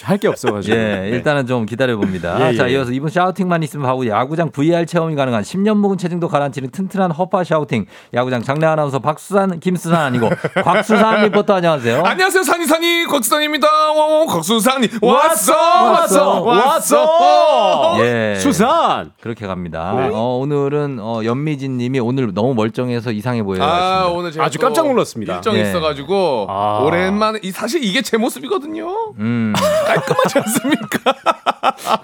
할 0.02 0.18
게 0.18 0.28
없어가지고. 0.28 0.76
예, 0.76 1.08
일단은 1.12 1.46
좀 1.46 1.66
기다려 1.66 1.96
봅니다. 1.96 2.36
예, 2.40 2.52
예, 2.52 2.56
자, 2.56 2.68
예. 2.68 2.72
이어서 2.74 2.90
이분 2.92 3.10
shouting만 3.10 3.62
있으면 3.62 3.86
하고 3.86 4.06
야구장 4.06 4.50
VR 4.50 4.86
체험이 4.86 5.14
가능한 5.14 5.42
10년 5.42 5.76
묵은 5.76 5.98
체증도 5.98 6.28
가라앉히는 6.28 6.70
튼튼한 6.70 7.10
허파 7.12 7.44
shouting. 7.44 7.86
야구장 8.14 8.42
장내 8.42 8.66
아나운서 8.66 8.98
박수산, 8.98 9.60
김수산 9.60 10.00
아니고 10.00 10.28
곽수산 10.64 11.22
리포터 11.24 11.54
안녕하세요. 11.54 12.02
안녕하세요 12.04 12.42
산이산이 12.42 13.06
곽수산입니다. 13.06 13.66
어, 13.92 14.26
곽수산이 14.26 14.88
왔어 15.02 15.52
왔어, 15.92 16.42
왔어 16.42 17.04
왔어. 17.04 18.04
예. 18.04 18.36
수산. 18.38 19.12
그렇게 19.20 19.46
갑니다. 19.46 19.92
어, 20.12 20.38
오늘은 20.40 20.98
어, 21.00 21.20
연미진 21.24 21.76
님이 21.78 22.00
오늘 22.00 22.32
너무 22.34 22.54
멀쩡해서 22.54 23.10
이상해 23.12 23.42
보여요. 23.42 23.62
아 23.64 24.06
오늘 24.06 24.32
제가 24.32 24.46
아주 24.46 24.58
또 24.58 24.66
깜짝 24.66 24.86
놀랐습니다. 24.86 25.36
일정이 25.36 25.58
예. 25.58 25.62
있어가지고 25.62 26.46
아. 26.48 26.80
오랜만에 26.84 27.40
이- 27.42 27.50
사실 27.50 27.82
이게 27.84 28.02
제 28.02 28.16
모습이거든요. 28.16 29.14
음. 29.18 29.52
깔끔하지 29.84 30.38
않습니까? 30.38 31.14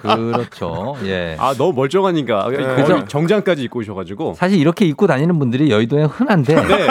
그렇죠. 0.00 0.96
예. 1.04 1.36
아 1.38 1.54
너무 1.56 1.72
멀쩡하니까 1.72 2.44
거의 2.44 2.56
그죠? 2.76 3.04
정장까지 3.06 3.62
입고 3.64 3.80
오셔가지고 3.80 4.34
사실 4.34 4.58
이렇게 4.58 4.84
입고 4.86 5.06
다니는 5.06 5.38
분들이 5.38 5.70
여의도에 5.70 6.04
흔한데. 6.04 6.54
네. 6.54 6.86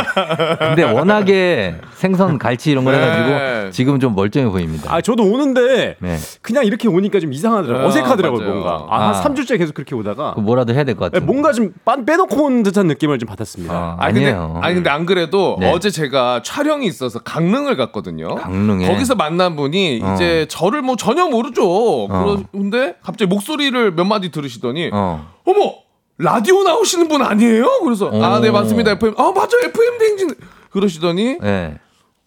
근데 0.60 0.84
워낙에 0.84 1.76
생선, 1.94 2.38
갈치 2.38 2.72
이런 2.72 2.86
걸 2.86 2.94
네. 2.94 3.02
해가지고 3.02 3.72
지금 3.72 4.00
좀 4.00 4.16
멀쩡해 4.16 4.50
보입니다. 4.50 4.94
아 4.94 5.02
저도 5.02 5.24
오는데 5.24 5.96
네. 6.00 6.18
그냥 6.42 6.66
이렇게 6.66 6.88
오니까 6.88 7.20
좀 7.20 7.34
이상하더라고요. 7.34 7.86
아, 7.86 7.88
어색하더라고요 7.88 8.40
맞아요. 8.40 8.54
뭔가. 8.54 8.86
아, 8.90 9.10
아. 9.10 9.12
한 9.12 9.34
3주째 9.36 9.58
계속 9.58 9.74
그렇게 9.74 9.96
오다가 9.96 10.34
그 10.36 10.40
뭐라도 10.40 10.74
해야 10.74 10.84
될것 10.84 11.12
네, 11.12 11.20
같아요. 11.20 11.26
뭔가 11.26 11.52
좀빤 11.52 12.06
빼놓고 12.06 12.44
온 12.44 12.64
듯한 12.64 12.88
느낌을 12.88 13.20
좀 13.20 13.28
받았습니다. 13.28 13.74
아, 13.74 13.96
아니 14.00 14.16
근데, 14.16 14.32
아니에요. 14.32 14.60
아니 14.62 14.76
근데 14.76 14.90
안 14.90 15.06
그래도 15.06 15.58
네. 15.60 15.72
어제 15.72 15.90
제가 15.90 16.42
촬영이 16.44 16.86
있어서 16.88 17.20
강릉을 17.20 17.78
갔거든요. 17.78 18.36
강릉에. 18.36 18.88
거기서 18.88 19.16
만난 19.16 19.56
분이 19.56 20.02
어. 20.04 20.14
이제 20.14 20.46
저를 20.50 20.82
뭐 20.82 20.96
전혀 20.96 21.28
모르죠. 21.28 22.08
그 22.08 22.44
런데 22.60 22.96
갑자기 23.02 23.30
목소리를 23.30 23.94
몇 23.94 24.04
마디 24.06 24.30
들으시더니 24.32 24.90
어. 24.94 25.28
어머 25.46 25.76
라디오 26.18 26.64
나오시는 26.64 27.08
분 27.08 27.22
아니에요? 27.22 27.82
그래서 27.84 28.08
어. 28.08 28.24
아네 28.24 28.52
맞습니다 28.52 28.92
FM 28.92 29.16
아 29.18 29.32
맞아 29.32 29.58
FM 29.64 29.98
대행진 29.98 30.36
그러시더니 30.72 31.38
네. 31.40 31.80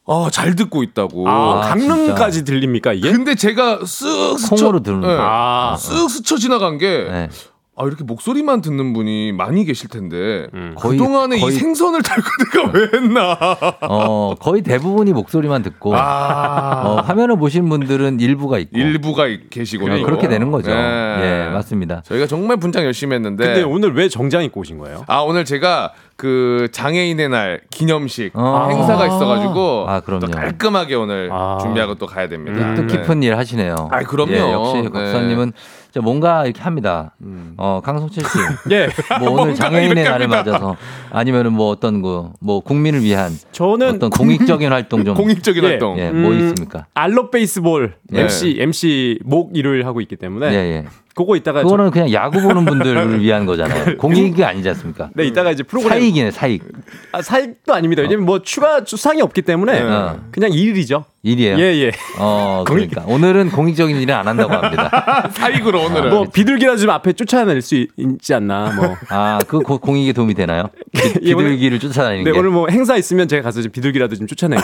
아 0.07 0.29
잘 0.33 0.57
듣고 0.57 0.83
있다고. 0.83 1.29
아, 1.29 1.59
아, 1.59 1.61
강릉까지 1.69 2.45
들립니까 2.45 2.93
이게? 2.93 3.13
근데 3.13 3.35
제가 3.35 3.81
쓱 3.81 4.39
스쳐 4.39 4.57
콩으로 4.57 4.83
듣는 4.83 5.01
네. 5.01 5.07
거예요. 5.07 5.21
아. 5.23 5.77
쓱 5.79 6.09
스쳐 6.09 6.37
지나간 6.37 6.79
게 6.79 7.07
네. 7.09 7.29
아, 7.75 7.87
이렇게 7.87 8.05
목소리만 8.05 8.61
듣는 8.61 8.93
분이 8.93 9.33
많이 9.33 9.65
계실 9.65 9.89
텐데 9.89 10.47
거의- 10.77 10.99
그동안에 10.99 11.39
거의- 11.41 11.55
이 11.55 11.59
생선을 11.59 12.03
달고 12.03 12.23
내가 12.53 12.71
왜 12.71 12.91
했나? 12.93 13.39
어, 13.89 14.35
거의 14.39 14.61
대부분이 14.63 15.13
목소리만 15.15 15.63
듣고 15.63 15.97
아. 15.97 16.83
어, 16.85 16.95
화면을 17.01 17.37
보신 17.39 17.71
분들은 17.71 18.21
일부가 18.21 18.59
있고 18.59 18.77
일부가 18.79 19.25
계시군요. 19.49 19.95
네, 19.95 20.03
그렇게 20.03 20.29
되는 20.29 20.51
거죠. 20.51 20.71
네. 20.71 20.77
예, 21.49 21.51
맞습니다. 21.51 22.03
저희가 22.05 22.27
정말 22.27 22.59
분장 22.59 22.85
열심히 22.85 23.15
했는데 23.15 23.45
근데 23.47 23.63
오늘 23.63 23.95
왜 23.95 24.11
정장 24.11 24.45
입고 24.45 24.61
오신 24.61 24.77
거예요? 24.77 25.05
아 25.09 25.21
오늘 25.21 25.47
제가 25.47 25.93
그 26.17 26.69
장애인의 26.73 27.29
날 27.29 27.61
기념식 27.71 28.33
어. 28.37 28.69
행사가 28.71 29.07
있어가지고 29.07 29.87
아, 29.89 30.01
그럼요. 30.01 30.27
또 30.27 30.31
깔끔하게 30.33 30.95
오늘 30.95 31.31
아. 31.33 31.59
준비하고 31.61 31.97
또 31.97 32.07
가야 32.07 32.29
됩니다. 32.29 32.75
뜻깊은 32.75 33.23
일 33.23 33.37
하시네요. 33.37 33.89
아이, 33.91 34.05
그럼요. 34.05 34.33
예, 34.33 34.53
역시 34.53 34.83
네. 34.83 34.89
박사님은 34.89 35.53
저 35.93 36.01
뭔가 36.01 36.45
이렇게 36.47 36.63
합니다. 36.63 37.15
어, 37.59 37.81
강성철 37.85 38.25
씨. 38.25 38.39
예. 38.73 38.89
뭐 39.21 39.43
오늘 39.43 39.55
장애인의 39.55 40.05
날을 40.05 40.23
합니다. 40.33 40.43
맞아서 40.51 40.77
아니면은 41.11 41.53
뭐 41.53 41.69
어떤 41.69 42.01
그뭐 42.01 42.61
국민을 42.61 43.03
위한 43.03 43.33
저는 43.53 43.97
어떤 43.97 44.09
공익적인 44.11 44.73
활동 44.73 45.05
좀 45.05 45.15
공익적인 45.17 45.63
예. 45.65 45.69
활동. 45.69 45.99
예, 45.99 46.11
뭐 46.11 46.31
음, 46.31 46.39
있습니까? 46.51 46.87
알로 46.95 47.31
베이스볼 47.31 47.95
네. 48.09 48.23
MC 48.23 48.57
MC 48.61 49.19
목 49.25 49.55
일을 49.55 49.85
하고 49.85 50.01
있기 50.01 50.17
때문에 50.17 50.51
예, 50.53 50.57
예. 50.57 50.85
그거 51.15 51.37
이따가 51.37 51.63
그거는 51.63 51.91
그냥 51.91 52.11
야구 52.13 52.41
보는 52.41 52.65
분들을 52.65 53.21
위한 53.21 53.45
거잖아요. 53.47 53.97
공익이 53.99 54.43
아니지 54.45 54.69
않습니까? 54.71 55.05
저, 55.07 55.11
네 55.15 55.27
이따가 55.27 55.51
이제 55.51 55.63
프로그램 55.63 55.99
사익이네, 55.99 56.31
사익. 56.31 56.63
아, 57.13 57.21
사익도 57.21 57.75
아닙니다. 57.75 58.03
왜냐면 58.03 58.25
뭐 58.25 58.41
추가 58.43 58.83
수상이 58.85 59.21
없기 59.23 59.43
때문에 59.43 59.81
어. 59.83 60.21
그냥 60.31 60.51
일이죠. 60.53 61.05
일이에요. 61.25 61.57
예 61.59 61.63
예. 61.85 61.93
어, 62.19 62.65
공익- 62.69 62.91
그러니까 62.91 63.05
오늘은 63.07 63.51
공익적인 63.51 63.97
일은 64.01 64.15
안 64.15 64.27
한다고 64.27 64.53
합니다. 64.55 65.29
사익으로 65.33 65.83
오늘은 65.85 66.11
뭐 66.11 66.25
비둘기라도 66.33 66.79
좀 66.79 66.91
앞에 66.91 67.13
쫓아낼 67.13 67.61
수 67.63 67.77
있- 67.77 67.91
있지 67.97 68.35
않나 68.35 68.73
뭐. 68.75 68.97
아, 69.11 69.39
그 69.47 69.61
고- 69.61 69.79
공익에 69.79 70.13
도움이 70.15 70.35
되나요? 70.35 70.65
비- 70.93 71.15
예, 71.23 71.35
비둘기를 71.35 71.79
쫓아다니는 71.79 72.25
네 72.25 72.33
게. 72.33 72.39
오늘 72.39 72.51
뭐 72.51 72.67
행사 72.71 72.97
있으면 72.97 73.29
제가 73.29 73.43
가서 73.43 73.63
좀 73.63 73.71
비둘기라도 73.71 74.17
좀 74.17 74.27
쫓아내고. 74.27 74.63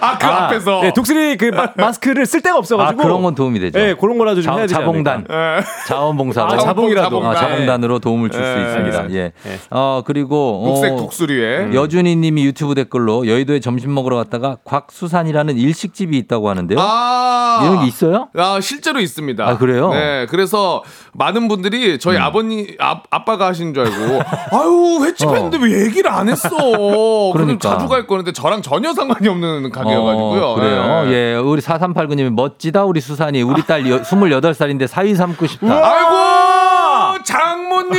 아그 0.00 0.26
앞에서 0.26 0.80
네, 0.82 0.92
독수리 0.92 1.36
그 1.36 1.50
마, 1.76 1.92
스크를쓸 1.92 2.40
데가 2.42 2.56
아, 2.56 2.58
없어가지고. 2.58 3.02
그런 3.02 3.22
건 3.22 3.34
도움이 3.34 3.58
되죠. 3.60 3.78
네 3.78 3.94
그런 3.94 4.18
거라도 4.18 4.42
좀 4.42 4.50
자, 4.50 4.52
해야 4.52 4.62
되지 4.62 4.74
자봉단. 4.74 5.14
않을까. 5.28 5.64
자원봉사로. 5.86 6.52
아, 6.52 6.56
자봉이라도. 6.58 7.08
자봉단. 7.08 7.30
아, 7.30 7.34
자봉단으로 7.34 7.98
도움을 7.98 8.30
줄수 8.30 8.54
네. 8.54 8.62
있습니다. 8.66 9.10
예. 9.10 9.32
네. 9.42 9.58
어, 9.70 10.02
그리고 10.04 10.62
녹색 10.64 10.92
어, 10.92 10.96
독수리에 10.96 11.70
여준이 11.74 12.16
님이 12.16 12.44
유튜브 12.44 12.74
댓글로 12.74 13.26
여의도에 13.26 13.60
점심 13.60 13.94
먹으러 13.94 14.16
갔다가 14.16 14.56
곽수산이라는 14.64 15.56
일식집이 15.56 16.16
있다고 16.18 16.48
하는데요. 16.50 16.78
아 16.80 17.60
이런 17.62 17.80
게 17.80 17.86
있어요? 17.86 18.28
아 18.36 18.60
실제로 18.60 19.00
있습니다. 19.00 19.46
아, 19.46 19.58
그래요? 19.58 19.88
음. 19.90 19.92
네, 19.92 20.26
그래서 20.28 20.82
많은 21.12 21.48
분들이 21.48 21.98
저희 21.98 22.16
아버님 22.18 22.66
아, 22.78 23.00
아빠가 23.10 23.46
하신 23.46 23.74
줄 23.74 23.84
알고 23.84 24.20
아유 24.56 25.00
횟집 25.04 25.28
했는데 25.28 25.58
왜 25.60 25.84
얘기를 25.86 26.10
안 26.10 26.28
했어? 26.28 26.48
그럼 26.48 27.32
그러니까. 27.48 27.68
자주 27.70 27.88
갈 27.88 28.06
거는데 28.06 28.32
저랑 28.32 28.62
전혀 28.62 28.92
상관이 28.98 29.28
없는 29.28 29.70
가게여가지고요. 29.70 30.42
어, 30.44 30.54
그래요. 30.56 31.04
네. 31.04 31.12
예. 31.12 31.34
우리 31.36 31.60
4389님이 31.62 32.30
멋지다 32.30 32.84
우리 32.84 33.00
수산이 33.00 33.42
우리 33.42 33.62
딸 33.64 33.88
여, 33.88 34.02
28살인데 34.02 34.86
사위 34.86 35.14
삼고 35.14 35.46
싶다. 35.46 35.66
아이고 35.72 37.22
장모님, 37.24 37.98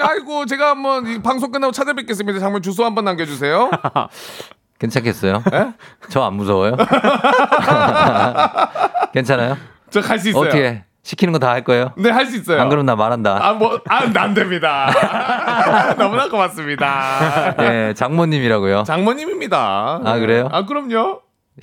아이고 0.00 0.46
제가 0.46 0.70
한번 0.70 1.06
이 1.06 1.20
방송 1.22 1.50
끝나고 1.50 1.72
찾아뵙겠습니다. 1.72 2.38
장모 2.38 2.60
주소 2.60 2.84
한번 2.84 3.04
남겨주세요. 3.04 3.70
괜찮겠어요? 4.78 5.42
저 6.08 6.24
안 6.24 6.34
무서워요? 6.34 6.76
괜찮아요? 9.12 9.56
저 9.90 10.00
갈 10.00 10.18
수 10.18 10.30
있어요. 10.30 10.42
어떻게 10.48 10.84
시키는 11.02 11.32
거 11.32 11.38
다 11.38 11.48
할 11.50 11.64
거예요? 11.64 11.92
네, 11.96 12.10
할 12.10 12.26
수 12.26 12.36
있어요. 12.36 12.60
안 12.60 12.68
그러면 12.68 12.86
나 12.86 12.94
말한다. 12.96 13.38
아, 13.40 13.52
뭐, 13.54 13.80
아, 13.88 14.02
안 14.14 14.34
됩니다. 14.34 14.90
너무나 15.98 16.28
고맙습니다. 16.28 17.54
예, 17.60 17.94
장모님이라고요. 17.94 18.82
장모님입니다. 18.84 20.00
아, 20.04 20.18
그래요? 20.18 20.48
아, 20.52 20.64
그럼요. 20.66 21.22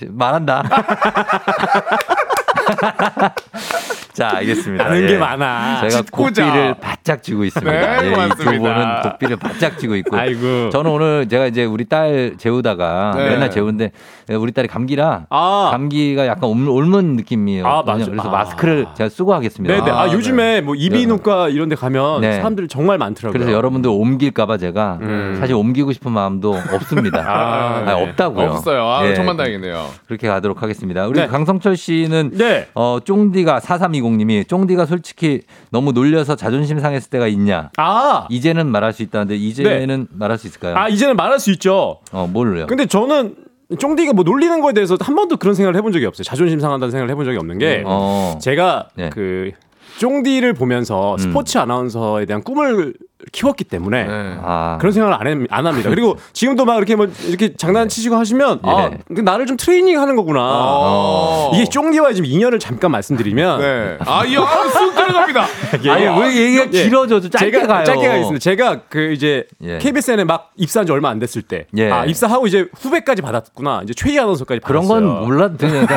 말한다. 0.09 0.63
자, 4.17 4.31
알겠습니다. 4.37 4.83
아는 4.85 5.03
예. 5.03 5.07
게 5.07 5.17
많아. 5.19 5.81
제가 5.87 6.01
짓고자. 6.03 6.45
고삐를 6.45 6.75
바짝 6.81 7.21
쥐고 7.21 7.43
있습니다. 7.45 7.71
네, 7.71 7.87
예, 8.03 8.07
이두 8.07 8.11
고맙습니다. 8.15 8.51
분은 8.73 9.01
고삐를 9.11 9.37
바짝 9.37 9.77
쥐고 9.77 9.95
있고. 9.97 10.17
아이고. 10.17 10.69
저는 10.71 10.89
오늘 10.89 11.29
제가 11.29 11.45
이제 11.45 11.65
우리 11.65 11.85
딸 11.85 12.33
재우다가 12.39 13.11
네. 13.15 13.29
맨날 13.29 13.51
재우는데 13.51 13.91
우리 14.39 14.51
딸이 14.51 14.67
감기라 14.69 15.27
아. 15.29 15.67
감기가 15.71 16.25
약간 16.25 16.49
옮- 16.49 16.67
옮은 16.67 17.15
느낌이에요. 17.17 17.67
아, 17.67 17.83
맞아. 17.85 18.05
그래서 18.05 18.27
아. 18.27 18.31
마스크를 18.31 18.87
제가 18.95 19.09
쓰고 19.09 19.33
하겠습니다. 19.35 19.75
네네. 19.75 19.91
아, 19.91 20.01
아, 20.01 20.11
요즘에 20.11 20.61
뭐 20.61 20.73
이비인후과 20.73 21.49
이런 21.49 21.69
데 21.69 21.75
가면 21.75 22.21
네. 22.21 22.37
사람들이 22.37 22.67
정말 22.67 22.97
많더라고요. 22.97 23.31
그래서 23.37 23.51
여러분들 23.55 23.91
옮길까봐 23.91 24.57
제가 24.57 24.97
음. 25.01 25.37
사실 25.39 25.53
옮기고 25.55 25.91
싶은 25.93 26.11
마음도 26.11 26.57
없습니다. 26.73 27.19
아, 27.19 27.75
아니, 27.77 27.85
네. 27.85 27.91
없다고요. 28.09 28.49
없어요. 28.49 28.87
아, 28.87 29.05
예, 29.07 29.13
정말 29.13 29.37
다행이네요. 29.37 29.87
그렇게 30.07 30.27
가도록 30.27 30.63
하겠습니다. 30.63 31.05
우리 31.05 31.19
네. 31.19 31.27
강성철 31.27 31.77
씨는 31.77 32.31
네. 32.33 32.67
어, 32.73 32.97
쫑디가 33.03 33.59
4320 33.59 34.06
님이 34.15 34.45
쫑디가 34.45 34.85
솔직히 34.85 35.41
너무 35.71 35.91
놀려서 35.91 36.35
자존심 36.35 36.79
상했을 36.79 37.09
때가 37.09 37.27
있냐? 37.27 37.71
아. 37.77 38.27
이제는 38.29 38.67
말할 38.67 38.93
수 38.93 39.03
있다는데 39.03 39.35
이제는 39.35 40.07
말할 40.11 40.37
수 40.37 40.47
있을까요? 40.47 40.75
아, 40.77 40.87
이제는 40.87 41.15
말할 41.15 41.39
수 41.39 41.51
있죠. 41.51 41.99
어, 42.11 42.27
뭘로요? 42.31 42.67
근데 42.67 42.85
저는 42.85 43.35
쫑디가 43.77 44.13
뭐 44.13 44.23
놀리는 44.23 44.61
거에 44.61 44.73
대해서 44.73 44.97
한 44.99 45.15
번도 45.15 45.37
그런 45.37 45.53
생각을 45.53 45.75
해본 45.75 45.91
적이 45.91 46.05
없어요. 46.05 46.23
자존심 46.23 46.59
상한다는 46.59 46.91
생각을 46.91 47.09
해본 47.11 47.25
적이 47.25 47.37
없는 47.37 47.57
게 47.57 47.83
어. 47.85 48.37
제가 48.41 48.87
네. 48.95 49.09
그 49.09 49.51
쫑디를 49.99 50.53
보면서 50.53 51.13
음. 51.13 51.17
스포츠 51.17 51.57
아나운서에 51.57 52.25
대한 52.25 52.43
꿈을 52.43 52.93
키웠기 53.31 53.63
때문에 53.63 54.03
네. 54.03 54.37
아. 54.43 54.77
그런 54.79 54.93
생각을 54.93 55.15
안, 55.19 55.27
해- 55.27 55.47
안 55.49 55.65
합니다. 55.65 55.89
그리고 55.89 56.17
지금도 56.33 56.65
막 56.65 56.77
이렇게 56.77 56.95
뭐 56.95 57.07
이렇게 57.27 57.53
장난치시고 57.55 58.15
하시면 58.15 58.59
아, 58.63 58.89
예. 58.91 58.97
그 59.15 59.21
나를 59.21 59.45
좀 59.47 59.57
트레이닝 59.57 59.99
하는 59.99 60.15
거구나. 60.15 60.39
어. 60.43 61.51
이게 61.55 61.65
쫑디와 61.65 62.13
지금 62.13 62.29
인연을 62.29 62.59
잠깐 62.59 62.91
말씀드리면 62.91 63.59
네. 63.59 63.97
아, 64.05 64.23
이, 64.25 64.37
아, 64.37 64.69
쑥 64.69 64.93
들어갑니다. 64.95 65.41
아니, 65.93 66.05
왜 66.21 66.35
얘기가 66.43 66.65
예. 66.73 66.83
길어져? 66.83 67.19
좀 67.19 67.31
짧게 67.31 67.51
제가 67.51 67.67
가요. 67.67 67.83
짧게 67.85 68.07
가겠습니다. 68.07 68.39
제가 68.39 68.79
그 68.89 69.11
이제 69.13 69.45
예. 69.63 69.79
KBSN에 69.79 70.23
막 70.23 70.51
입사한 70.55 70.85
지 70.85 70.91
얼마 70.91 71.09
안 71.09 71.17
됐을 71.19 71.41
때, 71.41 71.65
예. 71.77 71.91
아 71.91 72.05
입사하고 72.05 72.45
이제 72.47 72.67
후배까지 72.79 73.21
받았구나. 73.23 73.81
이제 73.83 73.93
최희 73.95 74.19
아나운서까지 74.19 74.61
그런 74.61 74.87
받았어요. 74.87 75.07
건 75.15 75.25
몰라. 75.25 75.49
그냥, 75.57 75.87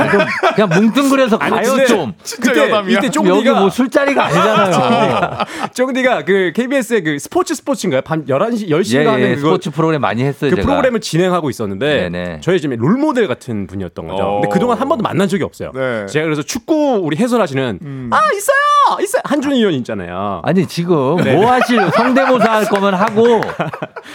그냥 0.54 0.68
뭉뚱그려서 0.70 1.36
아니, 1.36 1.54
가요, 1.54 1.70
근데 1.70 1.86
좀. 1.86 2.12
진짜 2.22 2.50
그때 2.52 2.64
여담이야. 2.64 2.98
이때 2.98 3.10
좀 3.10 3.26
여기 3.28 3.44
쫑디가 3.44 3.60
뭐 3.60 3.70
술자리가 3.70 4.24
아니잖아요. 4.24 5.38
쫑디가 5.74 6.24
그 6.24 6.52
KBS의 6.54 7.02
그 7.04 7.09
스포츠 7.18 7.54
스포츠인가요? 7.54 8.02
밤 8.02 8.24
11시 8.24 8.68
10시인가 8.68 9.02
예, 9.02 9.06
하는 9.06 9.20
예, 9.30 9.34
그거 9.34 9.48
스포츠 9.48 9.70
프로그램 9.70 10.00
많이 10.00 10.22
했어요, 10.22 10.50
그 10.50 10.56
제가. 10.56 10.66
프로그램을 10.66 11.00
진행하고 11.00 11.50
있었는데 11.50 12.10
네네. 12.10 12.40
저희 12.42 12.60
지금 12.60 12.76
롤모델 12.76 13.26
같은 13.28 13.66
분이었던 13.66 14.06
거죠. 14.06 14.22
어. 14.22 14.40
근데 14.40 14.48
그동안 14.52 14.78
한 14.78 14.88
번도 14.88 15.02
만난 15.02 15.28
적이 15.28 15.44
없어요. 15.44 15.72
네. 15.74 16.06
제가 16.06 16.24
그래서 16.24 16.42
축구 16.42 17.00
우리 17.02 17.16
해설하시는 17.16 17.78
음. 17.82 18.10
아 18.12 18.18
있어요, 18.34 19.02
있어요 19.02 19.22
한준희 19.24 19.58
의원 19.58 19.74
있잖아요. 19.74 20.42
아니, 20.44 20.66
지금 20.66 21.16
네. 21.16 21.34
뭐 21.34 21.50
하실, 21.50 21.80
성대모사 21.90 22.52
할 22.52 22.64
거면 22.66 22.94
하고, 22.94 23.22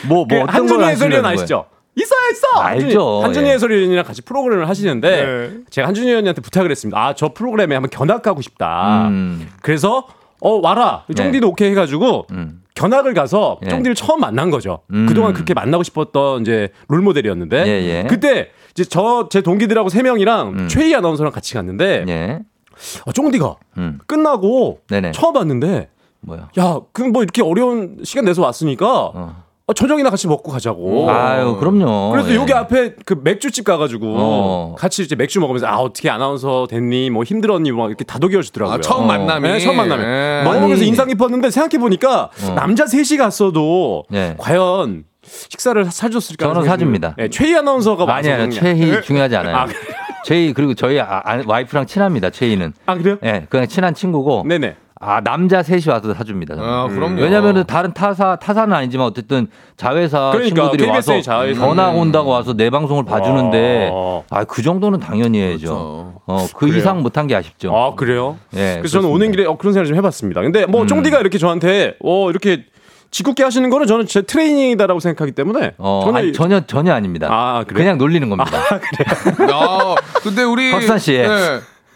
뭐, 0.08 0.26
뭐, 0.26 0.28
그 0.28 0.36
어떤 0.42 0.48
걸 0.48 0.84
한준희 0.84 0.86
해설위원? 0.92 1.26
아시죠? 1.26 1.66
있어요, 1.98 2.20
있어. 2.32 2.60
알죠. 2.60 3.24
한준희, 3.24 3.24
한준희 3.24 3.48
예. 3.48 3.54
해설위원이랑 3.54 4.04
같이 4.06 4.22
프로그램을 4.22 4.68
하시는데 4.68 5.26
네. 5.26 5.58
제가 5.70 5.88
한준희 5.88 6.10
의원님한테 6.10 6.42
부탁을 6.42 6.70
했습니다. 6.70 7.00
아, 7.00 7.14
저 7.16 7.30
프로그램에 7.30 7.74
한번 7.76 7.90
견학하고 7.90 8.42
싶다. 8.42 9.08
음. 9.08 9.48
그래서 9.62 10.06
어 10.42 10.60
와라. 10.62 11.06
쫑디도 11.16 11.48
오케이 11.48 11.72
해가지고 11.72 12.28
음. 12.32 12.62
견학을 12.76 13.14
가서 13.14 13.60
예. 13.66 13.70
쫑디를 13.70 13.96
처음 13.96 14.20
만난 14.20 14.52
거죠. 14.52 14.82
음. 14.92 15.06
그동안 15.08 15.34
그렇게 15.34 15.54
만나고 15.54 15.84
싶었던 15.84 16.42
이제 16.42 16.70
롤 16.88 17.02
모델이었는데 17.02 17.66
예, 17.66 17.70
예. 18.04 18.08
그때 18.08 18.50
이제 18.72 18.84
저 18.84 19.28
제 19.30 19.42
동기들하고 19.42 19.90
세 19.90 20.04
명이랑 20.04 20.50
음. 20.50 20.68
최희 20.68 20.94
아나운서랑 20.94 21.32
같이 21.32 21.54
갔는데 21.54 22.06
예. 22.08 22.40
아, 23.06 23.12
쫑디가 23.14 23.56
음. 23.78 24.00
끝나고 24.06 24.82
네네. 24.90 25.14
처음 25.14 25.36
왔는데 25.38 25.90
뭐야? 26.22 26.50
야, 26.60 26.80
그럼 26.92 27.12
뭐 27.12 27.24
이렇게 27.24 27.42
어려운 27.42 28.00
시간 28.04 28.26
내서 28.26 28.42
왔으니까 28.42 29.12
어. 29.14 29.44
아, 29.68 29.74
저녁이나 29.74 30.12
같이 30.12 30.28
먹고 30.28 30.52
가자고. 30.52 31.10
아유, 31.10 31.58
그럼요. 31.60 32.12
그래서 32.12 32.30
예. 32.30 32.36
여기 32.36 32.54
앞에 32.54 32.94
그 33.04 33.20
맥주집 33.24 33.66
가가지고 33.66 34.14
어. 34.16 34.76
같이 34.78 35.02
이제 35.02 35.16
맥주 35.16 35.40
먹으면서 35.40 35.66
아 35.66 35.78
어떻게 35.78 36.08
아나운서 36.12 36.68
됐니 36.70 37.10
뭐 37.10 37.24
힘들었니 37.24 37.72
뭐 37.72 37.88
이렇게 37.88 38.04
다독여 38.04 38.44
주더라고요. 38.44 38.76
아, 38.76 38.80
처음 38.80 39.08
만남이? 39.08 39.50
네, 39.50 39.60
처음 39.60 39.78
만남이. 39.78 40.04
예. 40.04 40.42
먹으면서 40.44 40.82
아니. 40.82 40.88
인상 40.88 41.08
깊었는데 41.08 41.50
생각해 41.50 41.80
보니까 41.82 42.30
어. 42.48 42.54
남자 42.54 42.86
셋이 42.86 43.18
갔어도 43.18 44.04
예. 44.14 44.36
과연 44.38 45.06
식사를 45.24 45.84
사줬을까? 45.86 46.46
저는 46.54 46.68
사줍니다. 46.68 47.16
네, 47.18 47.30
최희 47.30 47.56
아나운서가 47.56 48.04
아니야, 48.14 48.36
그냥- 48.38 48.52
최희 48.52 48.92
네. 48.92 49.02
중요하지 49.02 49.36
않아요. 49.38 49.56
아, 49.56 49.66
최희 50.26 50.54
그리고 50.54 50.76
저희 50.76 51.00
아, 51.00 51.24
아, 51.26 51.42
와이프랑 51.44 51.88
친합니다. 51.88 52.30
최희는. 52.30 52.74
아 52.86 52.94
그래요? 52.96 53.18
예, 53.24 53.48
그냥 53.50 53.68
친한 53.68 53.96
친구고. 53.96 54.44
네네. 54.48 54.76
아 55.02 55.20
남자 55.22 55.62
셋이 55.62 55.84
와서 55.88 56.14
사줍니다. 56.14 56.56
저는. 56.56 56.70
아, 56.70 56.88
그럼요. 56.88 57.22
왜냐면은 57.22 57.66
다른 57.66 57.94
타사 57.94 58.38
타사는 58.38 58.74
아니지만 58.74 59.08
어쨌든 59.08 59.48
자회사 59.76 60.32
그러니까, 60.32 60.56
친구들이 60.56 60.86
KBS의 60.90 61.18
와서 61.18 61.22
자회사. 61.22 61.60
전화 61.60 61.90
온다고 61.90 62.30
와서 62.30 62.54
내 62.54 62.70
방송을 62.70 63.04
봐주는데 63.04 63.90
어. 63.92 64.24
아그 64.30 64.62
정도는 64.62 65.02
당연히 65.02 65.40
해야죠. 65.42 65.58
그렇죠. 65.58 66.22
어그 66.28 66.60
그래요? 66.60 66.78
이상 66.78 67.02
못한 67.04 67.28
게 67.28 67.36
아쉽죠. 67.36 67.76
아 67.76 67.94
그래요? 67.96 68.38
예, 68.56 68.76
그래서 68.78 69.02
저는 69.02 69.10
오는 69.10 69.32
길에 69.32 69.46
어, 69.46 69.58
그런 69.58 69.74
생각을 69.74 69.88
좀 69.88 69.98
해봤습니다. 69.98 70.42
근데 70.42 70.66
뭐 70.66 70.84
음. 70.84 70.88
쫑디가 70.88 71.20
이렇게 71.20 71.38
저한테 71.38 71.98
어 72.02 72.30
이렇게 72.30 72.64
짓궂게 73.12 73.44
하시는 73.44 73.70
거는 73.70 73.88
저는 73.88 74.08
제 74.08 74.22
트레이닝이다라고 74.22 75.02
생각하기 75.02 75.34
때문에 75.34 75.74
어, 75.78 76.02
저는 76.06 76.20
아니, 76.20 76.34
전혀 76.34 76.62
전혀 76.66 76.94
아닙니다. 76.94 77.28
아, 77.30 77.66
그래요? 77.68 77.84
그냥 77.84 77.98
놀리는 77.98 78.30
겁니다. 78.30 78.58
야, 79.52 79.96
근데 80.24 80.44
우리 80.44 80.72
박수환 80.72 81.00
씨. 81.00 81.14
네. 81.18 81.28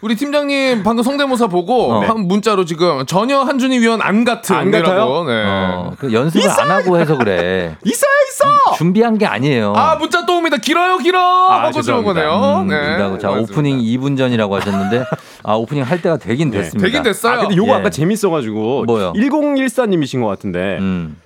우리 0.02 0.16
팀장님 0.16 0.82
방금 0.82 1.04
성대모사 1.04 1.48
보고 1.48 1.92
어. 1.92 2.00
한 2.00 2.20
문자로 2.26 2.64
지금 2.64 3.04
전혀 3.06 3.40
한준희 3.40 3.80
위원 3.80 4.00
안 4.00 4.24
같은 4.24 4.56
안 4.56 4.70
같아요? 4.70 5.24
네. 5.24 5.44
어, 5.46 5.92
그 5.98 6.12
연습을 6.12 6.48
안 6.48 6.70
하고 6.70 6.98
해서 6.98 7.16
그래. 7.18 7.76
있어요 7.84 8.10
있어. 8.30 8.76
준비한 8.76 9.18
게 9.18 9.26
아니에요. 9.26 9.74
아 9.76 9.96
문자 9.96 10.24
또 10.24 10.36
옵니다. 10.38 10.56
길어요 10.56 10.98
길어 10.98 11.20
하고 11.20 11.70
들어온 11.80 12.04
죄송합니다. 12.04 12.12
거네요. 12.28 12.60
음, 12.62 12.68
네. 12.68 13.18
자. 13.18 13.30
오프닝 13.30 13.78
2분 13.78 14.16
전이라고 14.16 14.56
하셨는데 14.56 15.04
아 15.42 15.54
오프닝 15.54 15.82
할 15.84 16.00
때가 16.00 16.16
되긴 16.16 16.50
네, 16.50 16.58
됐습니다. 16.58 16.86
되긴 16.86 17.02
됐어요. 17.02 17.32
아 17.32 17.40
근데 17.40 17.56
요거 17.56 17.72
예. 17.72 17.74
아까 17.74 17.90
재밌어가지고 17.90 18.84
뭐요? 18.86 19.12
1014님이신 19.14 20.22
것 20.22 20.28
같은데 20.28 20.78
음. 20.78 21.16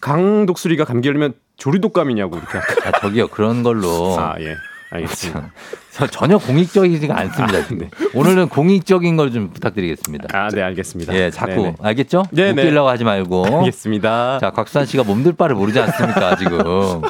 강독수리가 0.00 0.84
감기 0.84 1.08
걸리면 1.08 1.34
조리독감이냐고 1.56 2.36
이렇게. 2.36 2.58
아, 2.86 3.00
저기요 3.00 3.28
그런 3.28 3.64
걸로 3.64 4.16
아 4.18 4.36
예. 4.38 4.54
알겠습니다. 4.90 5.50
저 5.98 6.06
전혀 6.08 6.38
공익적이지가 6.38 7.18
않습니다. 7.18 7.58
네. 7.74 7.90
오늘은 8.14 8.48
공익적인 8.48 9.16
걸 9.16 9.28
좀 9.28 9.50
부탁드리겠습니다. 9.50 10.26
아 10.32 10.48
네 10.48 10.62
알겠습니다. 10.62 11.12
예, 11.14 11.30
자꾸 11.30 11.54
네네. 11.54 11.74
알겠죠? 11.82 12.22
네, 12.30 12.52
네. 12.54 12.62
웃기려고 12.62 12.88
하지 12.88 13.04
말고. 13.04 13.46
알겠습니다. 13.58 14.38
자, 14.40 14.50
곽수산 14.50 14.86
씨가 14.86 15.04
몸둘 15.04 15.34
바를 15.34 15.54
모르지 15.56 15.78
않습니까, 15.80 16.36
지금. 16.36 17.02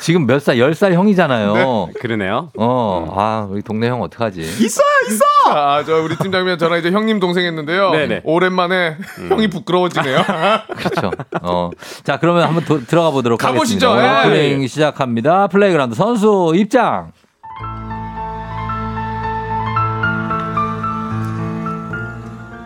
지금 0.00 0.26
몇 0.26 0.40
살, 0.42 0.58
열 0.58 0.74
살 0.74 0.92
형이잖아요. 0.94 1.90
그러네요. 2.00 2.50
어, 2.58 3.14
아, 3.16 3.46
우리 3.48 3.62
동네 3.62 3.88
형 3.88 4.02
어떡하지? 4.02 4.40
있어요 4.40 4.84
있어. 5.08 5.24
아, 5.54 5.84
저 5.84 6.00
우리 6.02 6.16
팀장님 6.16 6.58
저랑 6.58 6.78
이제 6.80 6.90
형님 6.90 7.20
동생 7.20 7.44
했는데요. 7.44 7.90
네네. 7.92 8.20
오랜만에 8.24 8.96
형이 9.28 9.48
부끄러워지네요. 9.48 10.24
그렇죠. 10.76 11.10
어. 11.42 11.70
자, 12.02 12.18
그러면 12.18 12.44
한번 12.48 12.64
도- 12.64 12.84
들어가 12.84 13.10
보도록 13.10 13.38
가보시죠. 13.38 13.90
하겠습니다. 13.90 14.24
예. 14.36 14.50
오프닝 14.52 14.66
시작합니다. 14.66 15.46
플레이그라운드 15.48 15.94
선수 15.94 16.52
입장. 16.56 17.12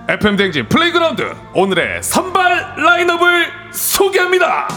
FM 0.09 0.37
댕진 0.37 0.69
플레이그라운드. 0.69 1.35
오늘의 1.53 2.01
선발 2.01 2.75
라인업을 2.77 3.51
소개합니다. 3.73 4.69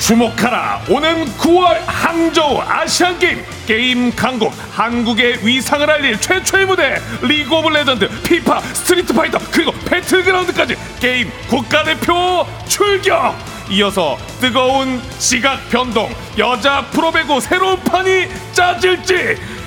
주목하라. 0.00 0.82
오는 0.88 1.24
9월 1.36 1.78
항저우 1.86 2.60
아시안 2.60 3.16
게임. 3.20 3.44
게임 3.66 4.16
강국. 4.16 4.52
한국의 4.72 5.46
위상을 5.46 5.88
알릴 5.88 6.20
최초의 6.20 6.66
무대. 6.66 7.00
리그 7.22 7.54
오브 7.54 7.68
레전드 7.68 8.08
피파 8.22 8.60
스트리트 8.60 9.12
파이터 9.12 9.38
그리고 9.52 9.70
배틀그라운드까지 9.88 10.76
게임 10.98 11.30
국가대표 11.48 12.44
출격. 12.66 13.36
이어서 13.70 14.16
뜨거운 14.40 15.00
지각 15.18 15.68
변동. 15.70 16.12
여자 16.38 16.84
프로배구 16.90 17.40
새로운 17.40 17.78
판이 17.84 18.26
짜질지 18.52 19.57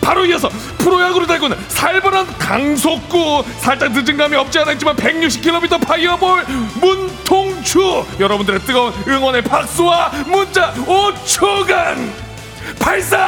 바로 0.00 0.24
이어서 0.24 0.48
프로야구를 0.78 1.26
달고는 1.26 1.56
살벌한 1.68 2.26
강속구. 2.38 3.44
살짝 3.58 3.92
늦은 3.92 4.16
감이 4.16 4.36
없지 4.36 4.58
않아 4.60 4.72
있지만 4.72 4.96
160km 4.96 5.86
fireball 5.86 6.44
문통주 6.80 8.04
여러분들의 8.18 8.60
뜨거운 8.60 8.92
응원의 9.06 9.42
박수와 9.42 10.10
문자 10.26 10.72
5초간 10.74 12.10
발사! 12.78 13.18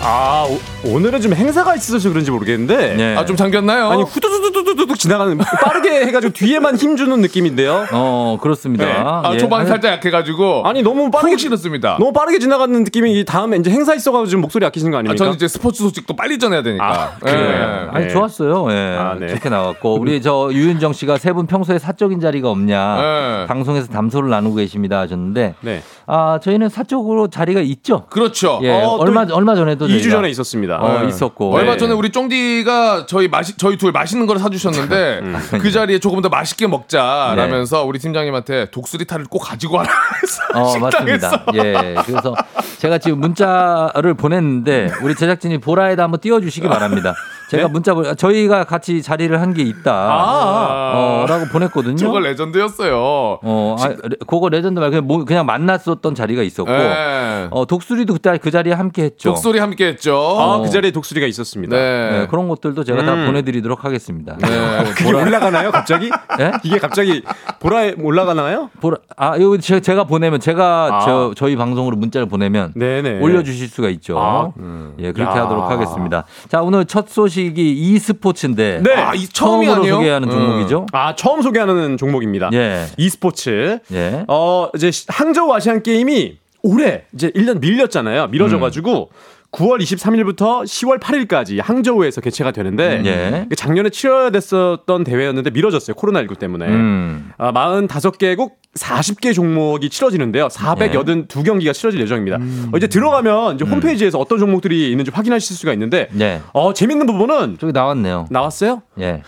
아 0.00 0.46
오, 0.86 1.00
늘은 1.00 1.20
좀 1.20 1.32
행사가 1.32 1.74
있어서 1.76 2.08
그런지 2.10 2.30
모르겠는데. 2.30 2.94
네. 2.96 3.16
아좀 3.16 3.36
잠겼나요? 3.36 3.88
아니 3.88 4.02
후두두두두둑 4.02 4.98
지나가는 4.98 5.36
빠르게 5.38 6.04
해가지고 6.06 6.32
뒤에만 6.34 6.76
힘 6.76 6.96
주는 6.96 7.20
느낌인데요. 7.20 7.86
어, 7.92 8.38
그렇습니다. 8.40 8.84
네. 8.84 8.92
아, 8.96 9.30
예. 9.34 9.38
초반 9.38 9.66
살짝 9.66 9.92
약해가지고 9.92 10.62
아니 10.66 10.82
너무 10.82 11.10
빠르게 11.10 11.32
푹 11.32 11.40
실었습니다 11.40 11.96
너무 11.98 12.12
빠르게 12.12 12.38
지나가는 12.38 12.84
느낌이 12.84 13.18
이 13.18 13.24
다음에 13.24 13.56
이제 13.56 13.70
행사 13.70 13.94
있어가지고 13.94 14.26
지금 14.26 14.40
목소리 14.42 14.66
아끼시는 14.66 14.90
거 14.90 14.96
아, 14.96 15.00
아닙니까? 15.00 15.16
저는 15.16 15.34
이제 15.34 15.48
스포츠 15.48 15.82
소식도 15.82 16.14
빨리 16.16 16.38
전해야 16.38 16.62
되니까 16.62 16.84
아, 16.84 17.10
그래요? 17.18 17.38
예. 17.48 17.88
아니 17.90 18.06
네. 18.06 18.12
좋았어요. 18.12 18.66
예. 18.70 18.96
아, 18.98 19.16
네. 19.18 19.28
좋게 19.28 19.48
나왔고 19.48 19.98
우리 19.98 20.20
저 20.22 20.50
유윤정 20.52 20.92
씨가 20.92 21.18
세 21.18 21.34
분 21.34 21.46
평소에 21.48 21.80
사적인 21.80 22.20
자리가 22.20 22.48
없냐 22.48 22.96
네. 23.00 23.46
방송에서 23.48 23.88
담소를 23.88 24.30
나누고 24.30 24.54
계십니다 24.56 25.00
하셨는데 25.00 25.54
네. 25.62 25.82
아 26.06 26.38
저희는 26.40 26.68
사적으로 26.68 27.26
자리가 27.28 27.60
있죠. 27.60 28.04
그렇죠 28.08 28.60
예. 28.62 28.70
어, 28.70 28.96
또 28.98 29.02
얼마 29.02 29.26
얼마 29.32 29.56
전에도 29.56 29.86
2주 29.88 30.02
저희가 30.02 30.10
전에 30.18 30.30
있었습니다. 30.74 30.78
어, 30.78 31.02
네. 31.02 31.08
있었고 31.08 31.54
얼마 31.54 31.72
예. 31.72 31.76
전에 31.76 31.92
우리 31.92 32.10
쫑디가 32.10 33.06
저희 33.06 33.28
마시 33.28 33.56
저희 33.56 33.76
둘 33.76 33.92
맛있는 33.92 34.26
걸 34.26 34.38
사주셨는데 34.38 35.22
그 35.60 35.70
자리에 35.70 35.98
조금 35.98 36.20
더 36.22 36.28
맛있게 36.28 36.66
먹자라면서 36.66 37.84
우리 37.84 37.98
팀장님한테 37.98 38.70
독수리타를 38.70 39.26
꼭 39.26 39.40
가지고 39.40 39.76
와라 39.78 39.90
어, 40.54 40.68
식당에서 40.68 41.30
맞습니다. 41.30 41.64
예. 41.64 41.94
그래서 42.04 42.34
제가 42.78 42.98
지금 42.98 43.20
문자를 43.20 44.14
보냈는데 44.14 44.90
우리 45.02 45.14
제작진이 45.14 45.58
보라에다 45.58 46.04
한번 46.04 46.20
띄워주시기 46.20 46.68
바랍니다. 46.68 47.14
제가 47.50 47.68
문자 47.68 47.94
보 47.94 48.14
저희가 48.14 48.64
같이 48.64 49.02
자리를 49.02 49.40
한 49.40 49.54
게 49.54 49.62
있다. 49.62 49.92
어, 49.92 51.26
라고 51.28 51.44
보냈거든요. 51.46 51.96
저거 51.96 52.18
레전드였어요. 52.18 52.94
어, 52.96 53.76
아, 53.78 53.88
레- 53.88 54.16
그거 54.26 54.48
레전드 54.48 54.80
말고 54.80 54.90
그냥, 54.90 55.06
뭐- 55.06 55.24
그냥 55.24 55.46
만났었던 55.46 56.14
자리가 56.14 56.42
있었고, 56.42 56.72
예. 56.72 57.46
어, 57.50 57.66
독수리도 57.66 58.14
그때 58.14 58.36
그 58.38 58.50
자리에 58.50 58.72
함께 58.72 59.04
했죠. 59.04 59.28
독수리 59.30 59.58
함께 59.60 59.86
했죠. 59.86 60.16
아, 60.40 60.58
그 60.60 60.70
자리에 60.70 60.90
독수리가 60.90 61.26
있었습니다. 61.28 61.76
네. 61.76 62.10
네, 62.10 62.26
그런 62.28 62.48
것들도 62.48 62.82
제가 62.82 63.04
다 63.04 63.14
음. 63.14 63.26
보내드리도록 63.26 63.84
하겠습니다. 63.84 64.36
네. 64.38 64.84
그게 64.96 65.12
올라가나요, 65.12 65.70
갑자기? 65.70 66.10
예? 66.40 66.50
이게 66.64 66.78
갑자기 66.78 67.22
보라에 67.60 67.94
올라가나요? 68.00 68.70
보라, 68.80 68.96
아, 69.16 69.36
이거 69.36 69.56
제- 69.58 69.80
제가 69.80 70.04
보내면, 70.04 70.40
제가 70.40 70.88
아. 70.92 71.00
저, 71.04 71.32
저희 71.36 71.54
방송으로 71.56 71.96
문자를 71.96 72.26
보내면 72.28 72.72
네네. 72.74 73.20
올려주실 73.20 73.68
수가 73.68 73.88
있죠. 73.90 74.18
아, 74.18 74.50
예, 74.98 75.12
그렇게 75.12 75.38
야. 75.38 75.44
하도록 75.44 75.70
하겠습니다. 75.70 76.24
자, 76.48 76.62
오늘 76.62 76.84
첫 76.86 77.08
소식 77.08 77.33
이 77.42 77.94
e스포츠인데. 77.94 78.80
네. 78.82 78.92
아, 78.94 79.14
이 79.14 79.26
처음이 79.28 79.66
처음으로 79.66 79.72
아니에요? 79.82 79.94
소개하는 79.96 80.28
음. 80.28 80.32
종목이죠. 80.32 80.86
아, 80.92 81.14
처음 81.16 81.42
소개하는 81.42 81.96
종목입니다. 81.96 82.50
예. 82.52 82.86
e스포츠. 82.96 83.78
예. 83.92 84.24
어, 84.28 84.68
이제 84.74 84.90
시- 84.90 85.06
항저우 85.08 85.52
아시안 85.52 85.82
게임이 85.82 86.38
올해 86.62 87.02
이제 87.14 87.30
1년 87.30 87.60
밀렸잖아요. 87.60 88.28
미뤄져가지고 88.28 89.10
9월 89.54 89.80
23일부터 89.80 90.64
10월 90.64 90.98
8일까지 91.00 91.62
항저우에서 91.62 92.20
개최가 92.20 92.50
되는데 92.50 93.02
예. 93.04 93.42
이게 93.46 93.54
작년에 93.54 93.90
치러야 93.90 94.30
됐었던 94.30 95.04
대회였는데 95.04 95.50
미뤄졌어요. 95.50 95.94
코로나19 95.94 96.38
때문에. 96.38 96.66
음. 96.66 97.32
아, 97.38 97.52
45개국 97.52 98.52
40개 98.76 99.32
종목이 99.32 99.88
치러지는데요. 99.88 100.48
482경기가 100.48 101.72
치러질 101.72 102.00
예정입니다. 102.00 102.38
어, 102.72 102.76
이제 102.76 102.88
들어가면 102.88 103.54
이제 103.54 103.64
홈페이지에서 103.64 104.18
어떤 104.18 104.38
종목들이 104.38 104.90
있는지 104.90 105.12
확인하실 105.12 105.56
수가 105.56 105.72
있는데 105.74 106.08
예. 106.18 106.40
어, 106.52 106.72
재밌는 106.74 107.06
부분은 107.06 107.58
저기 107.60 107.72
나왔네요. 107.72 108.26
나왔어요? 108.30 108.82
예. 108.98 109.22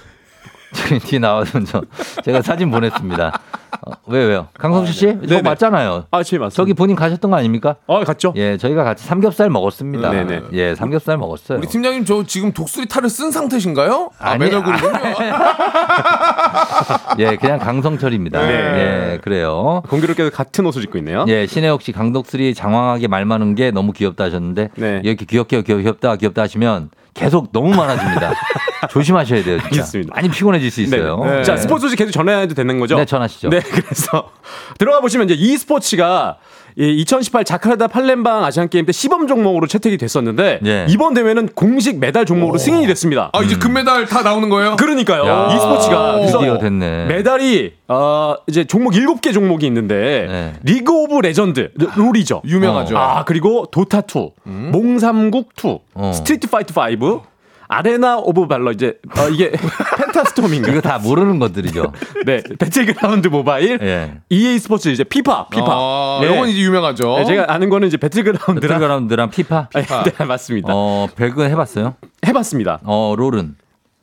저기 0.75 0.99
뒤에 1.07 1.19
나와서 1.21 1.63
저, 1.65 1.83
제가 2.25 2.43
사진 2.43 2.71
보냈습니다. 2.71 3.41
어, 3.87 3.93
왜 4.07 4.25
왜요? 4.25 4.49
강성수 4.59 4.93
씨? 4.93 5.07
저 5.23 5.27
네네. 5.37 5.43
맞잖아요. 5.43 6.05
아, 6.11 6.23
제 6.23 6.39
맞습니다. 6.39 6.57
저기 6.57 6.75
본인 6.75 6.97
가셨던 6.97 7.31
거 7.31 7.37
아닙니까? 7.37 7.77
어, 7.87 8.03
갔죠. 8.05 8.33
예, 8.37 8.57
저희가 8.57 8.85
같이 8.85 9.05
삼겹살 9.05 9.51
먹었습니다. 9.51 10.11
네네. 10.11 10.41
예, 10.53 10.75
삼겹살 10.75 11.19
먹었어요. 11.19 11.59
우리 11.59 11.67
팀장님 11.69 12.05
저 12.05 12.25
지금 12.25 12.53
독수리 12.53 12.87
탈을 12.87 13.09
쓴 13.11 13.31
상태신가요? 13.31 14.11
아, 14.19 14.31
아니, 14.31 14.45
매너군요. 14.45 14.77
예, 17.19 17.37
그냥 17.37 17.59
강성철입니다. 17.59 18.41
네. 18.47 19.13
예, 19.15 19.19
그래요. 19.23 19.83
공교롭게도 19.89 20.31
같은 20.31 20.65
옷을 20.67 20.83
입고 20.85 20.99
있네요. 20.99 21.25
예, 21.29 21.47
신혜옥 21.47 21.83
씨 21.83 21.93
강독수리 21.93 22.55
장황하게 22.55 23.09
말 23.09 23.25
많은 23.25 23.55
게 23.55 23.71
너무 23.71 23.93
귀엽다 23.93 24.25
하셨는데 24.25 24.71
네. 24.77 25.01
이렇게 25.05 25.25
귀엽게 25.25 25.63
귀엽- 25.63 25.81
귀엽다 25.83 26.17
귀엽다 26.17 26.43
하시면 26.43 26.91
계속 27.15 27.51
너무 27.53 27.75
많아집니다. 27.75 28.35
조심하셔야 28.91 29.43
돼요. 29.43 29.57
진짜. 29.59 29.67
알겠습니다. 29.69 30.15
많이 30.15 30.29
피곤해질 30.29 30.71
수 30.71 30.83
있어요. 30.83 31.25
네. 31.25 31.43
자, 31.43 31.57
스포츠 31.57 31.83
소식 31.87 31.97
계속 31.97 32.11
전해도 32.11 32.55
되는 32.55 32.79
거죠? 32.79 32.97
네, 32.97 33.07
전하시죠. 33.07 33.49
네, 33.57 33.61
그래서 33.71 34.31
들어가 34.79 35.01
보시면 35.01 35.31
이제 35.31 35.35
e스포츠가 35.35 36.37
이2018 36.79 37.47
자카르타 37.47 37.87
팔렘방 37.87 38.45
아시안 38.45 38.69
게임 38.69 38.85
때 38.85 38.93
시범 38.93 39.27
종목으로 39.27 39.67
채택이 39.67 39.97
됐었는데 39.97 40.61
예. 40.67 40.87
이번 40.91 41.15
대회는 41.15 41.49
공식 41.55 41.99
메달 41.99 42.27
종목으로 42.27 42.59
승인이 42.59 42.87
됐습니다. 42.87 43.31
아, 43.33 43.43
이제 43.43 43.57
금메달 43.57 44.05
다 44.07 44.21
나오는 44.21 44.47
거예요? 44.51 44.77
그러니까요. 44.77 45.27
야, 45.27 45.55
e스포츠가 45.55 46.21
드디어 46.21 46.59
됐네. 46.59 47.07
메달이 47.07 47.73
어 47.89 48.35
이제 48.47 48.65
종목 48.65 48.93
7개 48.93 49.33
종목이 49.33 49.67
있는데 49.67 50.27
네. 50.29 50.53
리그 50.65 50.93
오브 50.93 51.21
레전드 51.21 51.71
롤이죠. 51.97 52.43
유명하죠. 52.45 52.99
아, 52.99 53.25
그리고 53.25 53.67
도타 53.71 54.03
2, 54.03 54.33
몽삼국 54.45 55.53
2, 55.57 55.79
어. 55.95 56.13
스트리트 56.15 56.51
파이터 56.51 56.75
5, 56.79 57.23
아레나 57.69 58.19
오브 58.19 58.47
발러 58.47 58.73
이제 58.73 58.99
어, 59.17 59.29
이게 59.29 59.53
펜타스톰인가? 59.99 60.71
이거 60.71 60.81
다 60.81 60.99
모르는 60.99 61.39
것들이죠. 61.39 61.93
네, 62.25 62.43
배틀그라운드 62.59 63.29
모바일, 63.29 63.79
예. 63.83 64.19
EA 64.29 64.59
스포츠 64.59 64.89
이제 64.89 65.05
피파, 65.05 65.49
피파. 65.49 65.67
아, 65.69 66.19
네. 66.23 66.33
이건 66.33 66.49
이제 66.49 66.61
유명하죠. 66.61 67.17
네, 67.19 67.25
제가 67.25 67.47
아는 67.53 67.69
거는 67.71 67.89
이제 67.89 67.97
배틀그라운드랑 67.97 68.61
배틀그라운드랑 68.61 69.31
피파. 69.31 69.69
네, 69.75 69.83
네, 69.85 70.25
맞습니다. 70.25 70.69
어, 70.73 71.09
배그는 71.17 71.51
해봤어요? 71.51 71.95
해봤습니다. 72.27 72.81
어, 72.85 73.15
롤은 73.17 73.57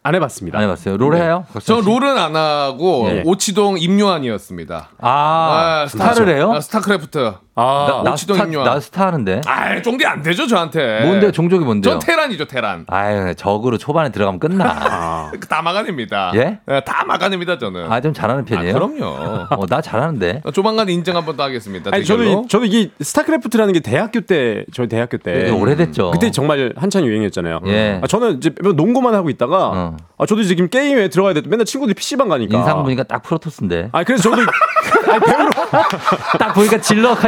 안 0.06 0.16
해봤습니다. 0.16 0.58
안 0.58 0.66
해봤어요. 0.66 0.98
롤 0.98 1.16
해요? 1.16 1.46
저 1.64 1.80
롤은 1.80 2.18
안 2.18 2.36
하고 2.36 3.08
네. 3.08 3.24
오치동 3.26 3.78
임요한이었습니다. 3.80 4.90
아, 5.00 5.86
스타를 5.88 6.28
해요? 6.36 6.52
아, 6.54 6.60
스타크래프트. 6.60 7.34
아, 7.56 8.02
나 8.04 8.14
오치동 8.14 8.36
스타, 8.36 8.48
임요한. 8.48 8.66
나 8.74 8.80
스타 8.80 9.08
하는데. 9.08 9.42
아, 9.46 9.80
쫑디 9.82 10.06
안 10.06 10.24
되죠, 10.24 10.48
저한테. 10.48 11.02
뭔데 11.06 11.32
종족이 11.32 11.64
뭔데요? 11.64 11.94
전 11.94 12.00
테란이죠, 12.00 12.46
테란. 12.46 12.86
아유, 12.88 13.36
저그로 13.36 13.78
초반에 13.78 14.10
들어가면 14.12 14.40
끝나. 14.40 15.30
다 15.50 15.62
막아냅니다. 15.62 16.32
예? 16.36 16.60
네, 16.66 16.82
다 16.84 17.04
막아냅니다, 17.06 17.60
저는. 17.60 17.92
아, 17.92 18.02
좀 18.02 18.12
잘하는 18.14 18.46
편이에요? 18.46 18.76
아, 18.76 18.80
그럼요. 18.80 19.06
어, 19.56 19.66
나 19.68 19.82
잘하는데. 19.82 20.42
조만간 20.54 20.90
인증 20.90 21.16
한번 21.16 21.38
더 21.38 21.44
하겠습니다. 21.44 21.92
아니. 21.94 22.04
저는 22.04 22.48
저는 22.48 22.68
이게 22.68 22.90
스타크래프트라는 23.00 23.74
게 23.74 23.80
대학교 23.82 24.22
때 24.22 24.66
저희 24.74 24.88
대학교 24.88 25.18
때 25.18 25.52
오래됐죠. 25.52 26.12
그때 26.12 26.32
정말 26.32 26.74
한창 26.76 27.06
유행이었잖아요. 27.06 27.60
예. 27.68 28.00
아, 28.02 28.08
저는 28.08 28.38
이제 28.38 28.52
농구만 28.76 29.14
하고 29.14 29.30
있다가 29.30 29.68
어. 29.70 29.98
아, 30.18 30.26
저도 30.26 30.44
지금 30.44 30.70
게임에 30.70 31.10
들어가야 31.10 31.34
돼. 31.36 31.42
맨날 31.46 31.66
친구들이 31.66 31.94
PC방 31.94 32.30
가니까. 32.30 32.58
인상 32.58 32.82
보니까 32.82 33.04
딱 33.04 33.22
프로토스인데. 33.22 33.90
아 33.92 34.04
그래서 34.04 34.24
저도 34.24 34.42
아니, 35.12 35.20
배우러 35.20 35.50
딱 36.40 36.54
보니까 36.54 36.78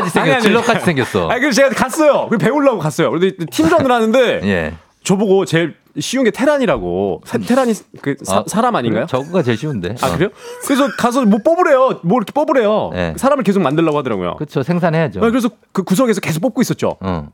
아니, 0.01 0.09
생겼어. 0.09 0.39
질러같이 0.41 0.85
생겼어. 0.85 1.27
아니 1.29 1.41
그래서 1.41 1.55
제가 1.61 1.69
갔어요. 1.75 2.27
그 2.29 2.37
배우려고 2.37 2.79
갔어요. 2.79 3.11
근데 3.11 3.31
팀전을 3.35 3.91
하는데 3.91 4.41
예. 4.47 4.73
저보고 5.03 5.45
제일 5.45 5.75
쉬운 5.99 6.23
게 6.25 6.31
테란이라고. 6.31 7.21
사- 7.25 7.37
테란이 7.37 7.73
그 8.01 8.15
사, 8.23 8.43
아, 8.51 8.61
람 8.61 8.75
아닌가요? 8.75 9.05
저거가 9.05 9.43
제일 9.43 9.57
쉬운데. 9.57 9.95
아 10.01 10.11
그래요? 10.11 10.29
그래서 10.65 10.87
가서 10.97 11.23
뭐 11.23 11.39
뽑으래요. 11.43 11.99
뭐 12.03 12.17
이렇게 12.17 12.31
뽑으래요. 12.33 12.89
네. 12.93 13.13
사람을 13.15 13.43
계속 13.43 13.61
만들려고 13.61 13.97
하더라고요. 13.99 14.35
그렇죠. 14.35 14.63
생산해야죠. 14.63 15.19
아, 15.23 15.29
그래서 15.29 15.49
그 15.71 15.83
구석에서 15.83 16.21
계속 16.21 16.41
뽑고 16.41 16.61
있었죠. 16.61 16.97
어. 16.99 17.29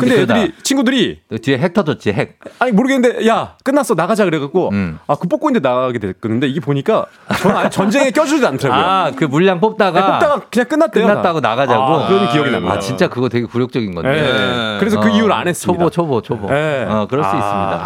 근데, 0.00 0.14
그러다 0.16 0.38
애들이 0.38 0.52
친구들이 0.62 1.20
너 1.28 1.38
뒤에 1.38 1.58
핵 1.58 1.74
터졌지 1.74 2.12
핵. 2.12 2.38
아니 2.58 2.72
모르겠는데 2.72 3.26
야 3.28 3.56
끝났어 3.64 3.94
나가자 3.94 4.24
그래갖고 4.24 4.70
음. 4.72 4.98
아그 5.06 5.28
뽑고 5.28 5.48
있는데 5.50 5.68
나가게 5.68 5.98
됐는데 5.98 6.48
이게 6.48 6.60
보니까 6.60 7.06
아예 7.54 7.68
전쟁에 7.70 8.10
껴주지도 8.10 8.48
않더라고요. 8.48 8.84
아그 8.84 9.24
물량 9.24 9.60
뽑다가 9.60 10.00
네, 10.00 10.06
뽑다가 10.06 10.40
그냥 10.50 10.68
끝났대요. 10.68 11.06
끝났다고 11.06 11.40
다. 11.40 11.48
나가자고. 11.50 11.82
아, 11.82 12.08
그런 12.08 12.28
기억이 12.30 12.50
납니다. 12.50 12.74
아 12.74 12.78
진짜 12.78 13.08
그거 13.08 13.28
되게 13.28 13.46
굴욕적인 13.46 13.94
건데. 13.94 14.10
네. 14.10 14.76
그래서 14.78 15.00
그 15.00 15.08
어, 15.08 15.10
이후로 15.10 15.32
안 15.34 15.46
했습니다. 15.48 15.78
초보 15.90 15.90
초보 15.90 16.22
초보. 16.22 16.48
네. 16.52 16.84
어 16.88 17.06
그럴 17.08 17.24
수 17.24 17.30
아. 17.32 17.36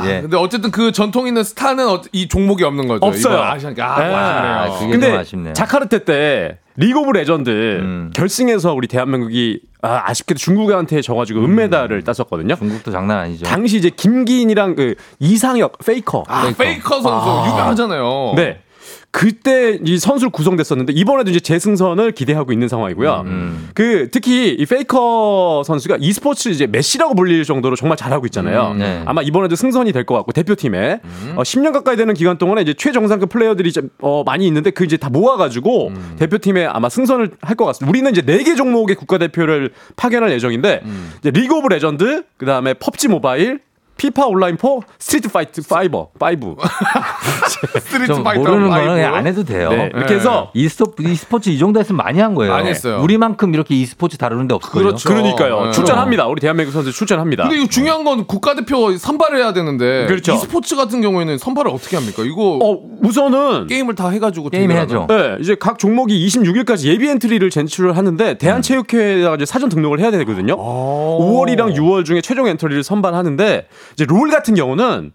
있습니다. 0.01 0.17
예. 0.17 0.21
근데 0.23 0.37
어쨌든 0.37 0.71
그 0.71 0.93
전통 0.93 1.27
있는 1.27 1.43
스타는 1.45 1.89
어- 1.89 2.03
이 2.13 2.29
종목이 2.29 2.65
없는 2.65 2.89
거죠. 2.89 3.05
없어요. 3.07 3.41
아시안. 3.43 3.75
아, 3.81 3.99
네. 4.01 4.15
아쉽네요. 4.15 4.89
아, 4.89 4.91
근데 4.91 5.11
좀 5.11 5.19
아쉽네요. 5.19 5.53
자카르타 5.53 5.99
때 5.99 6.59
리그 6.81 6.99
오브 6.99 7.11
레전드 7.11 7.51
음. 7.51 8.11
결승에서 8.15 8.73
우리 8.73 8.89
대한민국이 8.89 9.61
아, 9.83 10.03
아쉽게도 10.07 10.39
중국한테 10.39 11.03
져가지고 11.03 11.41
은메달을 11.41 12.03
땄었거든요. 12.03 12.57
중국도 12.57 12.91
장난 12.91 13.19
아니죠. 13.19 13.45
당시 13.45 13.77
이제 13.77 13.91
김기인이랑 13.91 14.77
그 14.77 14.95
이상혁 15.19 15.79
페이커. 15.85 16.25
아, 16.27 16.51
페이커 16.57 17.01
선수 17.03 17.31
아. 17.31 17.47
유명하잖아요. 17.49 18.33
네. 18.37 18.63
그때 19.13 19.79
이 19.85 19.99
선수를 19.99 20.31
구성됐었는데 20.31 20.93
이번에도 20.93 21.31
이제 21.31 21.41
재승선을 21.41 22.13
기대하고 22.13 22.53
있는 22.53 22.69
상황이고요. 22.69 23.25
음. 23.27 23.69
그 23.75 24.09
특히 24.13 24.51
이 24.51 24.65
페이커 24.67 25.63
선수가 25.67 25.97
e스포츠 26.01 26.49
이제 26.51 26.67
메시라고 26.69 27.15
불릴 27.17 27.45
정도로 27.45 27.75
정말 27.75 27.97
잘하고 27.97 28.27
있잖아요. 28.27 28.71
음, 28.73 28.79
네. 28.79 29.03
아마 29.07 29.23
이번에도 29.23 29.57
승선이 29.57 29.93
될 29.93 30.05
것 30.05 30.15
같고 30.15 30.33
대표팀에 30.33 31.01
어, 31.37 31.43
10년 31.43 31.73
가까이 31.73 31.97
되는 31.97 32.15
기간 32.15 32.39
동안에 32.39 32.63
이제 32.63 32.73
최정상급 32.73 33.29
플레이어들이 33.31 33.69
이제 33.69 33.83
어, 34.01 34.23
많이 34.25 34.47
있는데 34.47 34.71
그 34.71 34.85
이제 34.85 34.97
다 34.97 35.11
모아가지고 35.11 35.89
음. 35.89 36.17
대표팀에 36.19 36.67
아마 36.67 36.89
승선을 36.89 37.33
할 37.43 37.57
것 37.57 37.67
같습니다. 37.67 37.91
우리는 37.91 38.11
이제 38.13 38.23
네개 38.23 38.55
종목의 38.55 38.97
국가대표를 38.97 39.73
파견할 39.97 40.31
예정인데 40.33 40.81
음. 40.85 41.13
이제 41.19 41.31
리그 41.33 41.55
오브 41.57 41.67
레전드, 41.69 42.23
그 42.37 42.47
다음에 42.47 42.75
펍지 42.75 43.09
모바일. 43.09 43.61
피파 44.01 44.29
온라인 44.29 44.57
4, 44.59 44.69
스트리트 44.99 45.29
파이터 45.31 45.61
5, 45.61 46.09
5. 46.19 46.57
스트리트 47.81 48.07
좀 48.07 48.25
파이터 48.25 48.43
모르는 48.43 48.71
거는. 48.71 48.95
그냥 48.95 49.15
안 49.15 49.27
해도 49.27 49.45
돼요. 49.45 49.69
네, 49.69 49.91
이렇게 49.95 50.15
해서 50.15 50.51
e스포, 50.55 50.95
e스포츠 51.03 51.51
이 51.51 51.59
정도 51.59 51.79
했으면 51.81 51.99
많이 51.99 52.19
한 52.19 52.35
거예요. 52.35 52.51
많이 52.51 52.71
했어요. 52.71 53.03
우리만큼 53.03 53.53
이렇게 53.53 53.75
e스포츠 53.75 54.17
다루는 54.17 54.49
데 54.49 54.55
없을걸요. 54.55 54.85
그렇죠. 54.85 55.07
그러니까요. 55.07 55.67
네. 55.67 55.73
출전합니다. 55.73 56.29
우리 56.29 56.41
대한민국 56.41 56.73
선수 56.73 56.93
출전합니다. 56.93 57.43
근데 57.43 57.59
이거 57.59 57.67
중요한 57.69 58.05
건 58.05 58.25
국가대표 58.25 58.97
선발을 58.97 59.37
해야 59.37 59.53
되는데 59.53 60.07
그렇죠. 60.07 60.33
e스포츠 60.33 60.77
같은 60.77 61.03
경우에는 61.03 61.37
선발을 61.37 61.71
어떻게 61.71 61.97
합니까? 61.99 62.23
이거 62.25 62.59
어, 62.63 62.81
우선은 63.03 63.67
게임을 63.67 63.97
다 63.97 64.09
해가지고 64.09 64.49
게임? 64.49 64.71
해야죠. 64.71 65.09
네, 65.11 65.37
이제 65.41 65.57
각 65.61 65.79
종목이 65.79 66.27
26일까지 66.27 66.87
예비 66.87 67.07
엔트리를 67.07 67.51
제출을 67.51 67.99
하는데 67.99 68.39
대한체육회에다가 68.39 69.35
이제 69.35 69.45
사전 69.45 69.69
등록을 69.69 70.01
해야 70.01 70.11
되거든요. 70.11 70.57
5월이랑 70.57 71.75
6월 71.75 72.07
중에 72.07 72.23
최종 72.23 72.47
엔트리를 72.47 72.83
선발하는데 72.83 73.67
이제 73.95 74.05
롤 74.07 74.31
같은 74.31 74.55
경우는 74.55 75.13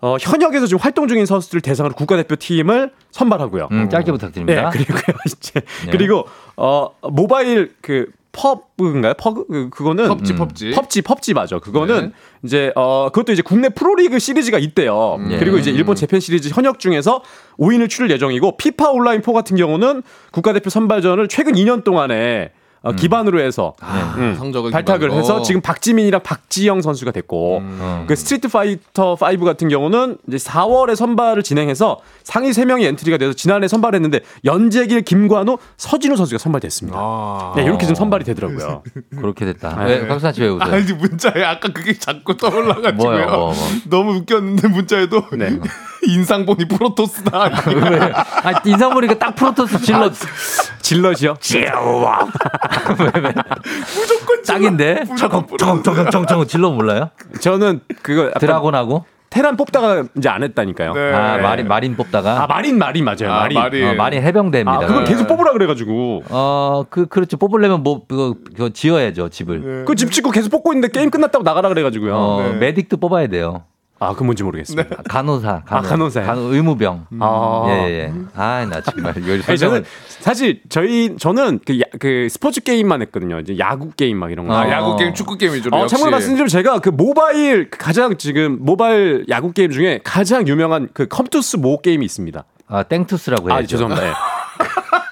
어, 0.00 0.16
현역에서 0.20 0.66
지금 0.66 0.80
활동 0.80 1.08
중인 1.08 1.24
선수들 1.24 1.60
대상으로 1.62 1.94
국가대표 1.94 2.36
팀을 2.36 2.92
선발하고요. 3.10 3.68
음, 3.72 3.88
짧게 3.88 4.12
부탁드립니다. 4.12 4.70
네, 4.70 4.78
그리고요 4.78 5.02
이제 5.26 5.60
네. 5.86 5.90
그리고 5.90 6.26
어 6.56 6.90
모바일 7.02 7.74
그 7.80 8.10
펍인가요? 8.32 9.14
퍼그 9.14 9.46
그- 9.46 9.70
그거는 9.70 10.08
펍지 10.08 10.34
펍지. 10.34 10.70
펍지 10.72 11.02
펍지 11.02 11.34
맞아. 11.34 11.58
그거는 11.60 12.08
네. 12.08 12.12
이제 12.42 12.72
어 12.74 13.08
그것도 13.12 13.32
이제 13.32 13.40
국내 13.42 13.68
프로리그 13.68 14.18
시리즈가 14.18 14.58
있대요. 14.58 15.18
네. 15.26 15.38
그리고 15.38 15.56
이제 15.56 15.70
일본 15.70 15.94
재팬 15.96 16.18
시리즈 16.20 16.50
현역 16.52 16.80
중에서 16.80 17.22
5인을 17.58 17.88
치를 17.88 18.10
예정이고 18.10 18.56
피파 18.56 18.90
온라인 18.90 19.22
4 19.22 19.32
같은 19.32 19.56
경우는 19.56 20.02
국가대표 20.32 20.68
선발전을 20.68 21.28
최근 21.28 21.54
2년 21.54 21.84
동안에 21.84 22.50
어, 22.84 22.92
기반으로 22.92 23.40
해서 23.40 23.72
음, 23.82 24.34
성적을 24.38 24.70
발탁을 24.70 25.08
기반으로. 25.08 25.18
해서 25.18 25.42
지금 25.42 25.60
박지민이랑 25.62 26.22
박지영 26.22 26.82
선수가 26.82 27.12
됐고 27.12 27.58
음. 27.58 28.04
그 28.06 28.14
스트리트 28.14 28.48
파이터 28.48 29.12
5 29.14 29.44
같은 29.44 29.68
경우는 29.68 30.18
이제 30.28 30.36
4월에 30.36 30.94
선발을 30.94 31.42
진행해서 31.42 31.98
상위 32.22 32.50
3명이 32.50 32.84
엔트리가 32.84 33.16
돼서 33.16 33.32
지난해 33.32 33.68
선발했는데 33.68 34.20
연제길, 34.44 35.02
김관우, 35.02 35.56
서진우 35.78 36.16
선수가 36.16 36.38
선발됐습니다. 36.38 36.98
아. 37.00 37.52
네, 37.56 37.64
이렇게 37.64 37.86
좀 37.86 37.94
선발이 37.94 38.24
되더라고요. 38.24 38.82
그렇게 39.16 39.46
됐다. 39.46 39.82
네. 39.84 40.00
왜, 40.00 40.06
곽수산 40.06 40.34
씨 40.34 40.41
왜 40.41 40.48
웃어요? 40.48 40.72
아니 40.74 40.92
문자에 40.92 41.42
아까 41.42 41.68
그게 41.72 41.98
자꾸 41.98 42.36
떠올라가지고요. 42.36 43.10
뭐요, 43.10 43.26
뭐, 43.26 43.38
뭐. 43.38 43.54
너무 43.88 44.12
웃겼는데 44.18 44.68
문자에도 44.68 45.22
네. 45.38 45.58
인상 46.06 46.43
보니 46.43 46.68
프로토스다. 46.68 47.44
왜? 47.66 47.98
아, 48.12 48.60
인상 48.66 48.92
보니까 48.92 49.18
딱 49.18 49.34
프로토스 49.34 49.80
질럿. 49.80 50.10
질럿이요? 50.82 51.36
무조건 53.94 54.42
짝인데? 54.44 55.04
무조건 55.08 55.46
청청청청청 55.58 56.46
질러 56.46 56.70
몰라요? 56.70 57.10
저는 57.40 57.80
그거 58.02 58.30
드라곤하고? 58.38 59.04
테란 59.34 59.56
뽑다가 59.56 60.04
이제 60.16 60.28
안 60.28 60.44
했다니까요. 60.44 60.92
네. 60.94 61.12
아, 61.12 61.38
마린, 61.38 61.66
마린 61.66 61.96
뽑다가? 61.96 62.44
아 62.44 62.46
마린 62.46 62.78
마린 62.78 63.04
맞아요. 63.04 63.32
아, 63.32 63.40
마린. 63.40 63.58
마린. 63.58 63.88
어, 63.88 63.94
마린 63.94 64.22
해병대입니다. 64.22 64.72
아, 64.72 64.86
그걸 64.86 65.02
네. 65.02 65.10
계속 65.10 65.26
뽑으라 65.26 65.50
그래가지고 65.52 66.22
어, 66.30 66.84
그, 66.88 67.06
그렇죠. 67.06 67.36
뽑으려면 67.36 67.82
뭐, 67.82 68.06
그거, 68.06 68.36
그거 68.54 68.68
지어야죠, 68.68 69.30
집을. 69.30 69.86
그집 69.86 70.12
짓고 70.12 70.30
계속 70.30 70.50
뽑고 70.50 70.72
있는데 70.74 70.92
게임 70.92 71.10
끝났다고 71.10 71.42
나가라 71.42 71.68
그래가지고요. 71.70 72.14
어, 72.16 72.56
네. 72.60 72.72
메딕도 72.72 73.00
뽑아야 73.00 73.26
돼요. 73.26 73.64
아, 74.00 74.14
그 74.14 74.22
뭔지 74.24 74.42
모르겠습니다. 74.42 75.02
간호사, 75.08 75.62
간호, 75.64 75.86
아, 75.86 75.88
간호사요? 75.88 76.26
간호 76.26 76.40
의무병. 76.52 77.06
아. 77.20 77.64
예, 77.68 77.72
예. 78.00 78.12
아, 78.34 78.66
나 78.68 78.80
정말 78.80 79.16
이걸 79.16 79.40
아니, 79.46 79.56
저는 79.56 79.84
사실 80.20 80.60
저희 80.68 81.16
저는 81.16 81.60
그, 81.64 81.80
야- 81.80 81.84
그 82.00 82.26
스포츠 82.30 82.60
게임만 82.60 83.02
했거든요. 83.02 83.38
이제 83.40 83.56
야구 83.58 83.90
게임 83.92 84.18
막 84.18 84.30
이런 84.32 84.46
거. 84.48 84.54
아, 84.54 84.68
야구 84.70 84.96
게임, 84.96 85.14
축구 85.14 85.38
게임 85.38 85.54
위주로. 85.54 85.76
어. 85.76 85.86
참고로 85.86 86.10
말씀드리면 86.10 86.48
제가 86.48 86.80
그 86.80 86.88
모바일 86.90 87.70
그 87.70 87.78
가장 87.78 88.16
지금 88.18 88.58
모바일 88.60 89.24
야구 89.30 89.52
게임 89.52 89.70
중에 89.70 90.00
가장 90.04 90.46
유명한 90.48 90.88
그 90.92 91.06
컴투스 91.06 91.58
모 91.58 91.80
게임이 91.80 92.04
있습니다. 92.04 92.44
아, 92.66 92.82
땡투스라고 92.82 93.50
해요. 93.50 93.58
아, 93.58 93.62
죄송합니다. 93.62 94.08
예. 94.08 94.12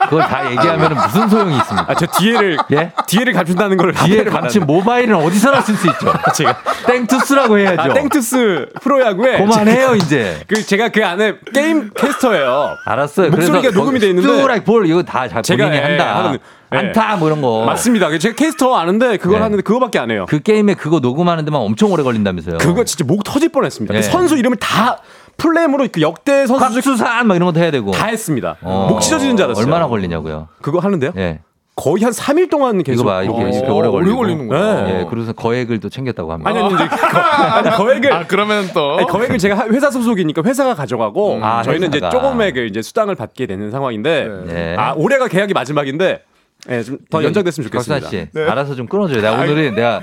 그걸 0.05 0.23
다 0.25 0.51
얘기하면 0.51 0.95
무슨 0.95 1.29
소용이 1.29 1.57
있습니까? 1.59 1.87
아, 1.91 1.95
저 1.95 2.07
뒤에를 2.07 2.59
예? 2.73 2.93
뒤에를 3.07 3.33
감춘다는 3.33 3.77
걸 3.77 3.93
뒤에 3.93 4.17
앞에를 4.21 4.33
감춘 4.33 4.67
모바일은 4.67 5.15
어디서나 5.17 5.61
쓸 5.61 5.75
수 5.75 5.87
있죠. 5.89 6.13
제가 6.35 6.59
땡투스라고 6.87 7.59
해야죠. 7.59 7.81
아, 7.81 7.95
땡투스 7.95 8.67
프로야구에 8.83 9.39
그만해요, 9.39 9.95
이제. 9.97 10.41
그 10.47 10.65
제가 10.65 10.89
그 10.91 11.05
안에 11.05 11.37
게임 11.55 11.91
캐스터예요. 11.95 12.77
알았어요. 12.85 13.31
목소리가 13.31 13.71
녹음이 13.71 14.01
돼 14.01 14.09
있는데 14.09 14.29
스트라이크 14.29 14.65
볼 14.65 14.87
이거 14.87 15.03
다 15.03 15.29
자- 15.29 15.41
제가 15.41 15.65
본인이 15.65 15.83
예, 15.83 15.87
한다. 15.87 16.33
예. 16.35 16.39
안타 16.75 17.17
뭐 17.17 17.29
이런 17.29 17.43
거. 17.43 17.65
맞습니다. 17.67 18.17
제가 18.19 18.35
캐스터 18.35 18.75
아는데 18.75 19.19
그걸 19.19 19.39
네. 19.39 19.43
하는데 19.43 19.63
그거밖에 19.63 19.99
안 19.99 20.11
해요. 20.11 20.25
그 20.29 20.41
게임에 20.41 20.75
그거 20.75 21.01
녹음하는 21.01 21.45
데만 21.45 21.61
엄청 21.61 21.93
오래 21.93 22.03
걸린다면서요. 22.03 22.59
그거 22.59 22.85
진짜 22.85 23.05
목 23.07 23.25
터질 23.25 23.51
뻔했습니다. 23.51 23.93
그 23.93 23.99
예. 23.99 24.03
선수 24.03 24.37
이름을 24.37 24.57
다 24.57 24.99
full 25.37 25.54
name으로 25.54 25.87
그 25.93 26.01
역대 26.01 26.47
선수 26.47 26.65
곽수산 26.65 27.27
막 27.27 27.35
이런 27.37 27.47
것도 27.47 27.61
해야 27.61 27.71
되고. 27.71 27.91
다 27.91 28.07
했습니다. 28.07 28.57
어. 28.63 28.87
목 28.91 29.01
찢어지는 29.01 29.37
줄 29.37 29.45
알았어요. 29.47 29.65
얼마나 29.65 29.89
걸리냐고요. 29.89 30.49
그거 30.61 30.79
하는데요? 30.79 31.13
예. 31.17 31.41
거의 31.75 32.05
한 32.05 32.13
3일 32.13 32.51
동안 32.51 32.83
계속 32.83 33.03
이거 33.03 33.11
봐 33.11 33.23
이렇게, 33.23 33.43
어. 33.43 33.49
이렇게 33.49 33.71
오래 33.71 33.89
걸리고. 33.89 34.17
걸리는구나. 34.17 34.83
네. 34.85 35.01
예. 35.01 35.07
그래서 35.09 35.33
거액을 35.33 35.81
또 35.81 35.89
챙겼다고 35.89 36.31
합니다. 36.33 36.51
아니 36.51 36.59
아니 36.61 36.75
이제 36.75 36.87
거, 36.87 36.97
아니 37.19 37.71
거액을 37.71 38.13
아, 38.13 38.27
그러면 38.27 38.69
또. 38.75 38.99
아니, 38.99 39.07
거액을 39.07 39.39
제가 39.39 39.57
하- 39.59 39.67
회사 39.69 39.91
소속이니까 39.91 40.43
회사가 40.45 40.75
가져가고 40.75 41.41
아, 41.43 41.63
저희는 41.63 41.93
회사가. 41.95 42.09
이제 42.09 42.17
조금의 42.19 42.53
이제 42.69 42.83
수당을 42.83 43.15
받게 43.15 43.47
되는 43.47 43.71
상황인데 43.71 44.29
네. 44.47 44.77
아 44.79 44.93
올해가 44.97 45.29
계약이 45.29 45.55
마지막인데 45.55 46.23
예, 46.71 46.81
좀더 46.85 47.25
연장됐으면 47.25 47.69
좋겠습니다. 47.71 48.09
씨, 48.09 48.29
알아서 48.37 48.77
좀 48.77 48.87
끊어줘요. 48.87 49.21
내가 49.21 49.35
오늘은 49.35 49.75
내가 49.75 50.01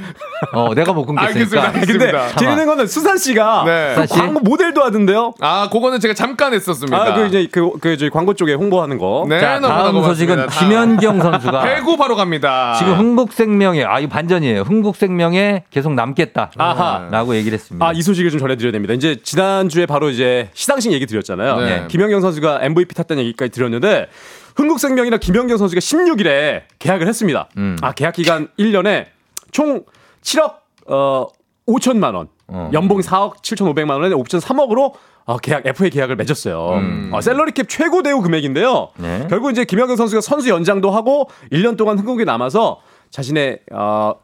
어 0.52 0.74
내가 0.74 0.92
못 0.92 1.06
끊겠으니까. 1.06 1.64
알겠습니다. 1.64 1.68
알겠습니다. 1.68 2.12
근데 2.12 2.36
재밌는 2.38 2.66
거는 2.66 2.88
수산 2.88 3.18
씨가 3.18 3.64
네. 3.66 3.96
그 3.96 4.02
수산 4.02 4.08
씨? 4.08 4.14
광고 4.16 4.40
모델도 4.42 4.84
하던데요. 4.84 5.36
아, 5.40 5.70
그거는 5.72 6.02
제가 6.02 6.14
잠깐 6.14 6.54
했었습니다. 6.54 6.98
아, 6.98 7.14
그 7.14 7.28
이제 7.28 7.48
그, 7.50 7.72
그 7.80 7.94
이제 7.94 8.10
광고 8.10 8.34
쪽에 8.34 8.54
홍보하는 8.54 8.98
거. 8.98 9.26
네, 9.30 9.40
자, 9.40 9.62
다음 9.62 9.94
고맙습니다. 9.94 10.10
소식은 10.10 10.48
김현경 10.48 11.22
선수가 11.22 11.62
배구 11.76 11.96
바로 11.96 12.18
갑니다. 12.18 12.76
지금 12.78 12.98
흥국생명에 12.98 13.86
아 13.86 14.00
이거 14.00 14.10
반전이에요. 14.10 14.62
흥국생명에 14.64 15.64
계속 15.72 15.94
남겠다 15.94 16.52
라고 16.58 16.82
아하. 16.82 17.36
얘기를 17.36 17.58
했습니다. 17.58 17.86
아, 17.86 17.94
이 17.94 18.02
소식을 18.02 18.32
좀 18.32 18.40
전해 18.40 18.58
드려야 18.58 18.74
됩니다. 18.74 18.94
이제 18.94 19.16
지난주에 19.24 19.86
바로 19.86 20.10
이제 20.10 20.50
시상식 20.54 20.92
얘기 20.92 21.06
드렸잖아요. 21.06 21.58
네. 21.62 21.86
김연경 21.88 22.20
선수가 22.20 22.60
MVP 22.64 22.96
탔다는 22.96 23.24
얘기까지 23.24 23.52
드렸는데, 23.52 24.08
흥국생명이나 24.56 25.18
김연경 25.18 25.58
선수가 25.58 25.80
16일에 25.80 26.64
계약을 26.80 27.08
했습니다. 27.08 27.50
음. 27.58 27.78
아, 27.82 27.92
계약 27.92 28.14
기간 28.14 28.50
1년에 28.58 29.08
총 29.52 29.84
7억, 30.22 30.56
어, 30.88 31.28
5천만 31.68 32.16
원. 32.16 32.28
어. 32.48 32.70
연봉 32.74 33.00
4억 33.00 33.44
7,500만 33.44 34.02
원에 34.02 34.14
옵션 34.14 34.40
3억으로 34.40 34.94
어, 35.26 35.38
계약 35.38 35.66
FA 35.68 35.92
계약을 35.92 36.16
맺었어요. 36.16 36.70
음. 36.80 37.12
어, 37.14 37.22
셀러리캡 37.22 37.66
최고 37.68 38.02
대우 38.02 38.22
금액인데요. 38.22 38.90
네. 38.98 39.28
결국 39.30 39.52
이제 39.52 39.64
김연경 39.64 39.96
선수가 39.96 40.22
선수 40.22 40.50
연장도 40.50 40.90
하고 40.90 41.30
1년 41.52 41.78
동안 41.78 42.00
흥국에 42.00 42.26
남아서 42.26 42.82
자신의 43.12 43.60
어, 43.72 44.16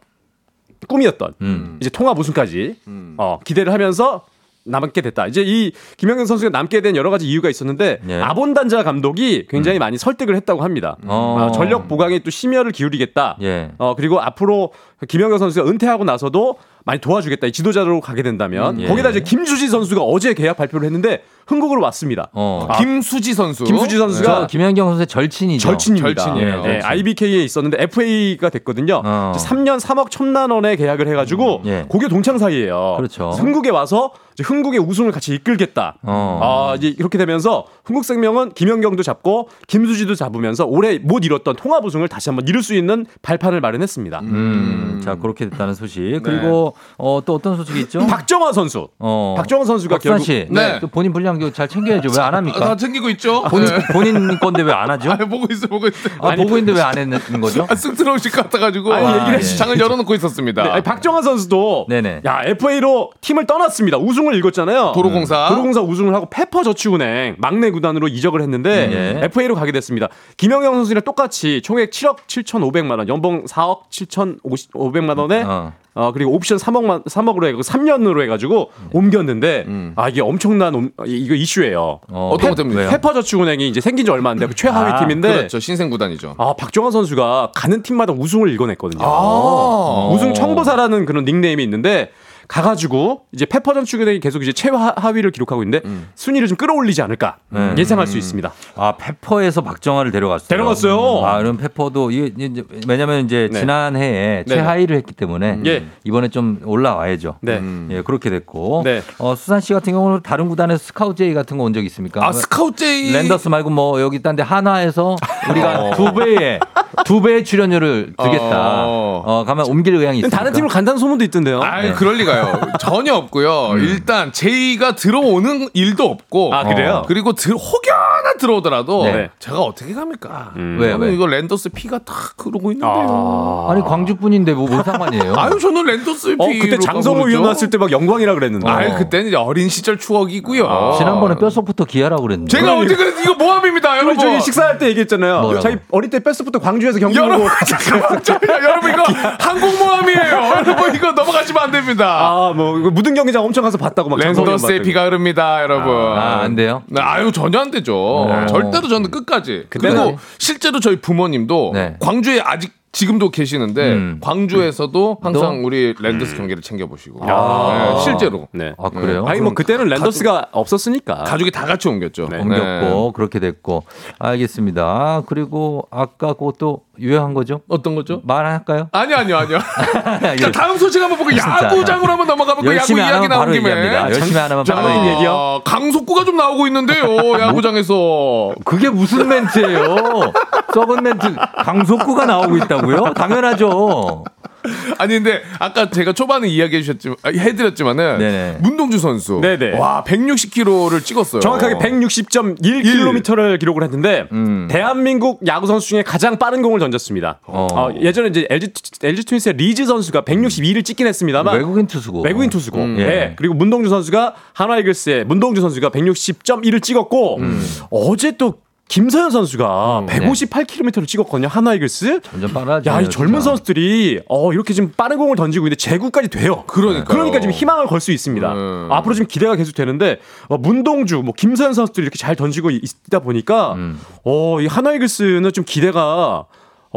꿈이었던 0.88 1.34
음. 1.41 1.77
이제 1.80 1.89
통합 1.89 2.18
우승까지 2.18 2.77
어, 3.18 3.39
기대를 3.43 3.72
하면서 3.72 4.26
남게 4.66 5.02
됐다. 5.02 5.28
이제 5.28 5.44
이 5.46 5.72
김영경 5.98 6.26
선수가 6.26 6.50
남게 6.50 6.82
된 6.82 6.96
여러 6.96 7.12
가지 7.12 7.28
이유가 7.28 7.50
있었는데 7.50 8.00
네. 8.04 8.22
아본단자 8.22 8.84
감독이 8.84 9.46
굉장히 9.48 9.78
많이 9.80 9.98
설득을 9.98 10.36
했다고 10.36 10.64
합니다. 10.64 10.98
어. 11.06 11.38
어, 11.40 11.52
전력 11.52 11.88
보강에 11.88 12.20
또 12.20 12.32
심혈을 12.32 12.72
기울이겠다. 12.72 13.38
예. 13.44 13.72
어 13.78 13.96
그리고 13.96 14.20
앞으로 14.20 14.74
김영경 15.08 15.38
선수가 15.38 15.70
은퇴하고 15.70 16.04
나서도 16.04 16.58
많이 16.84 17.00
도와주겠다. 17.00 17.48
이 17.48 17.52
지도자로 17.52 18.02
가게 18.02 18.24
된다면 18.24 18.76
음, 18.76 18.82
예. 18.82 18.88
거기다 18.88 19.10
이제 19.10 19.20
김수지 19.20 19.68
선수가 19.68 20.02
어제 20.02 20.34
계약 20.34 20.58
발표를 20.58 20.86
했는데 20.86 21.22
흥국으로 21.47 21.81
왔습니다. 21.84 22.30
어. 22.34 22.65
아, 22.69 22.77
김수지 22.77 23.34
선수. 23.34 23.63
김수지 23.63 23.97
선수가 23.97 24.41
저 24.41 24.47
김현경 24.47 24.88
선수의 24.88 25.07
절친이죠. 25.07 25.67
절친입니다. 25.67 26.23
절친이에요. 26.23 26.61
네, 26.63 26.80
IBK에 26.81 27.43
있었는데 27.43 27.77
FA가 27.84 28.49
됐거든요. 28.49 29.01
어. 29.05 29.34
이제 29.35 29.47
3년 29.47 29.80
3억 29.80 30.09
1천만 30.09 30.51
원에 30.51 30.76
계약을 30.76 31.07
해가지고 31.07 31.61
예. 31.65 31.85
고교 31.88 32.07
동창 32.09 32.38
사이예요. 32.38 32.95
그렇죠. 32.97 33.30
흥국에 33.31 33.69
와서 33.69 34.11
흥국의 34.41 34.80
우승을 34.81 35.11
같이 35.11 35.34
이끌겠다. 35.35 35.97
어. 36.03 36.39
아, 36.41 36.76
이제 36.76 36.88
이렇게 36.97 37.17
되면서 37.17 37.65
흥국생명은 37.85 38.53
김연경도 38.53 39.03
잡고 39.03 39.47
김수지도 39.67 40.15
잡으면서 40.15 40.65
올해 40.65 40.97
못 40.99 41.23
이뤘던 41.23 41.55
통합 41.55 41.85
우승을 41.85 42.07
다시 42.09 42.30
한번 42.30 42.47
이룰 42.47 42.61
수 42.61 42.73
있는 42.73 43.05
발판을 43.22 43.61
마련했습니다. 43.61 44.19
음, 44.22 45.01
자 45.03 45.15
그렇게 45.15 45.47
됐다는 45.49 45.73
소식. 45.73 46.19
그리고 46.23 46.76
어, 46.97 47.22
또 47.26 47.35
어떤 47.35 47.55
소식이 47.55 47.80
있죠? 47.81 47.99
박정환 48.07 48.51
선수. 48.51 48.89
어. 48.99 49.35
박정환 49.38 49.65
선수가 49.65 49.99
결국 49.99 50.23
씨, 50.26 50.47
네. 50.49 50.80
또 50.80 50.88
본인 50.88 51.13
분량 51.13 51.35
잘 51.53 51.68
챙겨야죠. 51.68 52.10
왜안 52.18 52.34
아, 52.34 52.38
합니까? 52.38 52.60
다 52.60 52.76
챙기고 52.76 53.10
있죠. 53.12 53.44
본인 53.44 53.66
네. 53.68 53.88
본인 53.94 54.40
건데 54.40 54.62
왜 54.64 54.72
안 54.74 54.90
하죠? 54.90 55.12
아, 55.12 55.18
보고 55.18 55.48
있어, 55.52 55.68
보고 55.68 55.88
있어. 55.88 56.10
아, 56.20 56.36
보고 56.36 56.57
있는데 56.57 56.74
왜 56.80 56.82
안 56.82 56.98
했는 56.98 57.20
거죠? 57.41 57.64
아, 57.64 57.74
쓱 57.76 57.98
들어오실 57.98 58.32
것 58.32 58.44
같아가지고 58.44 58.94
아니, 58.94 59.06
아, 59.06 59.20
얘기를 59.22 59.40
예. 59.40 59.44
장을 59.57 59.80
열어놓고 59.80 60.14
있었습니다. 60.16 60.64
네, 60.64 60.70
아니, 60.70 60.84
박정환 60.84 61.24
선수도 61.24 61.86
네네. 61.90 62.22
야 62.26 62.41
FA로 62.45 63.12
팀을 63.22 63.45
떠났습니다. 63.48 63.98
우승을 63.98 64.36
읽었잖아요. 64.36 64.91
도로공사. 64.95 65.48
도로공사 65.49 65.82
우승을 65.82 66.14
하고 66.14 66.30
페퍼저축은행 66.30 67.36
막내 67.40 67.72
구단으로 67.72 68.07
이적을 68.07 68.41
했는데 68.41 69.18
예. 69.22 69.26
FA로 69.26 69.56
가게 69.56 69.72
됐습니다. 69.72 70.10
김영경 70.38 70.74
선수랑 70.76 71.03
똑같이 71.03 71.62
총액 71.62 71.91
7억 71.91 72.18
7,500만 72.28 72.98
원, 72.99 73.07
연봉 73.07 73.45
4억 73.45 73.90
7,500만 73.90 75.18
원에 75.18 75.44
어. 75.44 75.74
어. 75.95 76.11
그리고 76.11 76.34
옵션 76.35 76.57
3억만 76.57 77.05
3억으로 77.05 77.45
해고 77.47 77.61
3년으로 77.61 78.22
해가지고 78.23 78.69
옮겼는데 78.91 79.65
아 79.95 80.09
이게 80.09 80.22
엄청난 80.22 80.76
옴- 80.76 80.91
이거 81.05 81.34
이슈예요. 81.34 82.01
어, 82.11 82.30
어떤 82.34 82.49
것 82.51 82.55
때문에요? 82.55 82.89
페퍼저축은행이 82.89 83.67
이제 83.69 83.80
생긴 83.81 84.05
지 84.05 84.11
얼마 84.11 84.30
안 84.31 84.38
되고 84.38 84.53
최하위 84.53 84.91
아, 84.91 84.99
팀인데 84.99 85.34
그렇죠. 85.34 85.59
신생 85.59 85.89
구단이죠. 85.89 86.35
아 86.38 86.53
박정환 86.57 86.91
선수가 86.91 87.51
가는 87.55 87.81
팀마다 87.81 88.13
우승을 88.13 88.49
일궈냈거든요. 88.49 89.03
아. 89.05 90.09
우승 90.13 90.34
청보사라는 90.34 91.05
그런 91.05 91.23
닉네임이 91.26 91.63
있는데 91.63 92.11
가가지고 92.47 93.23
이제 93.31 93.45
페퍼전 93.45 93.85
축구대이 93.85 94.19
계속 94.19 94.41
이제 94.43 94.53
최하위를 94.53 95.31
기록하고 95.31 95.63
있는데 95.63 95.81
순위를 96.15 96.47
좀 96.47 96.57
끌어올리지 96.57 97.01
않을까 97.01 97.38
네. 97.49 97.73
예상할 97.77 98.07
수 98.07 98.17
있습니다. 98.17 98.51
아 98.76 98.93
페퍼에서 98.97 99.61
박정환을 99.61 100.11
데려갔어요. 100.11 100.47
데려갔어요. 100.47 101.26
아 101.26 101.38
그럼 101.39 101.57
페퍼도 101.57 102.11
이게 102.11 102.31
이제 102.38 102.63
왜냐면 102.88 103.26
이제 103.26 103.49
네. 103.51 103.59
지난 103.59 103.95
해에 103.95 104.43
네. 104.47 104.55
최하위를 104.55 104.95
했기 104.97 105.13
때문에 105.13 105.59
예. 105.65 105.85
이번에 106.03 106.30
좀 106.30 106.59
올라와야죠. 106.63 107.38
네. 107.41 107.61
예 107.91 108.01
그렇게 108.01 108.30
됐고. 108.30 108.81
네. 108.85 109.01
어, 109.19 109.35
수산 109.35 109.59
씨 109.61 109.73
같은 109.73 109.93
경우는 109.93 110.22
다른 110.23 110.47
구단에서 110.49 110.77
스카우트 110.84 111.17
제의 111.18 111.34
같은 111.34 111.57
거 111.57 111.65
온 111.65 111.73
적 111.73 111.84
있습니까? 111.85 112.26
아, 112.26 112.31
스카우트 112.31 112.77
제의. 112.77 113.11
랜더스 113.11 113.49
말고 113.49 113.69
뭐 113.72 113.99
여기 113.99 114.22
딴데 114.22 114.43
하나에서 114.43 115.15
우리가 115.49 115.91
두 115.95 116.13
배의 116.13 116.59
두 117.05 117.22
배의 117.22 117.43
출연료를 117.43 118.13
주겠다. 118.22 118.85
어. 118.85 119.23
어, 119.26 119.43
가면 119.45 119.65
옮길 119.67 119.95
의향이 119.95 120.19
있습니까? 120.19 120.38
다른 120.38 120.53
팀으로 120.53 120.69
간다는 120.69 120.97
소문도 120.99 121.23
있던데요. 121.26 121.61
아, 121.61 121.81
네. 121.81 121.91
그럴 121.93 122.15
리가 122.17 122.35
요. 122.40 122.62
전혀 122.80 123.14
없고요. 123.16 123.70
음. 123.72 123.80
일단 123.80 124.32
제의가 124.32 124.95
들어오는 124.95 125.70
일도 125.74 126.06
없고. 126.06 126.53
아, 126.53 126.64
그래요? 126.64 127.03
그리고 127.07 127.34
들, 127.34 127.53
혹여나 127.53 128.34
들어오더라도 128.40 129.03
네. 129.06 129.30
제가 129.40 129.60
어떻게 129.62 129.94
갑니까? 129.94 130.52
음. 130.56 130.78
왜, 130.80 130.94
왜? 130.94 131.14
이거 131.14 131.28
랜더스 131.28 131.70
피가 131.70 131.99
다 131.99 132.14
흐르고 132.38 132.72
있는데요. 132.72 133.68
아니 133.69 133.82
광주 133.84 134.16
분인데 134.16 134.53
뭐, 134.53 134.68
뭔 134.68 134.84
상관이에요? 134.84 135.34
아, 135.38 135.49
유 135.49 135.60
저는 135.60 135.86
랜더스 135.86 136.36
피. 136.38 136.44
어 136.44 136.48
그때 136.62 136.78
장성호 136.80 137.24
위원 137.26 137.45
왔을 137.45 137.70
때 137.70 137.78
막 137.78 137.91
영광이라 137.91 138.34
그랬는데. 138.36 138.70
아, 138.70 138.95
그때는 138.95 139.28
이제 139.28 139.36
어린 139.36 139.68
시절 139.70 139.98
추억이고요. 139.99 140.66
아, 140.68 140.95
지난번에 140.98 141.36
뼛속부터 141.36 141.86
기아라고 141.86 142.22
그랬는데. 142.24 142.49
제가 142.57 142.78
언제 142.78 142.95
그랬 142.95 143.14
이거 143.22 143.34
모함입니다, 143.36 143.90
우리 143.91 143.98
여러분. 143.99 144.18
저희 144.20 144.40
식사할 144.41 144.78
때 144.78 144.88
얘기했잖아요. 144.90 145.41
뭐라고? 145.41 145.60
자기 145.62 145.78
어릴 145.91 146.10
때 146.10 146.20
뺐스부터 146.20 146.60
광주에서 146.60 146.99
경기 146.99 147.18
여러분, 147.18 147.48
여러분 148.64 148.91
이거 148.91 149.03
항공 149.40 149.78
모함이에요. 149.78 150.53
여러분 150.66 150.95
이거 150.95 151.12
넘어가시면 151.12 151.64
안 151.64 151.72
됩니다. 151.72 152.24
아 152.26 152.53
뭐 152.53 152.77
무등 152.91 153.14
경기장 153.14 153.43
엄청 153.43 153.64
가서 153.64 153.77
봤다고 153.77 154.10
막 154.10 154.19
랜더스의. 154.19 154.81
피가 154.84 155.06
흐릅니다, 155.06 155.61
여러분. 155.61 155.93
아, 155.95 156.41
안 156.41 156.56
돼요? 156.56 156.84
네, 156.88 157.02
아유 157.02 157.31
전혀 157.31 157.60
안 157.60 157.72
되죠. 157.72 158.27
네. 158.30 158.45
절대로 158.47 158.88
저는 158.88 159.11
끝까지. 159.11 159.65
그때는- 159.69 159.80
그리고 159.81 160.18
실제로 160.38 160.80
저희 160.80 160.97
부모님도 161.02 161.72
네. 161.73 161.95
광주에 161.99 162.39
아직 162.41 162.73
지금도 162.91 163.30
계시는데 163.30 163.91
음. 163.91 164.18
광주에서도 164.22 165.18
항상 165.22 165.65
우리 165.65 165.93
랜더스 165.99 166.38
경기를 166.38 166.61
챙겨 166.64 166.85
보시고 166.88 167.19
아. 167.30 167.93
네, 167.97 168.02
실제로 168.02 168.47
네. 168.53 168.73
아 168.77 168.89
그래요? 168.89 169.26
아니 169.27 169.41
뭐 169.41 169.53
그때는 169.53 169.88
랜더스가 169.89 170.47
없었으니까. 170.53 171.23
가족이 171.26 171.52
다 171.52 171.65
같이 171.65 171.89
옮겼죠. 171.89 172.30
네. 172.31 172.39
옮겼고 172.39 173.11
그렇게 173.11 173.39
됐고 173.39 173.84
알겠습니다. 174.18 175.23
그리고 175.27 175.88
아까 175.91 176.31
그것도 176.34 176.81
유효한 176.99 177.34
거죠? 177.34 177.61
어떤 177.67 177.95
거죠? 177.95 178.22
말할까요? 178.23 178.89
아니요, 178.91 179.17
아니요, 179.17 179.38
아니요. 179.38 179.59
자, 180.22 180.35
자, 180.35 180.51
다음 180.51 180.77
소식 180.77 181.01
한번 181.01 181.17
보고 181.17 181.35
야구장으로 181.35 182.11
한번 182.11 182.27
넘어가 182.27 182.55
볼까요? 182.55 182.77
야구 182.77 182.93
이야기 182.97 183.27
나온 183.27 183.39
바로 183.41 183.51
김에. 183.51 183.69
얘기합니다. 183.69 184.09
열심히 184.11 184.39
안 184.39 184.51
하면 184.51 184.65
자, 184.65 184.76
바로 184.76 184.89
얘기요. 185.07 185.61
강속구가 185.65 186.26
좀 186.26 186.38
나오고 186.38 186.67
있는데요. 186.67 187.05
야구장에서. 187.39 188.53
그게 188.65 188.89
무슨 188.89 189.27
멘트예요? 189.27 190.31
썩은 190.73 191.03
멘트 191.03 191.35
강속구가 191.63 192.26
나오고 192.26 192.57
있다고요? 192.57 193.13
당연하죠. 193.13 194.23
아니 194.98 195.16
근데 195.16 195.42
아까 195.60 195.90
제가 195.90 196.14
초반에 196.14 196.48
이야기해 196.48 196.82
주셨지만 196.82 197.18
아, 197.24 197.30
해드렸지만은 197.30 198.62
문동주 198.62 199.00
선수 199.00 199.40
네네. 199.42 199.78
와 199.78 200.04
160km를 200.06 201.04
찍었어요. 201.04 201.42
정확하게 201.42 201.76
160.1km를 201.76 203.60
기록을 203.60 203.84
했는데 203.84 204.28
음. 204.32 204.68
대한민국 204.70 205.40
야구 205.48 205.68
선수 205.68 205.90
중에 205.90 206.04
가장 206.04 206.38
빠른 206.38 206.62
공을 206.62 206.80
던졌습니다. 206.80 207.40
어, 207.46 207.90
예전에 208.00 208.30
이제 208.30 208.48
LG, 208.50 208.72
LG 209.02 209.26
트윈스의 209.26 209.56
리즈 209.58 209.86
선수가 209.86 210.22
162를 210.22 210.84
찍긴 210.84 211.08
했습니다만 211.08 211.56
외국인 211.56 211.88
투수고. 211.88 212.22
외국인 212.22 212.50
투수고. 212.50 212.80
음. 212.80 212.96
예. 213.00 213.04
예. 213.04 213.34
그리고 213.36 213.54
문동주 213.54 213.90
선수가 213.90 214.36
한화 214.54 214.78
이글스의 214.80 215.26
문동주 215.26 215.62
선수가 215.62 215.90
160.1을 215.90 216.82
찍었고 216.82 217.38
음. 217.38 217.66
어제 217.90 218.38
또 218.38 218.65
김서현 218.88 219.32
선수가 219.32 220.06
158km를 220.07 221.07
찍었거든요. 221.07 221.48
한화 221.48 221.74
이글스. 221.74 222.22
점점 222.22 222.53
빨라지네요. 222.53 222.98
야, 222.98 223.02
이 223.02 223.10
젊은 223.10 223.40
진짜. 223.40 223.49
선수들이 223.49 224.22
어, 224.30 224.53
이렇게 224.53 224.74
지금 224.74 224.91
빠른 224.95 225.18
공을 225.18 225.36
던지고 225.36 225.66
있는데 225.66 225.76
제구까지 225.76 226.28
돼요. 226.30 226.64
그러니까요. 226.68 227.06
그러니까 227.06 227.40
지금 227.40 227.52
희망을 227.52 227.88
걸 227.88 227.99
수 227.99 228.12
있습니다. 228.12 228.53
음. 228.53 228.88
앞으로 228.91 229.16
지금 229.16 229.28
기대가 229.28 229.56
계속 229.56 229.74
되는데 229.74 230.20
어, 230.48 230.57
문동주, 230.57 231.24
뭐 231.24 231.34
김서현 231.36 231.74
선수들이 231.74 232.03
이렇게 232.03 232.18
잘 232.20 232.36
던지고 232.36 232.70
있- 232.70 232.84
있다 233.07 233.20
보니까 233.20 233.74
음. 233.74 233.99
어, 234.24 234.62
이 234.62 234.68
한화 234.68 234.94
이글스는 234.94 235.52
좀 235.53 235.64
기대가 235.66 236.45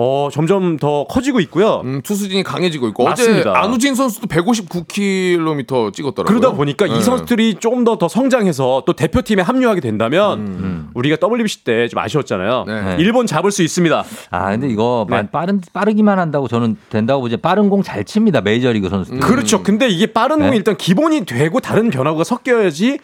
어, 0.01 0.29
점점 0.31 0.77
더 0.77 1.05
커지고 1.09 1.41
있고요. 1.41 1.81
음, 1.85 2.01
투수진이 2.03 2.45
강해지고 2.45 2.87
있고 2.89 3.03
맞습니다. 3.03 3.51
어제 3.51 3.59
안우진 3.59 3.97
선수도 3.97 4.29
159km 4.29 5.93
찍었더라고요. 5.93 6.39
그러다 6.41 6.57
보니까 6.57 6.87
네. 6.87 6.97
이 6.99 7.03
선수들이 7.03 7.57
좀더더 7.57 8.07
성장해서 8.07 8.85
또 8.87 8.93
대표팀에 8.93 9.43
합류하게 9.43 9.81
된다면 9.81 10.39
음. 10.39 10.91
우리가 10.95 11.17
WBC 11.21 11.65
때 11.65 11.89
좀 11.89 11.99
아쉬웠잖아요. 11.99 12.65
네. 12.67 12.97
일본 13.01 13.27
잡을 13.27 13.51
수 13.51 13.63
있습니다. 13.63 14.05
아, 14.31 14.51
근데 14.51 14.69
이거 14.69 15.07
네. 15.09 15.17
만- 15.17 15.31
빠른 15.33 15.61
빠르기만 15.73 16.19
한다고 16.19 16.47
저는 16.49 16.77
된다고 16.91 17.23
보지. 17.23 17.37
빠른 17.39 17.69
공 17.71 17.83
잘 17.83 18.05
칩니다. 18.05 18.41
메이저리그 18.43 18.89
선수들. 18.89 19.21
그렇죠. 19.21 19.63
근데 19.63 19.89
이게 19.89 20.07
빠른 20.07 20.39
네. 20.39 20.45
공이 20.47 20.57
일단 20.59 20.77
기본이 20.77 21.25
되고 21.25 21.59
다른 21.61 21.91
변화가 21.91 22.23
섞여야지 22.25 22.99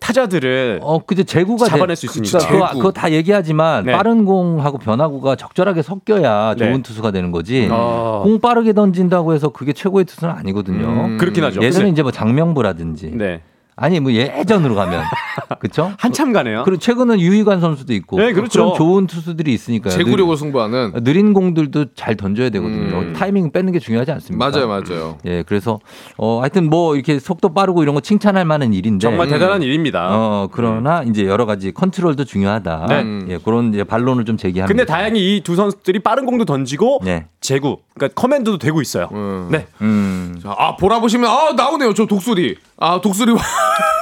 타자들을 0.00 0.80
어, 0.82 0.98
근데 1.04 1.22
재구가 1.24 1.66
잡아낼 1.66 1.88
돼- 1.88 1.94
수 1.94 2.06
있습니다. 2.06 2.38
그거, 2.48 2.68
그거 2.72 2.92
다 2.92 3.12
얘기하지만 3.12 3.84
네. 3.84 3.92
빠른 3.92 4.24
공하고 4.24 4.78
변화구가 4.78 5.36
적절하게 5.36 5.82
섞여야 5.82 6.56
좋은 6.56 6.72
네. 6.72 6.82
투수가 6.82 7.10
되는 7.12 7.30
거지. 7.30 7.68
아. 7.70 8.20
공 8.24 8.40
빠르게 8.40 8.72
던진다고 8.72 9.34
해서 9.34 9.50
그게 9.50 9.72
최고의 9.72 10.04
투수는 10.04 10.34
아니거든요. 10.34 10.86
음, 10.86 11.18
그렇긴 11.18 11.44
하죠. 11.44 11.62
예전에 11.62 11.88
이제 11.90 12.02
뭐 12.02 12.10
장명부라든지 12.10 13.12
네. 13.14 13.40
아니 13.76 13.98
뭐 14.00 14.12
예전으로 14.12 14.74
가면 14.74 15.02
그렇죠? 15.58 15.92
한참 15.98 16.32
가네요. 16.32 16.62
그리고 16.64 16.78
최근은 16.78 17.20
유희관 17.20 17.60
선수도 17.60 17.92
있고 17.94 18.18
네, 18.18 18.32
그렇죠. 18.32 18.60
런 18.64 18.74
좋은 18.74 19.06
투수들이 19.06 19.52
있으니까요. 19.52 19.92
제구력을 19.92 20.36
승부하는 20.36 20.92
느, 20.94 21.02
느린 21.02 21.32
공들도 21.34 21.86
잘 21.94 22.16
던져야 22.16 22.50
되거든요. 22.50 22.98
음. 22.98 23.12
타이밍 23.14 23.50
빼는 23.52 23.72
게 23.72 23.78
중요하지 23.78 24.12
않습니까? 24.12 24.50
맞아요, 24.50 24.68
맞아요. 24.68 25.18
예, 25.24 25.42
그래서 25.42 25.80
어 26.16 26.40
하여튼 26.40 26.70
뭐 26.70 26.94
이렇게 26.94 27.18
속도 27.18 27.52
빠르고 27.54 27.82
이런 27.82 27.94
거 27.94 28.00
칭찬할 28.00 28.44
만한 28.44 28.72
일인데 28.72 29.02
정말 29.02 29.28
대단한 29.28 29.62
일입니다. 29.62 30.08
어 30.10 30.48
그러나 30.52 31.02
이제 31.02 31.24
여러 31.26 31.46
가지 31.46 31.72
컨트롤도 31.72 32.24
중요하다. 32.24 32.86
네. 32.88 33.04
예, 33.28 33.38
그런 33.38 33.72
이제 33.74 33.84
반론을 33.84 34.24
좀 34.24 34.36
제기합니다. 34.36 34.66
근데 34.68 34.84
다행히 34.84 35.36
이 35.36 35.44
두 35.44 35.56
선수들이 35.56 35.98
빠른 35.98 36.24
공도 36.24 36.44
던지고 36.46 37.00
네. 37.04 37.26
제구, 37.40 37.78
그러니까 37.94 38.18
커맨드도 38.20 38.56
되고 38.58 38.80
있어요. 38.80 39.08
네. 39.50 39.66
음. 39.82 40.38
자, 40.42 40.54
아 40.56 40.76
보라 40.76 41.00
보시면 41.00 41.28
아 41.28 41.52
나오네요. 41.54 41.92
저 41.92 42.06
독수리. 42.06 42.56
아 42.78 43.00
독수리 43.00 43.32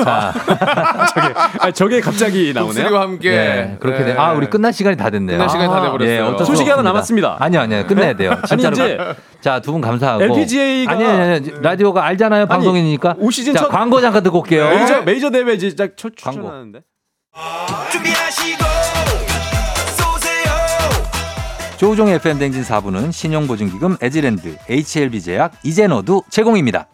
와 0.07 0.33
저게, 1.15 1.35
아, 1.61 1.71
저게 1.71 2.01
갑자기 2.01 2.53
나오네요. 2.55 2.73
독수리와 2.75 3.01
함께 3.03 3.31
예, 3.33 3.77
그렇게 3.79 4.05
돼. 4.05 4.15
아, 4.19 4.33
우리 4.33 4.49
끝날 4.49 4.73
시간이 4.73 4.97
다 4.97 5.11
됐네요. 5.11 5.37
끝날 5.39 5.49
시간이 5.49 5.69
다 5.69 5.77
아, 5.79 5.83
돼버렸어요. 5.83 6.37
예, 6.41 6.45
소식이 6.45 6.69
하나. 6.71 6.83
남았습니다. 6.83 7.37
아니요, 7.39 7.61
아니요. 7.61 7.87
끝내야 7.87 8.15
돼요. 8.15 8.31
아니, 8.33 8.47
진짜로. 8.63 8.75
이제 8.75 8.99
자, 9.41 9.61
두 9.61 9.73
분 9.73 9.81
감사하고. 9.81 10.23
LPGA 10.25 10.87
가- 10.87 10.93
아니, 10.93 11.05
아니, 11.05 11.21
아니, 11.35 11.51
라디오가 11.61 12.05
알잖아요. 12.07 12.47
방송이니까. 12.47 13.15
올 13.19 13.31
시즌 13.33 13.55
자, 13.55 13.61
첫- 13.61 13.69
광고 13.69 14.01
잠깐 14.01 14.23
듣고 14.23 14.41
올게요. 14.41 14.69
메이저 14.71 15.03
메이저 15.03 15.31
대회 15.31 15.53
이제 15.55 15.75
딱 15.77 15.97
출- 15.97 16.13
광고. 16.21 16.41
출전하는데. 16.43 16.81
조우종의 21.79 22.15
FM 22.17 22.39
댕진 22.39 22.63
4부는 22.63 23.11
신용보증기금 23.11 23.97
에지랜드, 24.01 24.57
HLB제약, 24.69 25.53
이젠어두 25.65 26.23
제공입니다. 26.31 26.87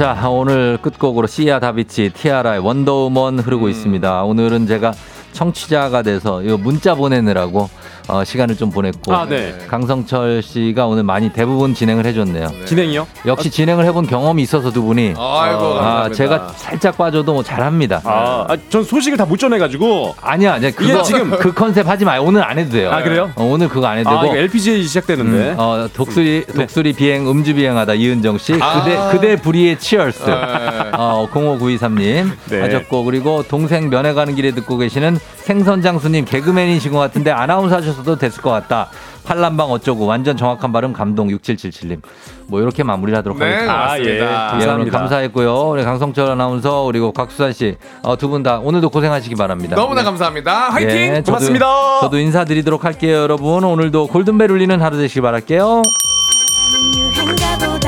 자, 0.00 0.30
오늘 0.30 0.78
끝곡으로 0.80 1.26
시아 1.26 1.60
다비치, 1.60 2.12
티아라의 2.14 2.60
원더우먼 2.60 3.38
흐르고 3.38 3.66
음. 3.66 3.70
있습니다. 3.70 4.24
오늘은 4.24 4.66
제가 4.66 4.94
청취자가 5.34 6.00
돼서 6.00 6.42
이 6.42 6.56
문자 6.56 6.94
보내느라고 6.94 7.68
어, 8.10 8.24
시간을 8.24 8.56
좀 8.56 8.70
보냈고 8.70 9.14
아, 9.14 9.24
네. 9.26 9.54
강성철 9.68 10.42
씨가 10.42 10.86
오늘 10.86 11.02
많이 11.04 11.30
대부분 11.32 11.74
진행을 11.74 12.04
해줬네요. 12.06 12.48
진행이요? 12.66 13.06
역시 13.26 13.50
진행을 13.50 13.84
해본 13.86 14.06
경험이 14.06 14.42
있어서 14.42 14.70
두 14.70 14.82
분이 14.82 15.14
아이고 15.16 15.18
아, 15.20 15.74
감사합니다. 15.74 16.14
제가 16.14 16.52
살짝 16.56 16.96
빠져도 16.98 17.32
뭐 17.32 17.42
잘합니다. 17.42 18.00
아, 18.04 18.44
아, 18.48 18.56
전 18.68 18.82
소식을 18.84 19.16
다 19.16 19.30
못 19.30 19.36
전해가지고. 19.38 20.16
아니야, 20.20 20.54
아니야. 20.54 20.72
그거 20.72 20.92
이게 20.92 21.02
지금- 21.04 21.30
그 21.38 21.54
컨셉 21.54 21.86
하지 21.88 22.04
마요. 22.04 22.22
오늘 22.24 22.42
안 22.42 22.58
해도 22.58 22.72
돼요. 22.72 22.90
아, 22.90 23.00
그래요? 23.00 23.30
어, 23.36 23.44
오늘 23.44 23.68
그거 23.68 23.86
안 23.86 23.96
해도 23.98 24.10
아, 24.10 24.22
되고. 24.22 24.32
이거 24.34 24.42
LPGA 24.42 24.82
시작되는데. 24.82 25.50
음, 25.50 25.54
어, 25.56 25.86
독수리 25.94 26.46
독수리 26.46 26.92
비행 26.94 27.30
음주 27.30 27.54
비행하다 27.54 27.94
이은정 27.94 28.38
씨 28.38 28.54
아. 28.60 28.82
그대 28.82 28.98
그대 29.12 29.36
불의의 29.40 29.78
치얼스 29.78 30.24
네. 30.24 30.32
어 30.96 31.28
059223님 31.32 32.30
네. 32.50 32.60
하셨고 32.60 33.04
그리고 33.04 33.44
동생 33.46 33.88
면회 33.88 34.12
가는 34.14 34.34
길에 34.34 34.50
듣고 34.50 34.76
계시는 34.78 35.18
생선 35.44 35.82
장수님 35.82 36.24
개그맨이신 36.26 36.92
것 36.92 36.98
같은데 36.98 37.30
아나운서 37.30 37.76
하셨어도 37.76 38.16
됐을 38.16 38.42
것 38.42 38.50
같다 38.50 38.88
팔남방 39.24 39.70
어쩌고 39.70 40.06
완전 40.06 40.36
정확한 40.36 40.72
발음 40.72 40.92
감동 40.92 41.28
6777님 41.28 42.00
뭐 42.46 42.60
이렇게 42.60 42.82
마무리를 42.82 43.16
하도록 43.18 43.38
네, 43.38 43.44
하겠습니다. 43.44 43.74
맞습니다. 43.76 44.10
예, 44.10 44.18
예, 44.18 44.20
오늘 44.24 44.60
감사합니다. 44.66 44.98
감사했고요. 44.98 45.54
우리 45.70 45.84
강성철 45.84 46.30
아나운서 46.30 46.82
그리고 46.84 47.12
곽수산 47.12 47.52
씨 47.52 47.76
두 48.18 48.28
분 48.28 48.42
다 48.42 48.58
오늘도 48.58 48.90
고생하시기 48.90 49.34
바랍니다. 49.36 49.76
너무나 49.76 50.02
감사합니다. 50.02 50.70
화이팅! 50.70 50.90
예, 50.90 51.20
저도- 51.22 51.26
고맙습니다. 51.26 51.66
저도 52.00 52.18
인사드리도록 52.18 52.84
할게요, 52.84 53.18
여러분. 53.18 53.62
오늘도 53.64 54.08
골든벨 54.08 54.50
울리는 54.50 54.80
하루 54.80 54.96
되시길 54.96 55.22
바랄게요. 55.22 55.82
유행가 56.96 57.79